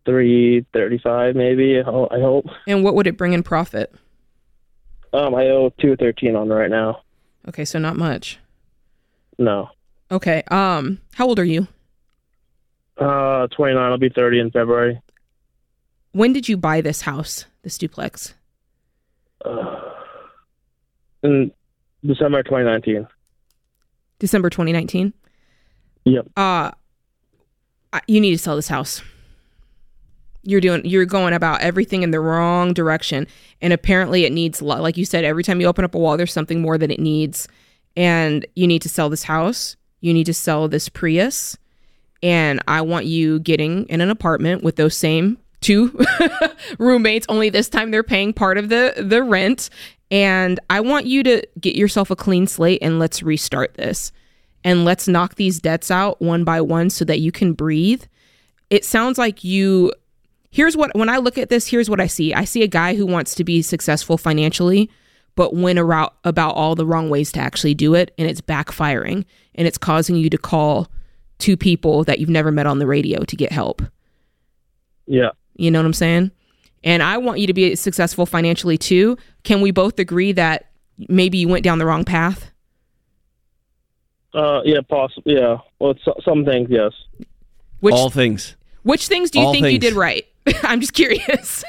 [0.05, 1.79] three thirty-five, maybe.
[1.79, 2.45] I hope.
[2.67, 3.93] And what would it bring in profit?
[5.13, 7.01] Um, I owe two thirteen on right now.
[7.47, 8.39] Okay, so not much.
[9.37, 9.69] No,
[10.11, 10.43] Okay.
[10.51, 11.67] Um, how old are you?
[12.97, 13.91] uh, twenty-nine.
[13.91, 14.99] I'll be thirty in February.
[16.13, 18.33] When did you buy this house, this duplex?
[19.43, 19.79] Uh,
[21.23, 21.51] in
[22.05, 23.07] December twenty nineteen.
[24.19, 25.11] December 2019.
[26.05, 26.27] Yep.
[26.35, 26.71] Uh
[28.07, 29.01] you need to sell this house.
[30.43, 33.27] You're doing you're going about everything in the wrong direction
[33.61, 36.33] and apparently it needs like you said every time you open up a wall there's
[36.33, 37.47] something more that it needs
[37.95, 39.77] and you need to sell this house.
[40.01, 41.57] You need to sell this Prius
[42.21, 45.97] and I want you getting in an apartment with those same two
[46.77, 49.69] roommates only this time they're paying part of the the rent
[50.11, 54.11] and I want you to get yourself a clean slate and let's restart this
[54.63, 58.03] and let's knock these debts out one by one so that you can breathe.
[58.69, 59.91] It sounds like you
[60.53, 62.33] here's what when I look at this, here's what I see.
[62.33, 64.89] I see a guy who wants to be successful financially,
[65.35, 69.25] but went around about all the wrong ways to actually do it, and it's backfiring
[69.55, 70.89] and it's causing you to call
[71.39, 73.81] two people that you've never met on the radio to get help.
[75.07, 75.31] Yeah.
[75.55, 76.31] You know what I'm saying?
[76.83, 79.17] And I want you to be successful financially too.
[79.43, 80.69] Can we both agree that
[81.09, 82.51] maybe you went down the wrong path?
[84.33, 85.35] Uh, yeah, possibly.
[85.35, 85.57] Yeah.
[85.79, 86.91] Well, it's some things, yes.
[87.81, 88.55] Which All things.
[88.83, 90.25] which things do you All think you did right?
[90.63, 91.63] I'm just curious.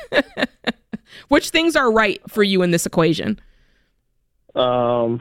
[1.28, 3.40] which things are right for you in this equation?
[4.54, 5.20] Um,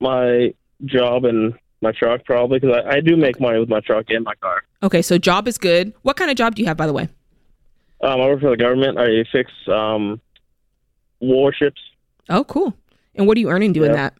[0.00, 0.54] my
[0.84, 4.24] job and my truck probably because I, I do make money with my truck and
[4.24, 4.62] my car.
[4.82, 5.92] Okay, so job is good.
[6.02, 7.08] What kind of job do you have by the way?
[8.02, 8.98] Um, I work for the government.
[8.98, 10.20] I fix um
[11.20, 11.80] warships.
[12.28, 12.74] Oh, cool.
[13.14, 13.96] And what are you earning doing Yeah.
[13.96, 14.14] that?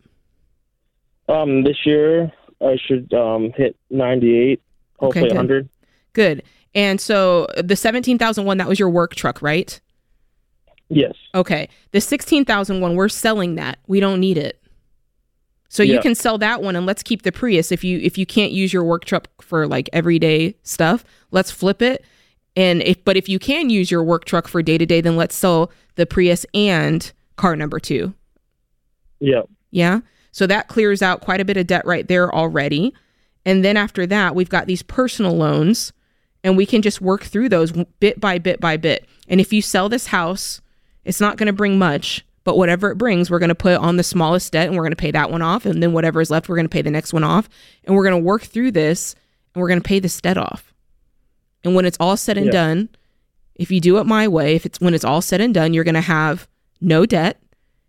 [1.29, 4.61] Um, this year I should um hit 98,
[4.99, 5.35] hopefully good.
[5.37, 5.69] 100.
[6.13, 6.43] Good.
[6.75, 9.81] And so the 17,001 that was your work truck, right?
[10.89, 11.15] Yes.
[11.35, 11.69] Okay.
[11.93, 13.79] The 16,001 we're selling that.
[13.87, 14.63] We don't need it.
[15.69, 18.25] So you can sell that one and let's keep the Prius if you if you
[18.25, 22.05] can't use your work truck for like everyday stuff, let's flip it.
[22.55, 25.17] And if but if you can use your work truck for day to day, then
[25.17, 28.15] let's sell the Prius and car number 2.
[29.21, 29.43] Yeah.
[29.71, 30.01] Yeah.
[30.37, 32.93] So that clears out quite a bit of debt right there already.
[33.47, 35.95] And then after that, we've got these personal loans
[36.45, 39.09] and we can just work through those bit by bit by bit.
[39.29, 40.61] And if you sell this house,
[41.07, 43.97] it's not going to bring much, but whatever it brings, we're going to put on
[43.97, 45.65] the smallest debt and we're going to pay that one off.
[45.65, 47.49] And then whatever is left, we're going to pay the next one off.
[47.85, 49.15] And we're going to work through this
[49.55, 50.75] and we're going to pay this debt off.
[51.65, 52.53] And when it's all said and Yeah.
[52.53, 52.89] done,
[53.55, 55.83] if you do it my way, if it's when it's all said and done, you're
[55.83, 56.47] going to have
[56.79, 57.41] no debt.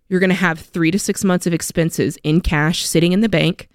[0.10, 3.30] You're going to have three to six months of expenses in cash sitting in the
[3.30, 3.70] bank,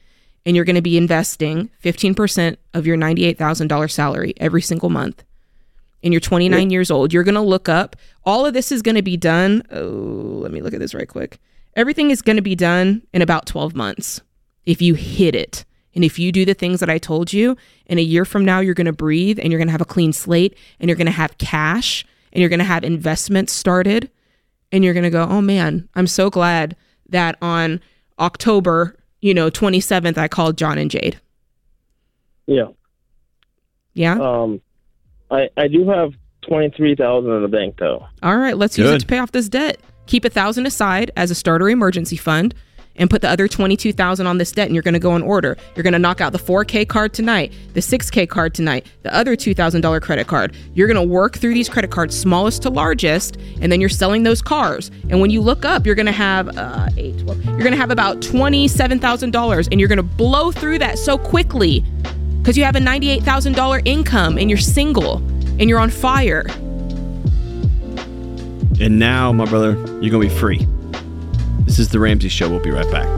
[0.47, 5.25] and you're going to be investing 15% of your $98,000 salary every single month.
[6.03, 7.13] And you're 29 years old.
[7.13, 7.95] You're going to look up.
[8.25, 9.63] All of this is going to be done.
[9.71, 11.39] Oh, let me look at this right quick.
[11.77, 14.21] Everything is going to be done in about 12 months
[14.67, 15.65] if you hit it.
[15.95, 17.57] And if you do the things that I told you,
[17.87, 19.87] in a year from now, you're going to breathe and you're going to have a
[19.87, 24.11] clean slate and you're going to have cash and you're going to have investments started
[24.73, 26.77] and you're going to go, oh man, I'm so glad
[27.11, 27.81] that on
[28.19, 31.21] October, you know, 27th, I called John and Jade.
[32.47, 32.69] Yeah.
[33.95, 34.19] Yeah.
[34.19, 34.61] Um,
[35.31, 36.13] I I do have
[36.43, 38.07] 23,000 in the bank though.
[38.23, 39.79] All right, let's use it to pay off this debt.
[40.07, 42.55] Keep a thousand aside as a starter emergency fund
[42.97, 45.57] and put the other 22,000 on this debt and you're going to go in order.
[45.75, 49.37] You're going to knock out the 4K card tonight, the 6K card tonight, the other
[49.37, 50.55] $2,000 credit card.
[50.75, 54.23] You're going to work through these credit cards smallest to largest and then you're selling
[54.23, 54.91] those cars.
[55.09, 57.79] And when you look up, you're going to have uh 8 12, you're going to
[57.79, 61.85] have about $27,000 and you're going to blow through that so quickly
[62.45, 65.17] cuz you have a $98,000 income and you're single
[65.59, 66.47] and you're on fire.
[68.81, 70.67] And now, my brother, you're going to be free.
[71.73, 72.51] This is The Ramsey Show.
[72.51, 73.09] We'll be right back.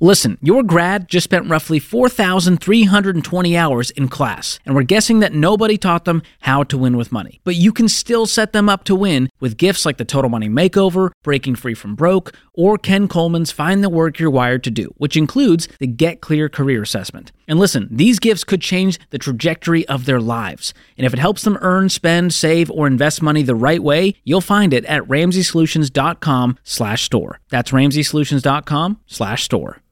[0.00, 5.76] Listen, your grad just spent roughly 4,320 hours in class, and we're guessing that nobody
[5.76, 7.42] taught them how to win with money.
[7.44, 10.48] But you can still set them up to win with gifts like the Total Money
[10.48, 14.94] Makeover, Breaking Free from Broke, or Ken Coleman's Find the Work You're Wired to Do,
[14.96, 17.30] which includes the Get Clear Career Assessment.
[17.52, 20.72] And listen, these gifts could change the trajectory of their lives.
[20.96, 24.40] And if it helps them earn, spend, save, or invest money the right way, you'll
[24.40, 27.40] find it at RamseySolutions.com slash store.
[27.50, 29.82] That's RamseySolutions.com slash store.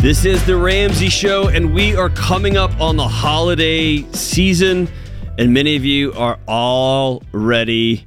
[0.00, 4.88] This is the Ramsey Show, and we are coming up on the holiday season,
[5.38, 8.04] and many of you are already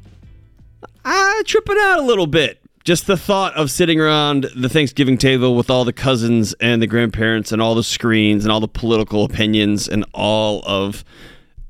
[1.06, 2.61] uh, tripping out a little bit.
[2.84, 6.88] Just the thought of sitting around the Thanksgiving table with all the cousins and the
[6.88, 11.04] grandparents and all the screens and all the political opinions and all of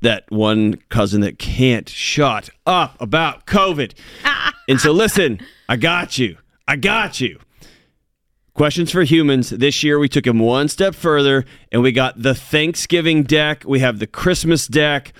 [0.00, 3.92] that one cousin that can't shut up about COVID.
[4.68, 6.38] and so, listen, I got you.
[6.66, 7.38] I got you.
[8.54, 9.50] Questions for humans.
[9.50, 13.80] This year we took them one step further and we got the Thanksgiving deck, we
[13.80, 15.12] have the Christmas deck,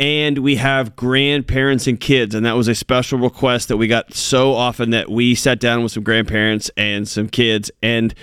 [0.00, 2.34] and we have grandparents and kids.
[2.34, 5.82] And that was a special request that we got so often that we sat down
[5.82, 8.14] with some grandparents and some kids and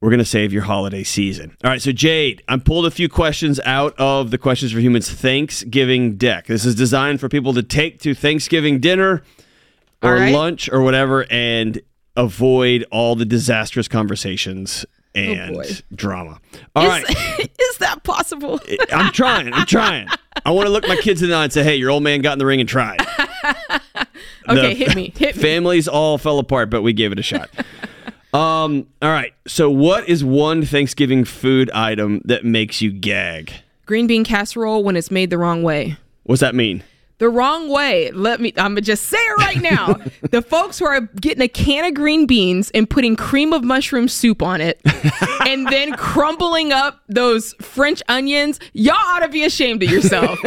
[0.00, 1.56] we're going to save your holiday season.
[1.62, 5.08] All right, so Jade, I'm pulled a few questions out of the Questions for Humans
[5.08, 6.46] Thanksgiving deck.
[6.46, 9.22] This is designed for people to take to Thanksgiving dinner
[10.02, 10.32] or right.
[10.32, 11.80] lunch or whatever and
[12.16, 15.64] avoid all the disastrous conversations and boy.
[15.94, 16.40] drama.
[16.74, 17.04] All right,
[17.60, 18.60] Is that possible?
[18.92, 19.52] I'm trying.
[19.52, 20.08] I'm trying.
[20.44, 22.20] I want to look my kids in the eye and say, "Hey, your old man
[22.22, 23.00] got in the ring and tried."
[24.48, 25.12] Okay, hit me.
[25.16, 25.42] Hit me.
[25.42, 27.48] Families all fell apart, but we gave it a shot.
[28.34, 28.86] um.
[29.00, 29.32] All right.
[29.46, 33.52] So, what is one Thanksgiving food item that makes you gag?
[33.86, 35.96] Green bean casserole when it's made the wrong way.
[36.24, 36.82] What's that mean?
[37.22, 38.10] The wrong way.
[38.10, 39.94] Let me, I'm going to just say it right now.
[40.32, 44.08] the folks who are getting a can of green beans and putting cream of mushroom
[44.08, 44.80] soup on it
[45.46, 50.36] and then crumbling up those French onions, y'all ought to be ashamed of yourself.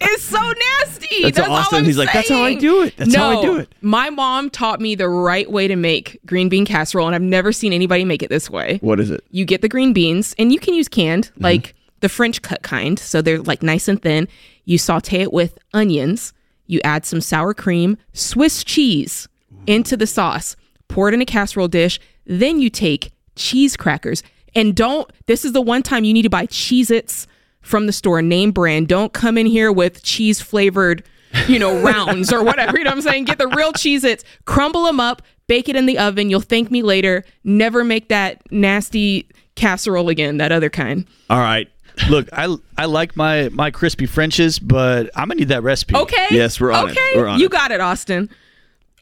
[0.00, 1.22] it's so nasty.
[1.22, 2.96] That's That's, Austin- he's like, "That's how I do it.
[2.96, 3.74] That's how I do it.
[3.80, 7.50] My mom taught me the right way to make green bean casserole, and I've never
[7.50, 8.78] seen anybody make it this way.
[8.80, 9.24] What is it?
[9.32, 11.42] You get the green beans, and you can use canned, Mm-hmm.
[11.42, 12.96] like the French cut kind.
[12.96, 14.28] So they're like nice and thin.
[14.70, 16.32] You saute it with onions.
[16.68, 19.26] You add some sour cream, Swiss cheese
[19.66, 20.54] into the sauce.
[20.86, 21.98] Pour it in a casserole dish.
[22.24, 24.22] Then you take cheese crackers.
[24.54, 27.26] And don't, this is the one time you need to buy Cheez Its
[27.62, 28.86] from the store, name brand.
[28.86, 31.02] Don't come in here with cheese flavored
[31.48, 32.78] you know, rounds or whatever.
[32.78, 33.24] You know what I'm saying?
[33.24, 36.30] Get the real Cheez Its, crumble them up, bake it in the oven.
[36.30, 37.24] You'll thank me later.
[37.42, 41.08] Never make that nasty casserole again, that other kind.
[41.28, 41.68] All right.
[42.08, 45.96] Look, I I like my my crispy Frenches, but I'm gonna need that recipe.
[45.96, 46.26] Okay.
[46.30, 46.92] Yes, we're on it.
[46.92, 47.12] okay.
[47.16, 47.52] We're on you it.
[47.52, 48.30] got it, Austin.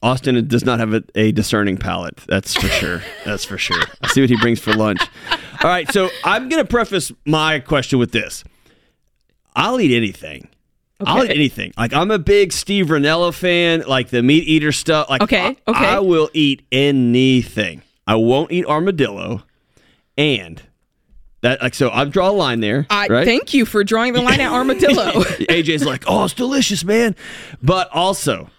[0.03, 2.16] Austin does not have a, a discerning palate.
[2.29, 3.03] That's for sure.
[3.25, 3.83] That's for sure.
[4.01, 5.01] I see what he brings for lunch.
[5.62, 8.45] All right, so I'm going to preface my question with this.
[9.57, 10.47] I'll eat anything.
[11.01, 11.73] I'll eat anything.
[11.77, 15.11] Like I'm a big Steve Rinella fan, like the meat eater stuff.
[15.11, 15.87] Like Okay, I, okay.
[15.87, 17.83] I will eat anything.
[18.07, 19.43] I won't eat armadillo,
[20.16, 20.62] and
[21.43, 21.90] that like so.
[21.90, 22.86] I've draw a line there.
[22.90, 23.24] I right?
[23.24, 25.12] thank you for drawing the line at armadillo.
[25.23, 27.15] AJ's like, oh, it's delicious, man.
[27.62, 28.51] But also,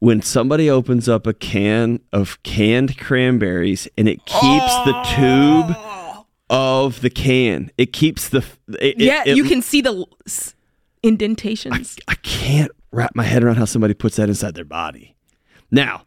[0.00, 5.66] when somebody opens up a can of canned cranberries and it keeps the oh.
[5.66, 5.76] tube
[6.50, 8.44] of the can, it keeps the.
[8.68, 10.04] It, it- yeah, it- you can see the
[11.02, 11.96] indentations.
[12.06, 15.14] I can't wrap my head around how somebody puts that inside their body.
[15.70, 16.04] Now,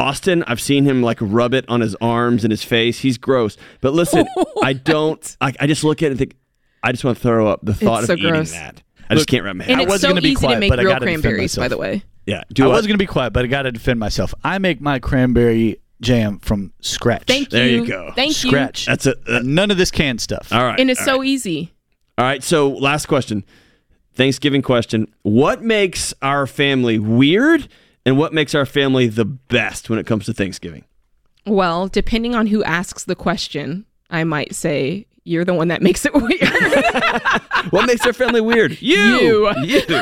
[0.00, 2.98] Austin, I've seen him like rub it on his arms and his face.
[3.00, 3.56] He's gross.
[3.80, 4.26] But listen,
[4.62, 5.36] I don't.
[5.40, 6.36] I, I just look at it and think,
[6.82, 8.52] I just want to throw up the thought It's of so eating gross.
[8.52, 8.82] that.
[9.10, 9.72] I just can't wrap my head.
[9.72, 11.04] and around it's was so gonna be easy quiet, to make but I real gotta
[11.06, 11.70] defend cranberries, by myself.
[11.70, 12.02] the way.
[12.26, 14.32] Yeah, I do was gonna be quiet, but I gotta defend myself.
[14.44, 17.24] I make my cranberry jam from scratch.
[17.26, 17.82] Thank There you.
[17.82, 18.12] you go.
[18.14, 18.50] Thank you.
[18.50, 18.86] Scratch.
[18.86, 19.16] That's a.
[19.28, 20.52] uh, None of this canned stuff.
[20.52, 20.78] all right.
[20.78, 21.26] And it's all so right.
[21.26, 21.74] easy.
[22.18, 22.42] All right.
[22.42, 23.44] So, last question.
[24.14, 25.08] Thanksgiving question.
[25.22, 27.68] What makes our family weird
[28.10, 30.84] and what makes our family the best when it comes to Thanksgiving?
[31.46, 36.04] Well, depending on who asks the question, I might say you're the one that makes
[36.04, 36.40] it weird.
[37.70, 38.72] What makes our family weird?
[38.80, 39.52] You.
[39.60, 39.80] You.
[39.88, 40.00] You.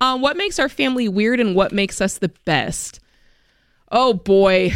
[0.00, 3.00] um, what makes our family weird and what makes us the best?
[3.92, 4.72] Oh boy.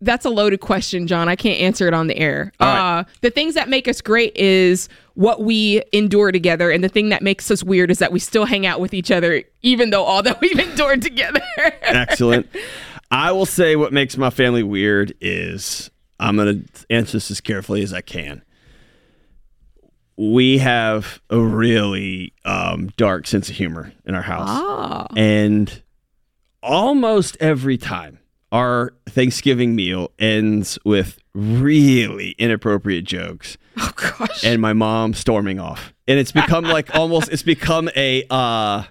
[0.00, 1.28] Th- That's a loaded question, John.
[1.28, 2.52] I can't answer it on the air.
[2.60, 2.98] Right.
[3.00, 7.08] Uh, the things that make us great is what we endure together, and the thing
[7.10, 10.04] that makes us weird is that we still hang out with each other, even though
[10.04, 11.40] all that we've endured together.
[11.82, 12.48] Excellent.
[13.10, 17.40] I will say what makes my family weird is I'm going to answer this as
[17.40, 18.42] carefully as I can.
[20.16, 24.48] We have a really um, dark sense of humor in our house.
[24.48, 25.06] Ah.
[25.16, 25.82] And
[26.62, 28.18] almost every time
[28.54, 33.58] our Thanksgiving meal ends with really inappropriate jokes.
[33.76, 34.44] Oh gosh.
[34.44, 35.92] And my mom storming off.
[36.06, 38.84] And it's become like almost it's become a uh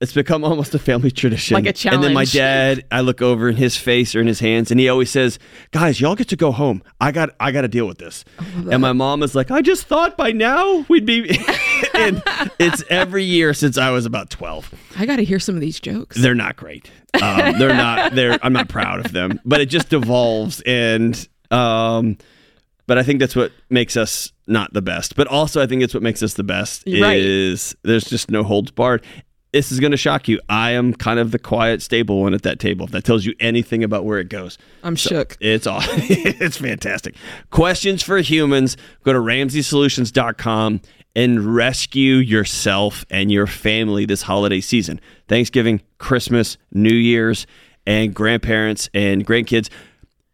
[0.00, 1.54] it's become almost a family tradition.
[1.54, 1.96] Like a challenge.
[1.96, 4.80] And then my dad, I look over in his face or in his hands, and
[4.80, 5.38] he always says,
[5.72, 6.82] "Guys, y'all get to go home.
[7.00, 8.24] I got, I got to deal with this."
[8.70, 11.28] And my mom is like, "I just thought by now we'd be."
[11.94, 12.22] and
[12.58, 14.72] it's every year since I was about twelve.
[14.98, 16.16] I got to hear some of these jokes.
[16.16, 16.90] They're not great.
[17.22, 18.14] Um, they're not.
[18.14, 18.38] They're.
[18.42, 22.16] I'm not proud of them, but it just devolves, and um,
[22.86, 25.14] but I think that's what makes us not the best.
[25.14, 27.18] But also, I think it's what makes us the best Right.
[27.20, 29.04] is there's just no holds barred.
[29.52, 30.40] This is going to shock you.
[30.48, 32.86] I am kind of the quiet, stable one at that table.
[32.86, 35.36] If that tells you anything about where it goes, I'm shook.
[35.40, 35.80] it's all.
[35.84, 37.16] it's fantastic.
[37.50, 38.76] Questions for humans.
[39.02, 40.80] Go to RamseySolutions.com
[41.16, 45.00] and rescue yourself and your family this holiday season.
[45.26, 47.46] Thanksgiving, Christmas, New Year's,
[47.86, 49.68] and grandparents and grandkids.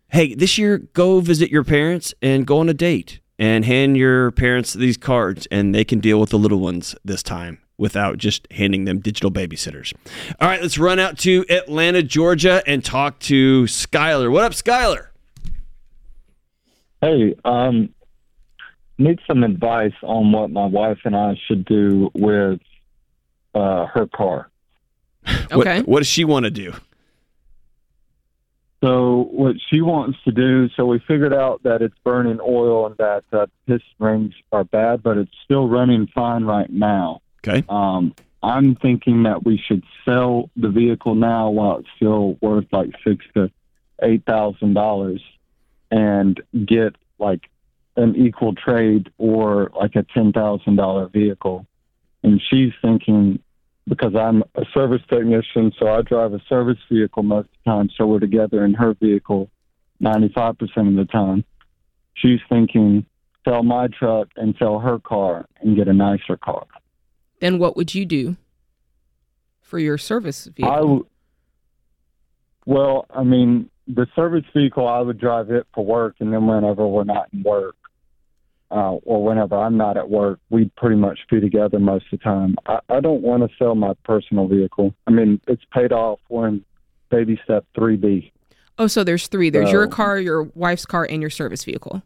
[0.08, 4.30] Hey, this year go visit your parents and go on a date and hand your
[4.32, 8.46] parents these cards and they can deal with the little ones this time without just
[8.50, 9.92] handing them digital babysitters.
[10.40, 14.30] All right, let's run out to Atlanta, Georgia and talk to Skylar.
[14.30, 15.08] What up, Skylar?
[17.00, 17.90] Hey, um,
[18.98, 22.60] need some advice on what my wife and I should do with
[23.54, 24.50] uh, her car.
[25.50, 25.78] Okay.
[25.78, 26.72] What, what does she want to do?
[28.82, 32.96] So what she wants to do, so we figured out that it's burning oil and
[32.98, 37.20] that uh, piston rings are bad, but it's still running fine right now.
[37.46, 37.64] Okay.
[37.68, 42.90] Um, I'm thinking that we should sell the vehicle now while it's still worth like
[43.06, 43.50] six to
[44.02, 45.22] eight thousand dollars,
[45.90, 47.48] and get like
[47.96, 51.66] an equal trade or like a ten thousand dollar vehicle.
[52.22, 53.42] And she's thinking
[53.88, 57.90] because I'm a service technician, so I drive a service vehicle most of the time,
[57.96, 59.50] so we're together in her vehicle
[60.00, 61.44] ninety five percent of the time.
[62.14, 63.06] She's thinking
[63.46, 66.66] sell my truck and sell her car and get a nicer car.
[67.40, 68.36] Then what would you do
[69.60, 70.72] for your service vehicle?
[70.72, 71.06] I w-
[72.64, 76.86] well, I mean, the service vehicle, I would drive it for work, and then whenever
[76.86, 77.76] we're not in work,
[78.70, 82.24] uh, or whenever I'm not at work, we pretty much be together most of the
[82.24, 82.56] time.
[82.66, 84.92] I, I don't want to sell my personal vehicle.
[85.06, 86.18] I mean, it's paid off.
[86.28, 86.64] We're in
[87.10, 88.32] baby step 3B.
[88.78, 89.50] oh, so there's three.
[89.50, 92.02] There's your car, your wife's car, and your service vehicle.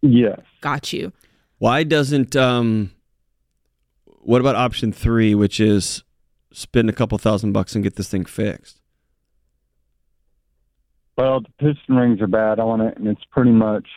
[0.00, 0.40] Yes.
[0.62, 1.12] Got you.
[1.58, 2.92] Why doesn't um
[4.28, 6.04] what about option three, which is
[6.52, 8.78] spend a couple thousand bucks and get this thing fixed?
[11.16, 13.88] Well, the piston rings are bad on it, and it's pretty much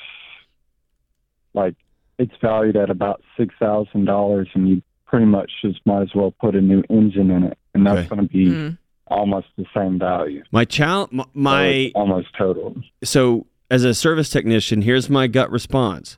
[1.53, 1.75] like
[2.17, 6.31] it's valued at about six thousand dollars, and you pretty much just might as well
[6.39, 8.07] put a new engine in it, and that's Okay.
[8.07, 8.77] going to be Mm.
[9.07, 10.43] almost the same value.
[10.53, 12.73] My challenge, my, my almost total.
[13.03, 16.17] so as a service technician, here's my gut response.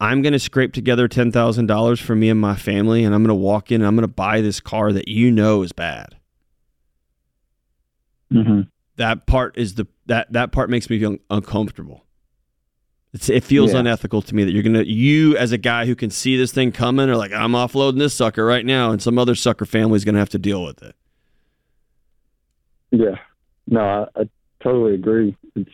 [0.00, 3.22] I'm going to scrape together ten thousand dollars for me and my family, and I'm
[3.22, 5.72] going to walk in and I'm going to buy this car that you know is
[5.72, 6.16] bad.
[8.32, 8.62] Mm-hmm.
[8.96, 12.04] That part is the that that part makes me feel uncomfortable.
[13.12, 13.80] It's, it feels Yeah.
[13.80, 16.72] unethical to me that you're gonna you as a guy who can see this thing
[16.72, 20.18] coming are like I'm offloading this sucker right now, and some other sucker family's gonna
[20.18, 20.96] have to deal with it.
[22.90, 23.16] Yeah,
[23.68, 23.80] no,
[24.16, 24.28] I, I
[24.62, 25.36] totally agree.
[25.54, 25.70] It's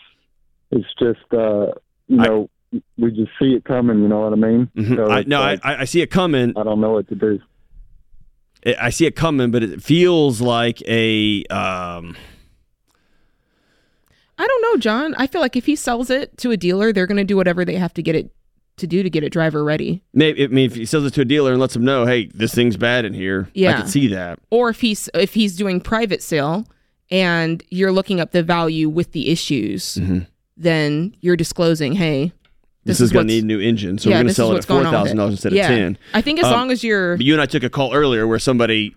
[0.70, 1.72] it's just uh,
[2.08, 2.50] you know
[2.96, 4.00] we just see it coming.
[4.02, 4.70] You know what I mean?
[4.76, 4.96] Mhm.
[4.96, 6.52] So I, no, like, I, I see it coming.
[6.56, 7.38] I don't know what to do.
[8.66, 12.16] I I see it coming, but it feels like a um,
[14.38, 15.14] I don't know, John.
[15.16, 17.64] I feel like if he sells it to a dealer, they're going to do whatever
[17.64, 18.30] they have to get it
[18.78, 20.02] to do to get it driver ready.
[20.14, 20.42] maybe.
[20.44, 22.54] I mean, if he sells it to a dealer and lets them know, hey, this
[22.54, 23.50] thing's bad in here.
[23.52, 24.38] Yeah, I can see that.
[24.50, 26.66] Or if he's if he's doing private sale
[27.10, 30.26] and you're looking up the value with the issues, Mhm.
[30.56, 32.32] then you're disclosing, hey,
[32.84, 34.34] This, This is, is going to need a new engine, so yeah, we're going to
[34.34, 35.68] sell it at four thousand dollars instead Yeah.
[35.70, 35.98] of ten.
[36.14, 38.38] I think as Um, long as you're you and I took a call earlier where
[38.38, 38.94] somebody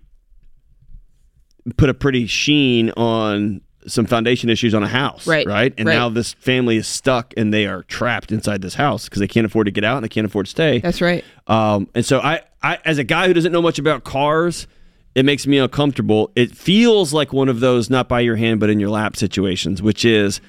[1.77, 5.93] put a pretty sheen on some foundation issues on a house, Right, Right, and right.
[5.95, 9.45] now this family is stuck and they are trapped inside this house because they can't
[9.45, 10.80] afford to get out and they can't afford to stay.
[10.80, 11.23] That's right.
[11.47, 14.68] Um, and so I, I, as a guy who doesn't know much about cars,
[15.15, 16.31] it makes me uncomfortable.
[16.35, 19.81] It feels like one of those not by your hand but in your lap situations,
[19.81, 20.39] which is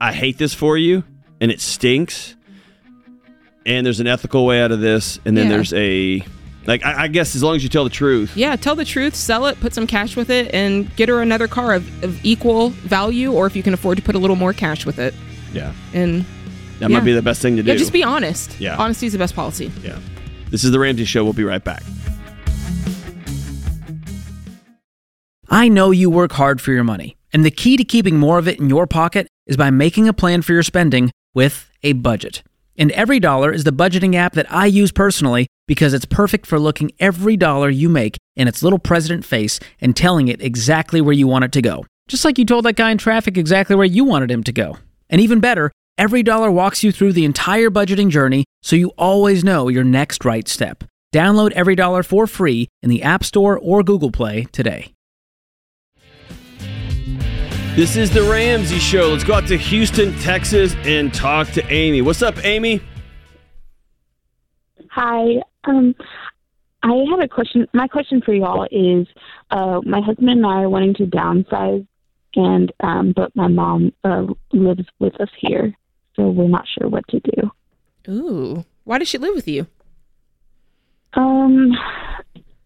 [0.00, 1.04] I hate this for you
[1.40, 2.34] and it stinks.
[3.70, 5.52] And there's an ethical way out of this, and then Yeah.
[5.56, 6.22] there's a
[6.66, 8.36] like I, I guess as long as you tell the truth.
[8.36, 11.46] Yeah, tell the truth, sell it, put some cash with it, and get her another
[11.48, 14.52] car of, of equal value, or if you can afford to put a little more
[14.52, 15.14] cash with it.
[15.52, 15.72] Yeah.
[15.94, 16.24] And
[16.80, 16.98] That yeah.
[16.98, 17.70] might be the best thing to do.
[17.70, 18.58] Yeah, just be honest.
[18.60, 18.76] Yeah.
[18.76, 19.70] Honesty is the best policy.
[19.82, 19.98] Yeah.
[20.50, 21.22] This is the Ramsey Show.
[21.24, 21.82] We'll be right back.
[25.48, 28.46] I know you work hard for your money, and the key to keeping more of
[28.48, 32.42] it in your pocket is by making a plan for your spending with a budget.
[32.80, 36.90] And EveryDollar is the budgeting app that I use personally because it's perfect for looking
[36.98, 41.26] every dollar you make in its little president face and telling it exactly where you
[41.26, 41.84] want it to go.
[42.08, 44.78] Just like you told that guy in traffic exactly where you wanted him to go.
[45.10, 49.68] And even better, EveryDollar walks you through the entire budgeting journey so you always know
[49.68, 50.82] your next right step.
[51.14, 54.94] Download EveryDollar for free in the App Store or Google Play today.
[57.76, 59.10] This is the Ramsey Show.
[59.10, 62.02] Let's go out to Houston, Texas, and talk to Amy.
[62.02, 62.82] What's up, Amy?
[64.90, 65.36] Hi.
[65.64, 65.94] Um,
[66.82, 67.68] I have a question.
[67.72, 69.06] My question for y'all is,
[69.52, 71.86] uh, my husband and I are wanting to downsize,
[72.34, 75.72] and um, but my mom uh, lives with us here,
[76.16, 77.50] so we're not sure what to do.
[78.08, 78.64] Ooh.
[78.82, 79.68] Why does she live with you?
[81.14, 81.70] Um,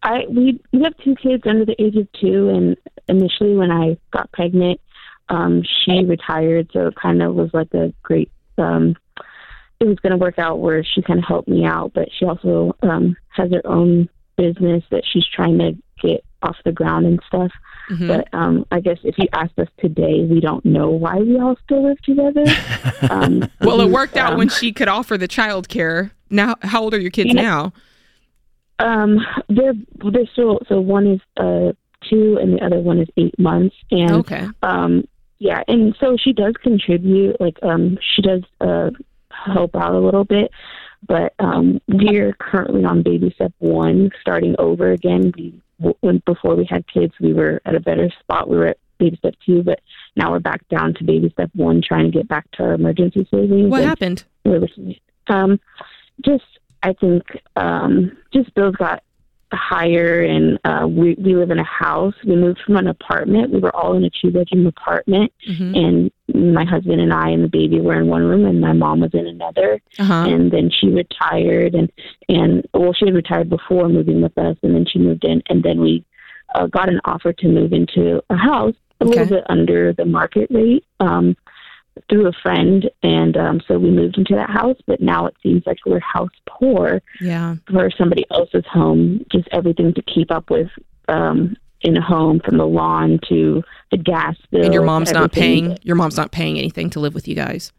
[0.01, 2.75] I we we have two kids under the age of two, and
[3.07, 4.79] initially when I got pregnant,
[5.29, 8.31] um, she retired, so it kind of was like a great.
[8.57, 8.95] Um,
[9.79, 12.25] it was going to work out where she kind of helped me out, but she
[12.25, 14.07] also um, has her own
[14.37, 17.51] business that she's trying to get off the ground and stuff.
[17.89, 18.07] Mhm.
[18.07, 21.55] But um, I guess if you asked us today, we don't know why we all
[21.63, 22.45] still live together.
[23.09, 26.11] um, Well, it worked out um, when she could offer the child care.
[26.29, 27.73] Now, how old are your kids now?
[28.79, 29.19] Um,
[29.49, 29.73] they're
[30.11, 31.71] they're still so one is uh
[32.09, 34.47] two and the other one is eight months and Okay.
[34.63, 35.05] um
[35.45, 38.89] yeah and so she does contribute like um she does uh
[39.29, 40.49] help out a little bit
[41.07, 45.53] but um we're currently on baby step one starting over again we
[45.99, 49.17] when before we had kids we were at a better spot we were at baby
[49.17, 49.79] step two but
[50.15, 53.27] now we're back down to baby step one trying to get back to our emergency
[53.29, 54.23] savings What happened?
[54.45, 54.95] we're looking
[55.27, 55.59] um
[56.23, 56.45] just
[56.81, 57.23] i think
[57.55, 59.03] um just bills got
[59.53, 62.13] higher and uh we we live in a house.
[62.25, 63.51] We moved from an apartment.
[63.51, 65.31] We were all in a two bedroom apartment.
[65.49, 65.77] Mhm.
[65.77, 66.11] and
[66.55, 69.13] my husband and i and the baby were in one room and my mom was
[69.13, 69.79] in another.
[69.99, 70.25] Uh-huh.
[70.27, 71.91] and then she retired and
[72.27, 75.63] and well she had retired before moving with us and then she moved in and
[75.63, 76.03] then we
[76.55, 80.47] uh, got an offer to move into a house a little bit under the market
[80.49, 80.83] rate.
[80.99, 81.35] Um
[82.09, 85.63] through a friend and um so we moved into that house but now it seems
[85.65, 87.55] like we're house poor Yeah.
[87.71, 90.67] for somebody else's home just everything to keep up with
[91.07, 95.31] um in a home from the lawn to the gas bill And your mom's not
[95.31, 95.77] paying.
[95.83, 97.71] Your mom's not paying anything to live with you guys.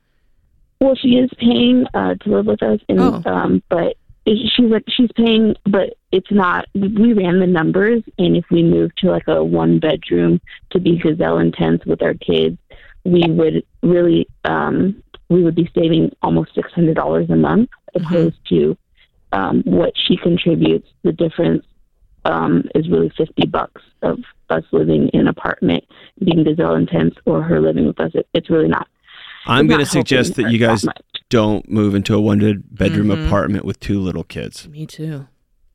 [0.80, 3.22] Well, she is paying uh, to live with us, and Oh.
[3.26, 6.66] um, but she's like she's paying, but it's not.
[6.74, 10.40] We ran the numbers, and if we moved to like a one bedroom
[10.70, 12.58] to be gazelle intense with our kids,
[13.06, 18.36] we would really um, we would be saving almost six hundred dollars a month, opposed
[18.48, 18.76] to
[19.32, 20.88] um, what she contributes.
[21.02, 21.64] The difference
[22.24, 24.18] um, is really fifty bucks of
[24.50, 25.84] us living in an apartment,
[26.24, 28.12] being gazelle intense, or her living with us.
[28.14, 28.88] It, it's really not.
[29.46, 31.00] I'm going to suggest that you guys much.
[31.28, 33.26] don't move into a one bed- bedroom Mhm.
[33.26, 34.68] apartment with two little kids.
[34.68, 35.28] Me too.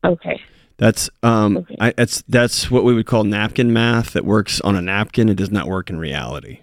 [0.04, 0.40] Okay.
[0.76, 4.12] That's um, I, that's that's what we would call napkin math.
[4.14, 5.28] That works on a napkin.
[5.28, 6.61] It does not work in reality.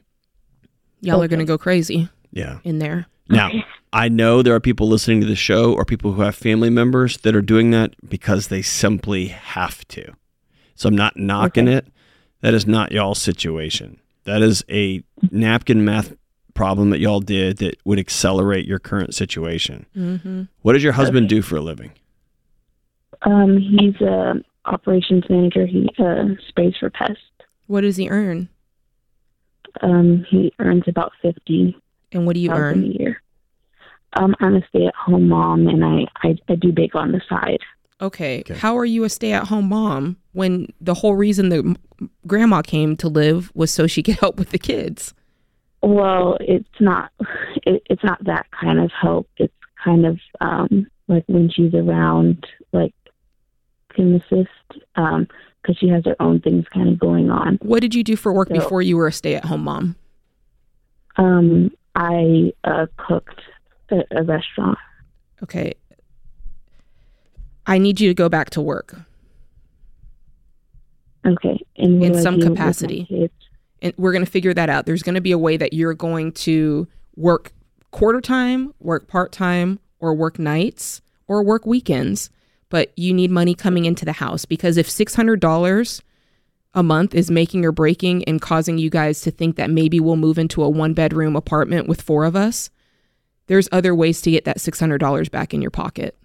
[1.02, 2.60] Y'all are going to go crazy Yeah.
[2.64, 3.06] in there.
[3.30, 3.52] Now,
[3.94, 7.18] I know there are people listening to the show or people who have family members
[7.18, 10.14] that are doing that because they simply have to.
[10.74, 11.88] So I'm not knocking it.
[12.42, 14.00] That is not y'all's situation.
[14.24, 16.14] That is a napkin math
[16.54, 19.86] problem that y'all did that would accelerate your current situation.
[19.96, 20.44] Mm-hmm.
[20.62, 21.92] What does your husband do for a living?
[23.24, 24.36] Um, he's a
[24.66, 25.66] operations manager.
[25.66, 27.18] He uh, sprays for pests.
[27.68, 28.50] What does he earn?
[29.82, 31.76] Um, he earns about fifty.
[32.12, 32.84] And what do you earn?
[32.84, 33.22] a year?
[34.14, 37.60] Um, I'm a stay-at-home mom, and I, I I do bake on the side.
[38.02, 38.44] Okay.
[38.56, 41.76] How are you a stay at home mom when the whole reason the
[42.26, 45.14] grandma came to live was so she could help with the kids?
[45.82, 47.12] Well, it's not
[47.64, 49.30] it, it's not that kind of help.
[49.38, 52.94] It's kind of um like when she's around, like
[53.94, 55.28] can assist um
[55.62, 57.58] because she has her own things kind of going on.
[57.62, 59.96] What did you do for work So- before you were a stay at home mom?
[61.18, 63.42] Um, I uh, cooked
[63.92, 64.78] at a restaurant.
[65.44, 65.74] Okay.
[67.66, 68.96] I need you to go back to work
[71.26, 73.30] Okay, and in some do with my capacity.
[73.82, 74.86] And we're going to figure that out.
[74.86, 77.52] There's going to be a way that you're going to work
[77.92, 82.30] quarter time, work part time, or work nights or work weekends.
[82.70, 86.02] But you need money coming into the house because if $600
[86.76, 90.16] a month is making or breaking and causing you guys to think that maybe we'll
[90.16, 92.70] move into a one bedroom apartment with four of us,
[93.48, 96.16] there's other ways to get that $600 back in your pocket.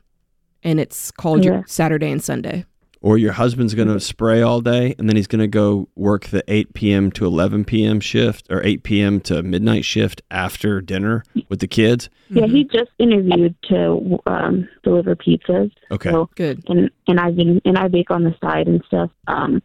[0.62, 1.52] And it's called Yeah.
[1.52, 2.66] your Saturday and Sunday.
[3.04, 6.28] Or your husband's going to spray all day and then he's going to go work
[6.28, 7.10] the 8 p.m.
[7.12, 8.00] to 11 p.m.
[8.00, 9.20] shift or 8 p.m.
[9.20, 12.08] to midnight shift after dinner with the kids.
[12.30, 12.54] Yeah, Mm-hmm.
[12.56, 15.70] he just interviewed to um, deliver pizzas.
[15.90, 16.10] Okay.
[16.10, 16.64] So, Good.
[16.70, 19.10] And and I've been and I bake on the side and stuff.
[19.26, 19.62] Um,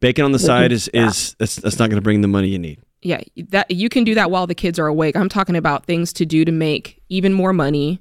[0.00, 2.58] Bacon on the side is, is that's, that's not going to bring the money you
[2.58, 2.78] need.
[3.00, 5.16] Yeah, that you can do that while the kids are awake.
[5.16, 8.00] I'm talking about things to do to make even more money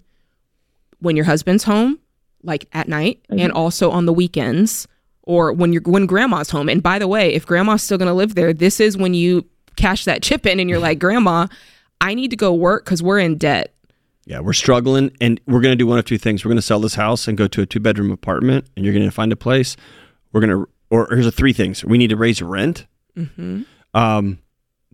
[0.99, 1.99] when your husband's home,
[2.43, 4.87] like at night, and also on the weekends
[5.23, 6.67] or when you're when grandma's home.
[6.69, 9.45] And by the way, if grandma's still going to live there, this is when you
[9.75, 11.47] cash that chip in and you're like, "Grandma,
[12.01, 13.73] I need to go work cuz we're in debt."
[14.25, 16.43] Yeah, we're struggling and we're going to do one of two things.
[16.45, 18.93] We're going to sell this house and go to a two bedroom apartment and you're
[18.93, 19.75] going to find a place.
[20.31, 21.83] We're going to, or here's the three things.
[21.83, 22.85] We need to raise rent
[23.17, 23.65] Mhm.
[23.95, 24.37] um,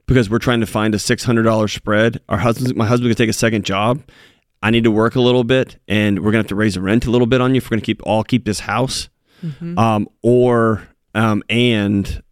[0.07, 2.21] because we're trying to find a $600 spread.
[2.29, 4.01] Our husband, my husband could take a second job.
[4.61, 6.81] I need to work a little bit and we're going to have to raise the
[6.81, 9.09] rent a little bit on you if we're going to keep all keep this house.
[9.45, 9.77] Mhm.
[9.77, 12.23] Um, or, um, and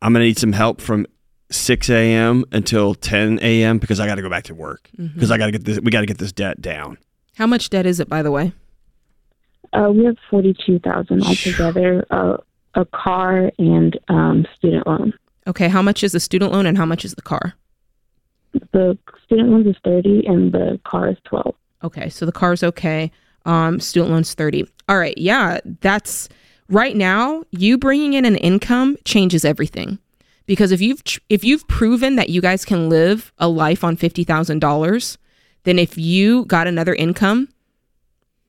[0.00, 1.06] I'm going to need some help from
[1.50, 2.44] 6 a.m.
[2.52, 3.78] until 10 a.m.
[3.78, 5.32] because I got to go back to work because Mhm.
[5.32, 6.98] I got to get this, we got to get this debt down.
[7.36, 8.52] How much debt is it by the way?
[9.72, 12.04] uh, we have forty two thousand altogether.
[12.10, 12.36] Uh,
[12.74, 15.12] a car and um, student loan.
[15.46, 17.54] Okay, how much is the student loan and how much is the car?
[18.72, 21.54] The student loan is thirty and the car is twelve.
[21.84, 23.10] Okay, so the car is okay.
[23.44, 24.68] Um, student loans thirty.
[24.88, 26.28] All right, yeah, that's
[26.68, 27.44] right now.
[27.50, 29.98] You bringing in an income changes everything
[30.46, 34.24] because if you've if you've proven that you guys can live a life on fifty
[34.24, 35.18] thousand dollars,
[35.64, 37.48] then if you got another income,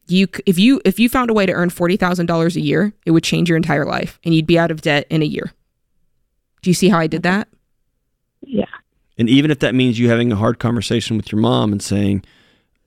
[0.08, 2.94] you if you if you found a way to earn forty thousand dollars a year,
[3.06, 5.52] it would change your entire life, and you'd be out of debt in a year.
[6.62, 7.48] Do you see how I did that?
[8.42, 8.66] Yeah.
[9.20, 12.24] And even if that means you having a hard conversation with your mom and saying,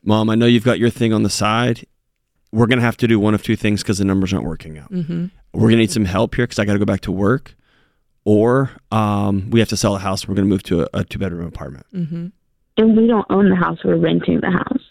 [0.02, 1.86] Mom, I know you've got your thing on the side.
[2.50, 4.78] We're going to have to do one of two things because the numbers aren't working
[4.78, 4.90] out.
[4.90, 5.26] Mm-hmm.
[5.52, 7.54] We're going to need some help here because I got to go back to work.
[8.24, 10.26] Or um, we have to sell a house.
[10.26, 11.86] We're going to move to a, a two bedroom apartment.
[11.92, 12.26] Mm-hmm.
[12.78, 14.82] And we don't own the house; we're renting the house.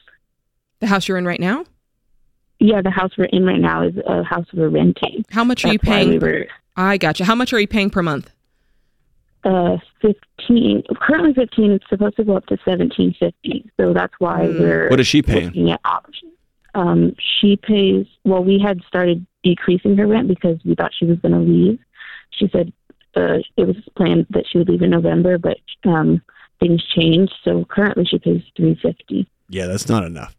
[0.80, 1.66] The house you're in right now.
[2.60, 5.26] Yeah, the house we're in right now is a house we're renting.
[5.32, 6.10] How much are you That's why paying?
[6.10, 7.26] We were I gotcha.
[7.26, 8.30] How much are you paying per month?
[9.44, 10.84] Uh, fifteen.
[11.00, 11.72] Currently fifteen.
[11.72, 13.70] It's supposed to go up to seventeen fifty.
[13.78, 14.60] So that's why Hmm.
[14.60, 15.46] we're What is she paying?
[15.48, 16.32] looking at options.
[16.74, 18.06] Um, she pays.
[18.24, 21.80] Well, we had started decreasing her rent because we thought she was going to leave.
[22.32, 22.72] She said
[23.16, 26.22] uh, it was planned that she would leave in November, but um,
[26.60, 27.34] things changed.
[27.44, 29.28] So currently she pays three fifty.
[29.50, 30.36] Yeah, that's not enough.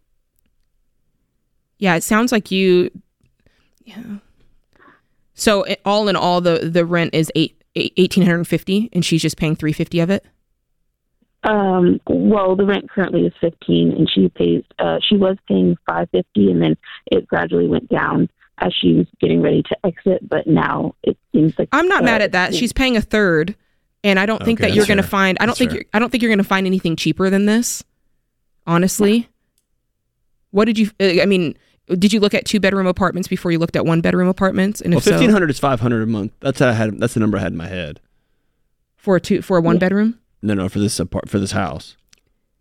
[1.79, 2.91] Yeah, it sounds like you.
[3.85, 4.03] Yeah.
[5.35, 9.05] So it, all in all, the the rent is eight eighteen hundred and fifty, and
[9.05, 10.25] she's just paying three fifty of it.
[11.45, 14.63] Um, well, the rent currently is fifteen, and she pays.
[14.79, 16.77] Uh, she was paying five fifty, and then
[17.11, 18.29] it gradually went down
[18.59, 20.29] as she was getting ready to exit.
[20.29, 22.55] But now it seems like I'm not uh, mad at that.
[22.55, 23.57] She's paying a third,
[24.05, 25.37] and I don't think Okay, that you're going to find.
[25.41, 25.79] I don't That's think fair.
[25.79, 27.83] you're, I don't think you're going to find anything cheaper than this.
[28.65, 29.29] Honestly,
[30.53, 30.91] what did you?
[31.01, 31.57] uh, I mean,
[31.89, 34.81] did you look at two bedroom apartments before you looked at one bedroom apartments?
[34.81, 36.33] And Well, if so, fifteen hundred is five hundred a month.
[36.41, 36.99] That's what I had.
[36.99, 38.01] That's the number I had in my head.
[38.97, 40.19] for a two for a one bedroom.
[40.43, 41.97] No, no, for this apart for this house.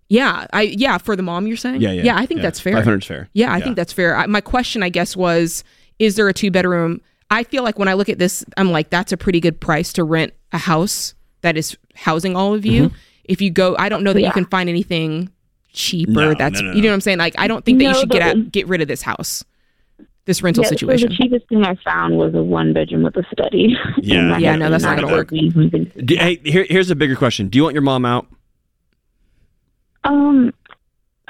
[0.10, 1.82] Yeah, I yeah for the mom you're saying.
[1.82, 2.18] Yeah, yeah, yeah.
[2.18, 2.44] I think yeah.
[2.48, 2.74] that's fair.
[2.74, 3.30] 500 's fair.
[3.34, 3.64] Yeah, I Yeah.
[3.64, 4.16] think that's fair.
[4.18, 5.64] I, my question, I guess, was:
[6.00, 7.00] Is there a two bedroom?
[7.30, 9.94] I feel like when I look at this, I'm like, that's a pretty good price
[9.94, 12.90] to rent a house that is housing all of you.
[12.90, 12.94] Mhm.
[13.24, 15.30] If you go, I don't know that you can find anything
[15.74, 16.12] cheaper.
[16.12, 17.18] No, that's no, no, you know what I'm saying.
[17.18, 19.44] Like, I don't think that you should get but- out, get rid of this house,
[20.26, 21.10] this rental yeah, situation.
[21.10, 23.76] So the cheapest thing I found was a one bedroom with a study.
[24.02, 24.38] Yeah.
[24.38, 25.32] Yeah, no, that's not gonna work.
[25.32, 27.48] we've been- Do- hey, here, here's a bigger question.
[27.50, 28.28] Do you want your mom out?
[30.04, 30.54] Um,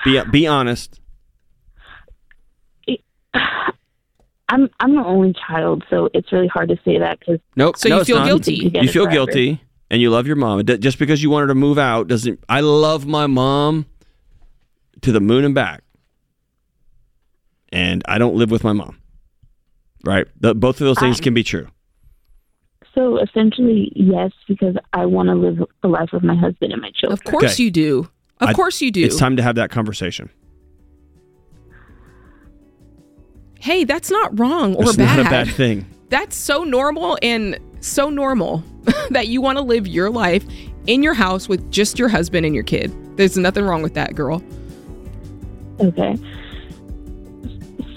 [0.05, 0.99] Be be honest.
[4.49, 7.77] I'm I'm the only child, so it's really hard to say that because Nope.
[7.77, 8.25] So no, you feel not.
[8.25, 8.71] guilty.
[8.73, 10.65] You feel guilty, and you love your mom.
[10.65, 12.43] Just because you want her to move out doesn't.
[12.49, 13.85] I love my mom
[15.01, 15.83] to the moon and back,
[17.71, 18.97] and I don't live with my mom.
[20.05, 20.27] Right.
[20.39, 21.67] The, both of those things Um, can be true.
[22.95, 26.91] So essentially, yes, because I want to live a life with my husband and my
[26.91, 27.13] children.
[27.13, 27.63] Of course Okay.
[27.63, 28.09] you do.
[28.39, 29.03] Of I- course you do.
[29.05, 30.29] It's time to have that conversation.
[33.59, 35.17] hey, that's not wrong or it's bad.
[35.17, 35.85] not a bad thing.
[36.09, 38.63] that's so normal and so normal
[39.11, 40.43] that you want to live your life
[40.87, 42.91] in your house with just your husband and your kid.
[43.17, 44.41] There's nothing wrong with that, girl.
[45.79, 46.15] Okay.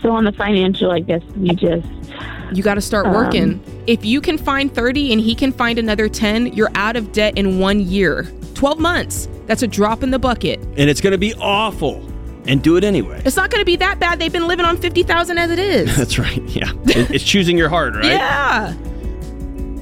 [0.03, 1.87] So on the financial, I guess we just
[2.53, 3.61] You got to start Um, working.
[3.87, 7.37] If you can find 30 and he can find another 10, you're out of debt
[7.39, 8.27] in 1 year.
[8.55, 9.29] 12 months.
[9.47, 10.61] That's a drop in the bucket.
[10.77, 12.03] And it's going to be awful.
[12.47, 13.23] And do it anyway.
[13.25, 14.19] It's not going to be that bad.
[14.19, 15.97] They've been living on 50,000 as it is.
[15.99, 16.43] That's right.
[16.51, 16.71] Yeah.
[16.85, 18.05] It's choosing your heart, right?
[18.05, 18.75] Yeah.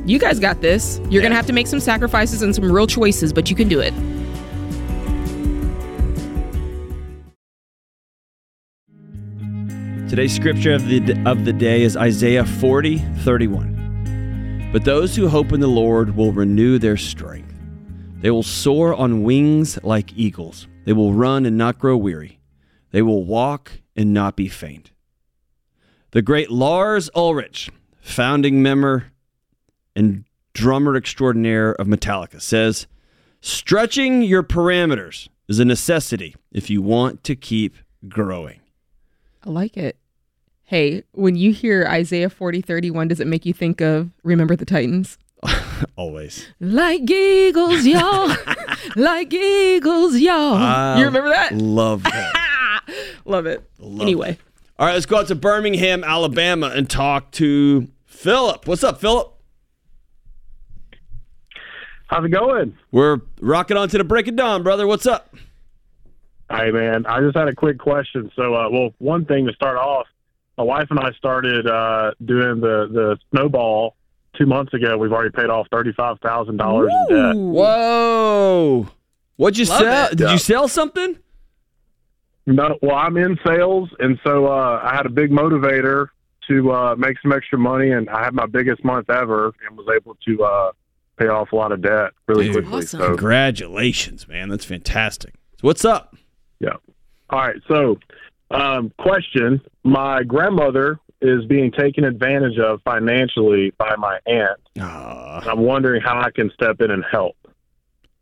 [0.06, 1.00] You guys got this.
[1.10, 3.68] You're going to have to make some sacrifices and some real choices, but you can
[3.68, 3.92] do it.
[10.12, 14.68] Today's scripture of the of the day is Isaiah 40, 31.
[14.70, 17.54] But those who hope in the Lord will renew their strength.
[18.20, 20.68] They will soar on wings like eagles.
[20.84, 22.40] They will run and not grow weary.
[22.90, 24.90] They will walk and not be faint.
[26.10, 27.70] The great Lars Ulrich,
[28.02, 29.12] founding member
[29.96, 32.86] and drummer extraordinaire of Metallica, says,
[33.40, 38.60] Stretching your parameters is a necessity if you want to keep growing.
[39.42, 39.96] I like it.
[40.72, 44.64] Hey, when you hear Isaiah 40, 31, does it make you think of Remember the
[44.64, 45.18] Titans?
[45.96, 46.46] Always.
[46.60, 48.34] Like eagles, y'all.
[48.96, 50.54] like eagles, y'all.
[50.54, 51.52] I you remember that?
[51.52, 52.84] Love that.
[53.26, 53.62] Love it.
[53.78, 54.38] Love anyway,
[54.78, 58.66] All right, let's go out to Birmingham, Alabama, and talk to Philip.
[58.66, 59.30] What's up, Philip?
[62.06, 62.78] How's it going?
[62.90, 64.86] We're rocking on to the break of dawn, brother.
[64.86, 65.36] What's up?
[66.50, 68.32] Hey, man, I just had a quick question.
[68.34, 70.06] So, uh, well, one thing to start off,
[70.62, 73.96] my wife and I started uh, doing the, the snowball
[74.36, 74.96] two months ago.
[74.96, 76.48] We've already paid off $35,000
[77.10, 77.36] in debt.
[77.36, 78.88] Whoa.
[79.36, 80.06] What'd you Love sell?
[80.06, 80.10] it.
[80.10, 80.32] Did Yeah.
[80.32, 81.18] you sell something?
[82.46, 86.08] No, well, I'm in sales, and so uh, I had a big motivator
[86.48, 89.86] to uh, make some extra money, and I had my biggest month ever, and was
[89.94, 90.72] able to uh,
[91.18, 92.82] pay off a lot of debt really Dude, quickly.
[92.82, 94.48] So, Congratulations, man.
[94.48, 95.34] That's fantastic.
[95.56, 96.16] So what's up?
[96.58, 96.70] Yeah.
[97.30, 97.56] All right.
[97.68, 97.98] So,
[98.52, 104.60] um, question: My grandmother is being taken advantage of financially by my aunt.
[105.42, 107.36] And I'm wondering how I can step in and help.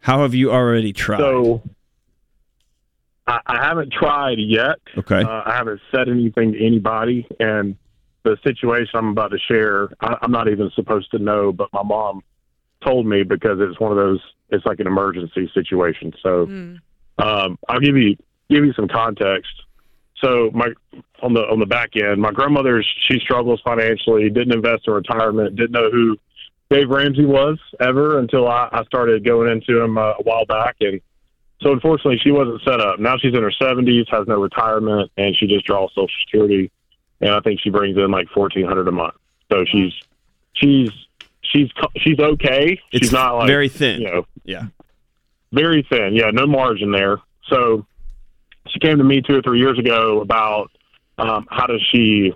[0.00, 1.18] How have you already tried?
[1.18, 1.62] So,
[3.26, 4.78] I, I haven't tried yet.
[4.96, 5.22] Okay.
[5.22, 7.76] Uh, I haven't said anything to anybody, and
[8.22, 11.82] the situation I'm about to share, I, I'm not even supposed to know, but my
[11.82, 12.22] mom
[12.84, 14.20] told me because it's one of those.
[14.50, 16.12] It's like an emergency situation.
[16.22, 16.42] So,
[17.18, 18.16] um, I'll give you
[18.50, 19.52] give you some context.
[20.20, 20.68] So, my
[21.22, 24.28] on the on the back end, my grandmother she struggles financially.
[24.30, 25.56] Didn't invest in retirement.
[25.56, 26.16] Didn't know who
[26.70, 30.76] Dave Ramsey was ever until I, I started going into him uh, a while back,
[30.80, 31.00] and
[31.62, 32.98] so unfortunately she wasn't set up.
[33.00, 36.70] Now she's in her seventies, has no retirement, and she just draws Social Security,
[37.20, 39.14] and I think she brings in like fourteen hundred a month.
[39.50, 39.92] So she's
[40.54, 40.90] she's
[41.42, 42.78] she's co- she's okay.
[42.92, 44.00] It's she's not like very thin.
[44.02, 44.64] You know, Yeah.
[45.52, 46.14] very thin.
[46.14, 47.18] Yeah, no margin there.
[47.48, 47.84] So
[48.72, 50.70] she came to me two or three years ago about
[51.18, 52.32] um, how does she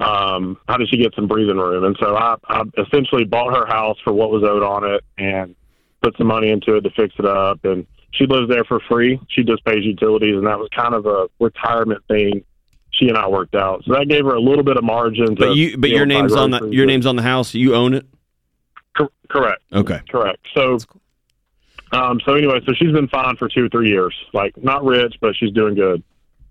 [0.00, 1.84] um, how does she get some breathing room?
[1.84, 5.54] And so I, I essentially bought her house for what was owed on it and
[6.02, 7.64] put some money into it to fix it up.
[7.64, 9.20] And she lives there for free.
[9.28, 12.44] She just pays utilities, and that was kind of a retirement thing.
[12.92, 15.34] She and I worked out, so that gave her a little bit of margin.
[15.34, 17.52] But to you, but be your buy name's on the your name's on the house.
[17.52, 18.06] You own it.
[18.96, 19.62] Cor- correct.
[19.72, 20.00] Okay.
[20.08, 20.38] Correct.
[20.54, 20.78] So,
[21.94, 24.14] um, so anyway, so she's been fine for two or three years.
[24.32, 26.02] Like not rich, but she's doing good.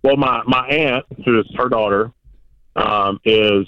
[0.02, 2.12] Well, my my aunt, who is her daughter,
[2.78, 3.68] um, is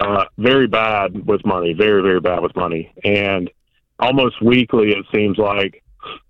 [0.00, 1.74] uh, very bad with money.
[1.74, 3.50] Very very bad with money, and
[3.98, 5.82] almost weekly it seems like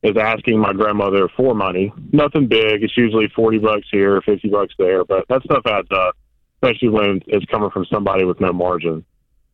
[0.03, 1.93] is asking my grandmother for money.
[2.13, 2.83] Nothing big.
[2.83, 6.17] It's usually forty bucks here, fifty bucks there, but that stuff adds up,
[6.57, 9.05] especially when it's coming from somebody with no margin.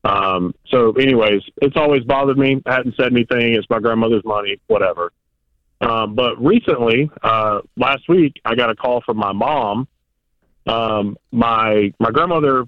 [0.05, 2.63] Um, so, anyways, it's always bothered me.
[2.67, 3.55] I hadn't said anything.
[3.55, 5.13] It's my grandmother's money, whatever.
[5.81, 9.87] Um, but recently, uh, last week, I got a call from my mom.
[10.67, 12.65] Um, my my grandmother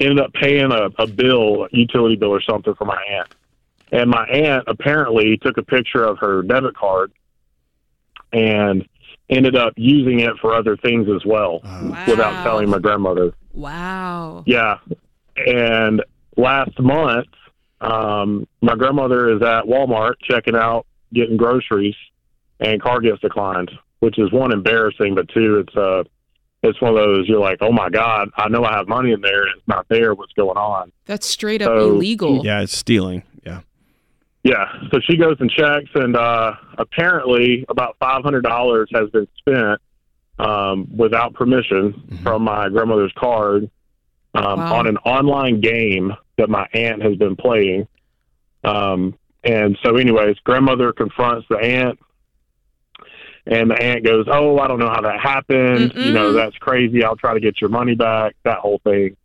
[0.00, 3.34] ended up paying a, a bill, a utility bill or something for my aunt,
[3.92, 7.12] and my aunt apparently took a picture of her debit card
[8.32, 8.86] and
[9.30, 11.60] ended up using it for other things as well
[12.06, 13.32] without telling my grandmother.
[13.52, 14.42] Wow.
[14.46, 14.78] Yeah.
[15.36, 16.02] And
[16.36, 17.28] last month,
[17.80, 21.94] um, my grandmother is at Walmart checking out, getting groceries,
[22.60, 23.70] and car gets declined,
[24.00, 26.04] which is one embarrassing, but two, it's uh,
[26.62, 29.20] it's one of those you're like, oh my god, I know I have money in
[29.20, 30.14] there, and it's not there.
[30.14, 30.90] What's going on?
[31.06, 32.44] That's straight up So- illegal.
[32.44, 33.22] Yeah, it's stealing.
[33.44, 33.60] Yeah.
[34.42, 34.64] Yeah.
[34.92, 39.80] So she goes and checks, and uh, apparently about five hundred dollars has been spent
[40.38, 43.70] um, without permission from my grandmother's card
[44.34, 44.76] um, Wow.
[44.78, 47.86] on an online game that my aunt has been playing.
[48.64, 51.98] Um, and so, anyways, grandmother confronts the aunt,
[53.46, 55.92] and the aunt goes, "Oh, I don't know how that happened.
[55.94, 57.04] You know, that's crazy.
[57.04, 59.16] I'll try to get your money back." That whole thing.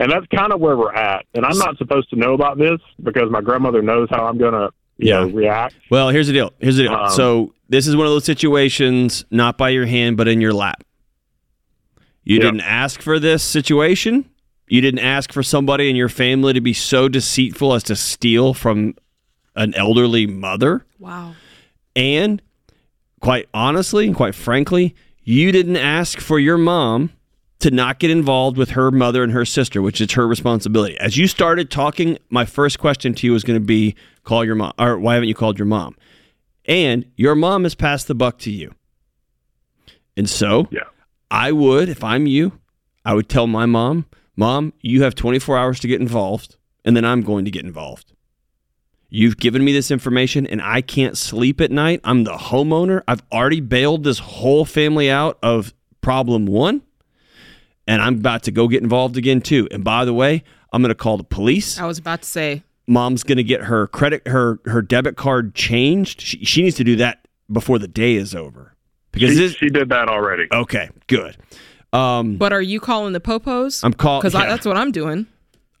[0.00, 1.26] And that's kind of where we're at.
[1.34, 4.52] And I'm not supposed to know about this because my grandmother knows how I'm going
[4.52, 5.74] to you know, react.
[5.90, 6.52] Well, here's the deal.
[6.60, 6.94] Here's the deal.
[6.94, 10.52] Um, so this is one of those situations, not by your hand, but in your
[10.52, 10.84] lap.
[12.24, 14.28] You didn't ask for this situation.
[14.68, 18.52] You didn't ask for somebody in your family to be so deceitful as to steal
[18.52, 18.96] from
[19.58, 20.86] an elderly mother.
[20.98, 21.34] Wow.
[21.94, 22.40] And
[23.20, 27.12] quite honestly, and quite frankly, you didn't ask for your mom
[27.58, 30.98] to not get involved with her mother and her sister, which is her responsibility.
[30.98, 33.94] As you started talking, my first question to you was going to be
[34.24, 35.96] call your mom or why haven't you called your mom?
[36.64, 38.74] And your mom has passed the buck to you.
[40.16, 40.84] And so, yeah.
[41.30, 42.58] I would, if I'm you,
[43.04, 44.06] I would tell my mom,
[44.38, 46.54] Mom, you have 24 hours to get involved,
[46.84, 48.12] and then I'm going to get involved.
[49.10, 52.00] You've given me this information and I can't sleep at night.
[52.04, 53.02] I'm the homeowner.
[53.08, 55.72] I've already bailed this whole family out of
[56.02, 56.82] problem one,
[57.86, 59.66] and I'm about to go get involved again, too.
[59.70, 61.78] And by the way, I'm going to call the police.
[61.80, 62.62] I was about to say.
[62.86, 66.20] Mom's going to get her credit, her her debit card changed.
[66.20, 68.74] She, she needs to do that before the day is over.
[69.12, 70.46] Because she, this, she did that already.
[70.52, 71.36] Okay, good.
[71.92, 73.82] Um, But are you calling the popos?
[73.82, 74.46] I'm call- because yeah.
[74.46, 75.26] that's what I'm doing.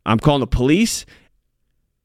[0.06, 1.04] I'm calling the police.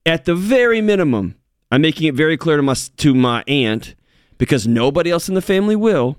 [0.06, 1.36] At the very minimum,
[1.72, 3.96] I'm making it very clear to my to my aunt
[4.38, 6.18] because nobody else in the family will.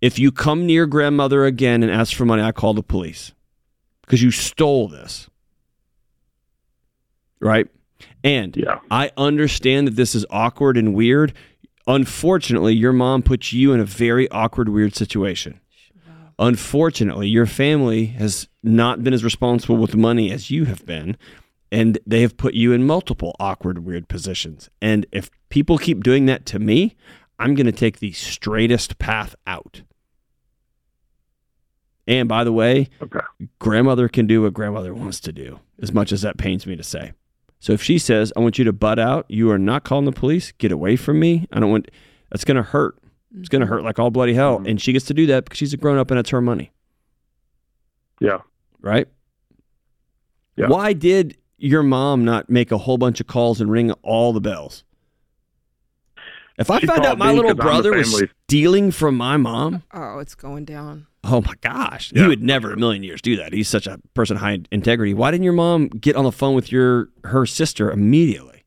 [0.00, 3.32] If you come near grandmother again and ask for money, I call the police
[4.00, 5.28] because you stole this.
[7.40, 7.68] Right?
[8.24, 8.56] And
[8.90, 11.32] I understand that this is awkward and weird.
[11.86, 15.60] Unfortunately, your mom puts you in a very awkward, weird situation.
[16.38, 21.16] Unfortunately, your family has not been as responsible with money as you have been,
[21.72, 24.68] and they have put you in multiple awkward, weird positions.
[24.82, 26.94] And if people keep doing that to me,
[27.38, 29.80] I'm going to take the straightest path out.
[32.06, 32.90] And by the way,
[33.58, 36.82] grandmother can do what grandmother wants to do, as much as that pains me to
[36.82, 37.12] say.
[37.58, 40.12] So if she says, I want you to butt out, you are not calling the
[40.12, 41.46] police, get away from me.
[41.52, 41.90] I don't want,
[42.30, 42.98] that's going to hurt.
[43.38, 43.76] It's going to mm-hmm.
[43.76, 44.58] hurt like all bloody hell.
[44.58, 44.66] Mm-hmm.
[44.66, 46.70] And she gets to do that because she's a grown up and it's her money.
[48.20, 48.40] Yeah.
[48.80, 49.08] Right?
[50.56, 50.66] Yeah.
[50.66, 54.40] Why did your mom not make a whole bunch of calls and ring all the
[54.40, 54.84] bells?
[56.58, 58.90] If I She found out my me little 'cause I'm the brother was family- stealing
[58.90, 61.06] from my mom, Oh, it's going down.
[61.24, 63.52] oh my gosh, he would never a million years do that.
[63.54, 65.14] He's such a person of high integrity.
[65.14, 68.64] Why didn't your mom get on the phone with your her sister immediately?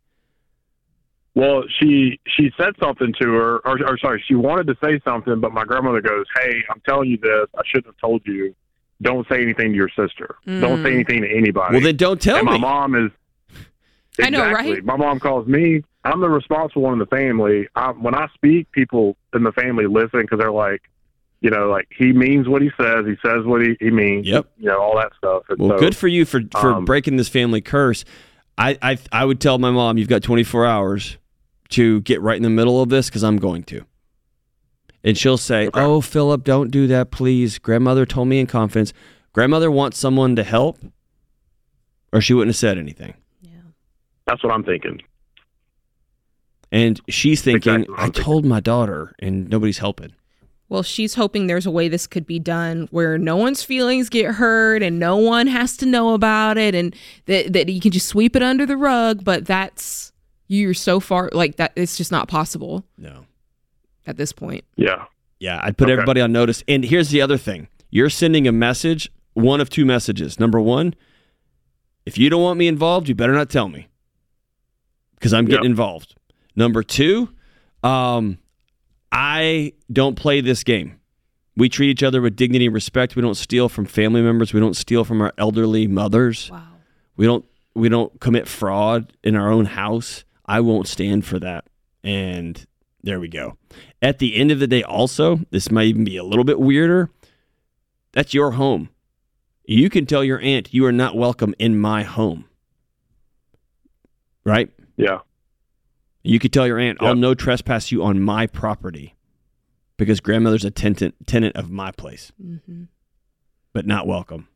[1.36, 5.40] Well, she she said something to her, or, or sorry, she wanted to say something,
[5.42, 7.48] but my grandmother goes, "Hey, I'm telling you this.
[7.58, 8.56] I shouldn't have told you.
[9.06, 10.36] Don't say anything to your sister.
[10.46, 10.94] Don't say Mm.
[10.96, 12.52] anything to anybody." Well, then don't tell and me.
[12.54, 13.12] My mom is.
[14.22, 14.84] I know, right?
[14.84, 15.84] My mom calls me.
[16.04, 17.68] I'm the responsible one in the family.
[17.76, 20.82] I, when I speak, people in the family listen because they're like,
[21.42, 23.06] you know, like he means what he says.
[23.06, 24.26] He says what he, he means.
[24.26, 24.48] Yep.
[24.58, 25.44] You know, all that stuff.
[25.50, 28.06] And Well, so, good for you for for um, breaking this family curse.
[28.58, 31.18] I, I I would tell my mom you've got 24 hours
[31.70, 33.86] to get right in the middle of this because I'm going to.
[35.06, 37.60] And she'll say, "Oh, Philip, don't do that, please.
[37.60, 38.92] Grandmother told me in confidence.
[39.34, 40.80] Grandmother wants someone to help,
[42.12, 43.52] or she wouldn't have said anything." Yeah,
[44.26, 45.02] That's what I'm thinking.
[46.72, 48.24] And she's thinking, Exactly "I thinking.
[48.24, 50.14] told my daughter, and nobody's helping."
[50.68, 54.26] Well, she's hoping there's a way this could be done where no one's feelings get
[54.34, 56.96] hurt and no one has to know about it and
[57.28, 59.24] that, that you can just sweep it under the rug.
[59.24, 60.12] But that's,
[60.48, 63.26] you're so far, like that, it's just not possible No.
[64.06, 64.64] At this point.
[64.76, 65.06] Yeah.
[65.40, 65.94] Yeah, I'd put Okay.
[65.94, 66.64] everybody on notice.
[66.68, 70.40] And here's the other thing you're sending a message, one of two messages.
[70.40, 70.94] Number one,
[72.06, 73.88] if you don't want me involved, you better not tell me
[75.16, 75.70] because I'm getting Yep.
[75.72, 76.16] involved.
[76.56, 77.30] Number two,
[77.84, 78.38] um,
[79.12, 81.00] I don't play this game.
[81.58, 83.16] We treat each other with dignity and respect.
[83.16, 84.54] We don't steal from family members.
[84.54, 86.50] We don't steal from our elderly mothers.
[86.52, 86.64] Wow.
[87.18, 87.46] We don't
[87.78, 90.24] we don't commit fraud in our own house.
[90.46, 91.66] I won't stand for that.
[92.06, 92.66] And
[93.06, 93.58] there we go.
[94.02, 97.10] At the end of the day, also, this might even be a little bit weirder.
[98.12, 98.90] That's your home.
[99.66, 102.46] You can tell your aunt you are not welcome in my home.
[104.44, 104.70] Right?
[104.98, 105.20] Yeah.
[106.24, 109.16] You could tell your aunt, I'll no trespass you on my property
[109.98, 112.84] because grandmother's a tenant, tenant of my place, Mm-hmm.
[113.74, 114.48] but not welcome.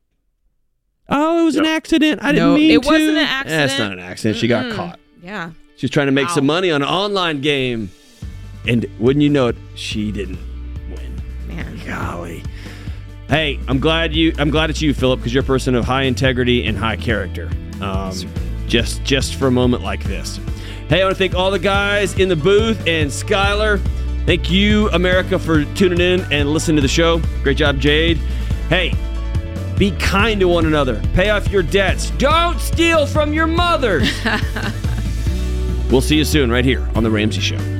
[1.07, 2.21] Oh, it was an accident.
[2.23, 2.87] I didn't No, mean it to.
[2.89, 3.71] It wasn't an Eh, accident.
[3.71, 4.37] it's not an accident.
[4.37, 4.99] She got caught.
[5.23, 5.51] Yeah.
[5.75, 7.89] She was trying to make some money on an online game.
[8.67, 10.39] And wouldn't you know it, she didn't
[10.89, 11.21] win.
[11.47, 11.79] Man.
[11.85, 12.43] Golly.
[13.27, 16.03] Hey, I'm glad you I'm glad it's you, Philip, because you're a person of high
[16.03, 17.49] integrity and high character.
[17.81, 18.13] Um,
[18.67, 20.39] just just for a moment like this.
[20.89, 23.79] Hey, I want to thank all the guys in the booth and Skylar.
[24.25, 27.19] Thank you, America, for tuning in and listening to the show.
[27.43, 28.17] Great job, Jade.
[28.69, 28.93] Hey,
[29.77, 31.01] be kind to one another.
[31.13, 32.09] Pay off your debts.
[32.11, 34.11] Don't steal from your mothers.
[35.91, 37.78] we'll see you soon, right here on The Ramsey Show.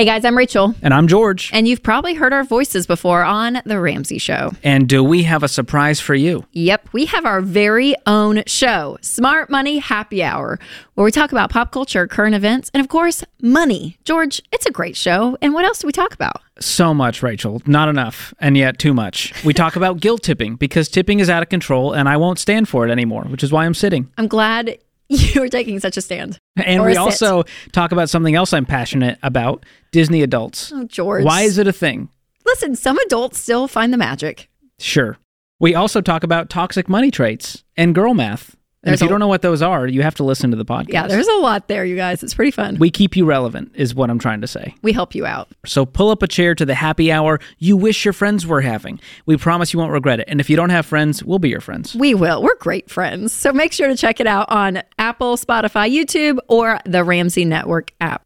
[0.00, 0.74] Hey guys, I'm Rachel.
[0.80, 1.50] And I'm George.
[1.52, 4.52] And you've probably heard our voices before on The Ramsey Show.
[4.62, 6.46] And do we have a surprise for you?
[6.52, 10.58] Yep, we have our very own show, Smart Money Happy Hour,
[10.94, 13.98] where we talk about pop culture, current events, and of course, money.
[14.04, 15.36] George, it's a great show.
[15.42, 16.40] And what else do we talk about?
[16.60, 17.60] So much, Rachel.
[17.66, 19.34] Not enough, and yet too much.
[19.44, 22.70] We talk about guilt tipping because tipping is out of control and I won't stand
[22.70, 24.10] for it anymore, which is why I'm sitting.
[24.16, 24.78] I'm glad
[25.34, 26.38] you are taking such a stand.
[26.56, 27.42] And Or we also
[27.72, 30.70] talk about something else I'm passionate about Disney adults.
[30.72, 31.24] Oh, George.
[31.24, 32.08] Why is it a thing?
[32.46, 34.48] Listen, some adults still find the magic.
[34.78, 35.18] Sure.
[35.58, 38.56] We also talk about toxic money traits and girl math.
[38.82, 40.56] And There's if you a- don't know what those are, you have to listen to
[40.56, 40.92] the podcast.
[40.92, 42.22] Yeah, there's a lot there, you guys.
[42.22, 42.78] It's pretty fun.
[42.78, 44.74] we keep you relevant, is what I'm trying to say.
[44.80, 45.48] We help you out.
[45.66, 48.98] So pull up a chair to the happy hour you wish your friends were having.
[49.26, 50.28] We promise you won't regret it.
[50.28, 51.94] And if you don't have friends, we'll be your friends.
[51.94, 52.42] We will.
[52.42, 53.34] We're great friends.
[53.34, 57.92] So make sure to check it out on Apple, Spotify, YouTube, or the Ramsey Network
[58.00, 58.24] app.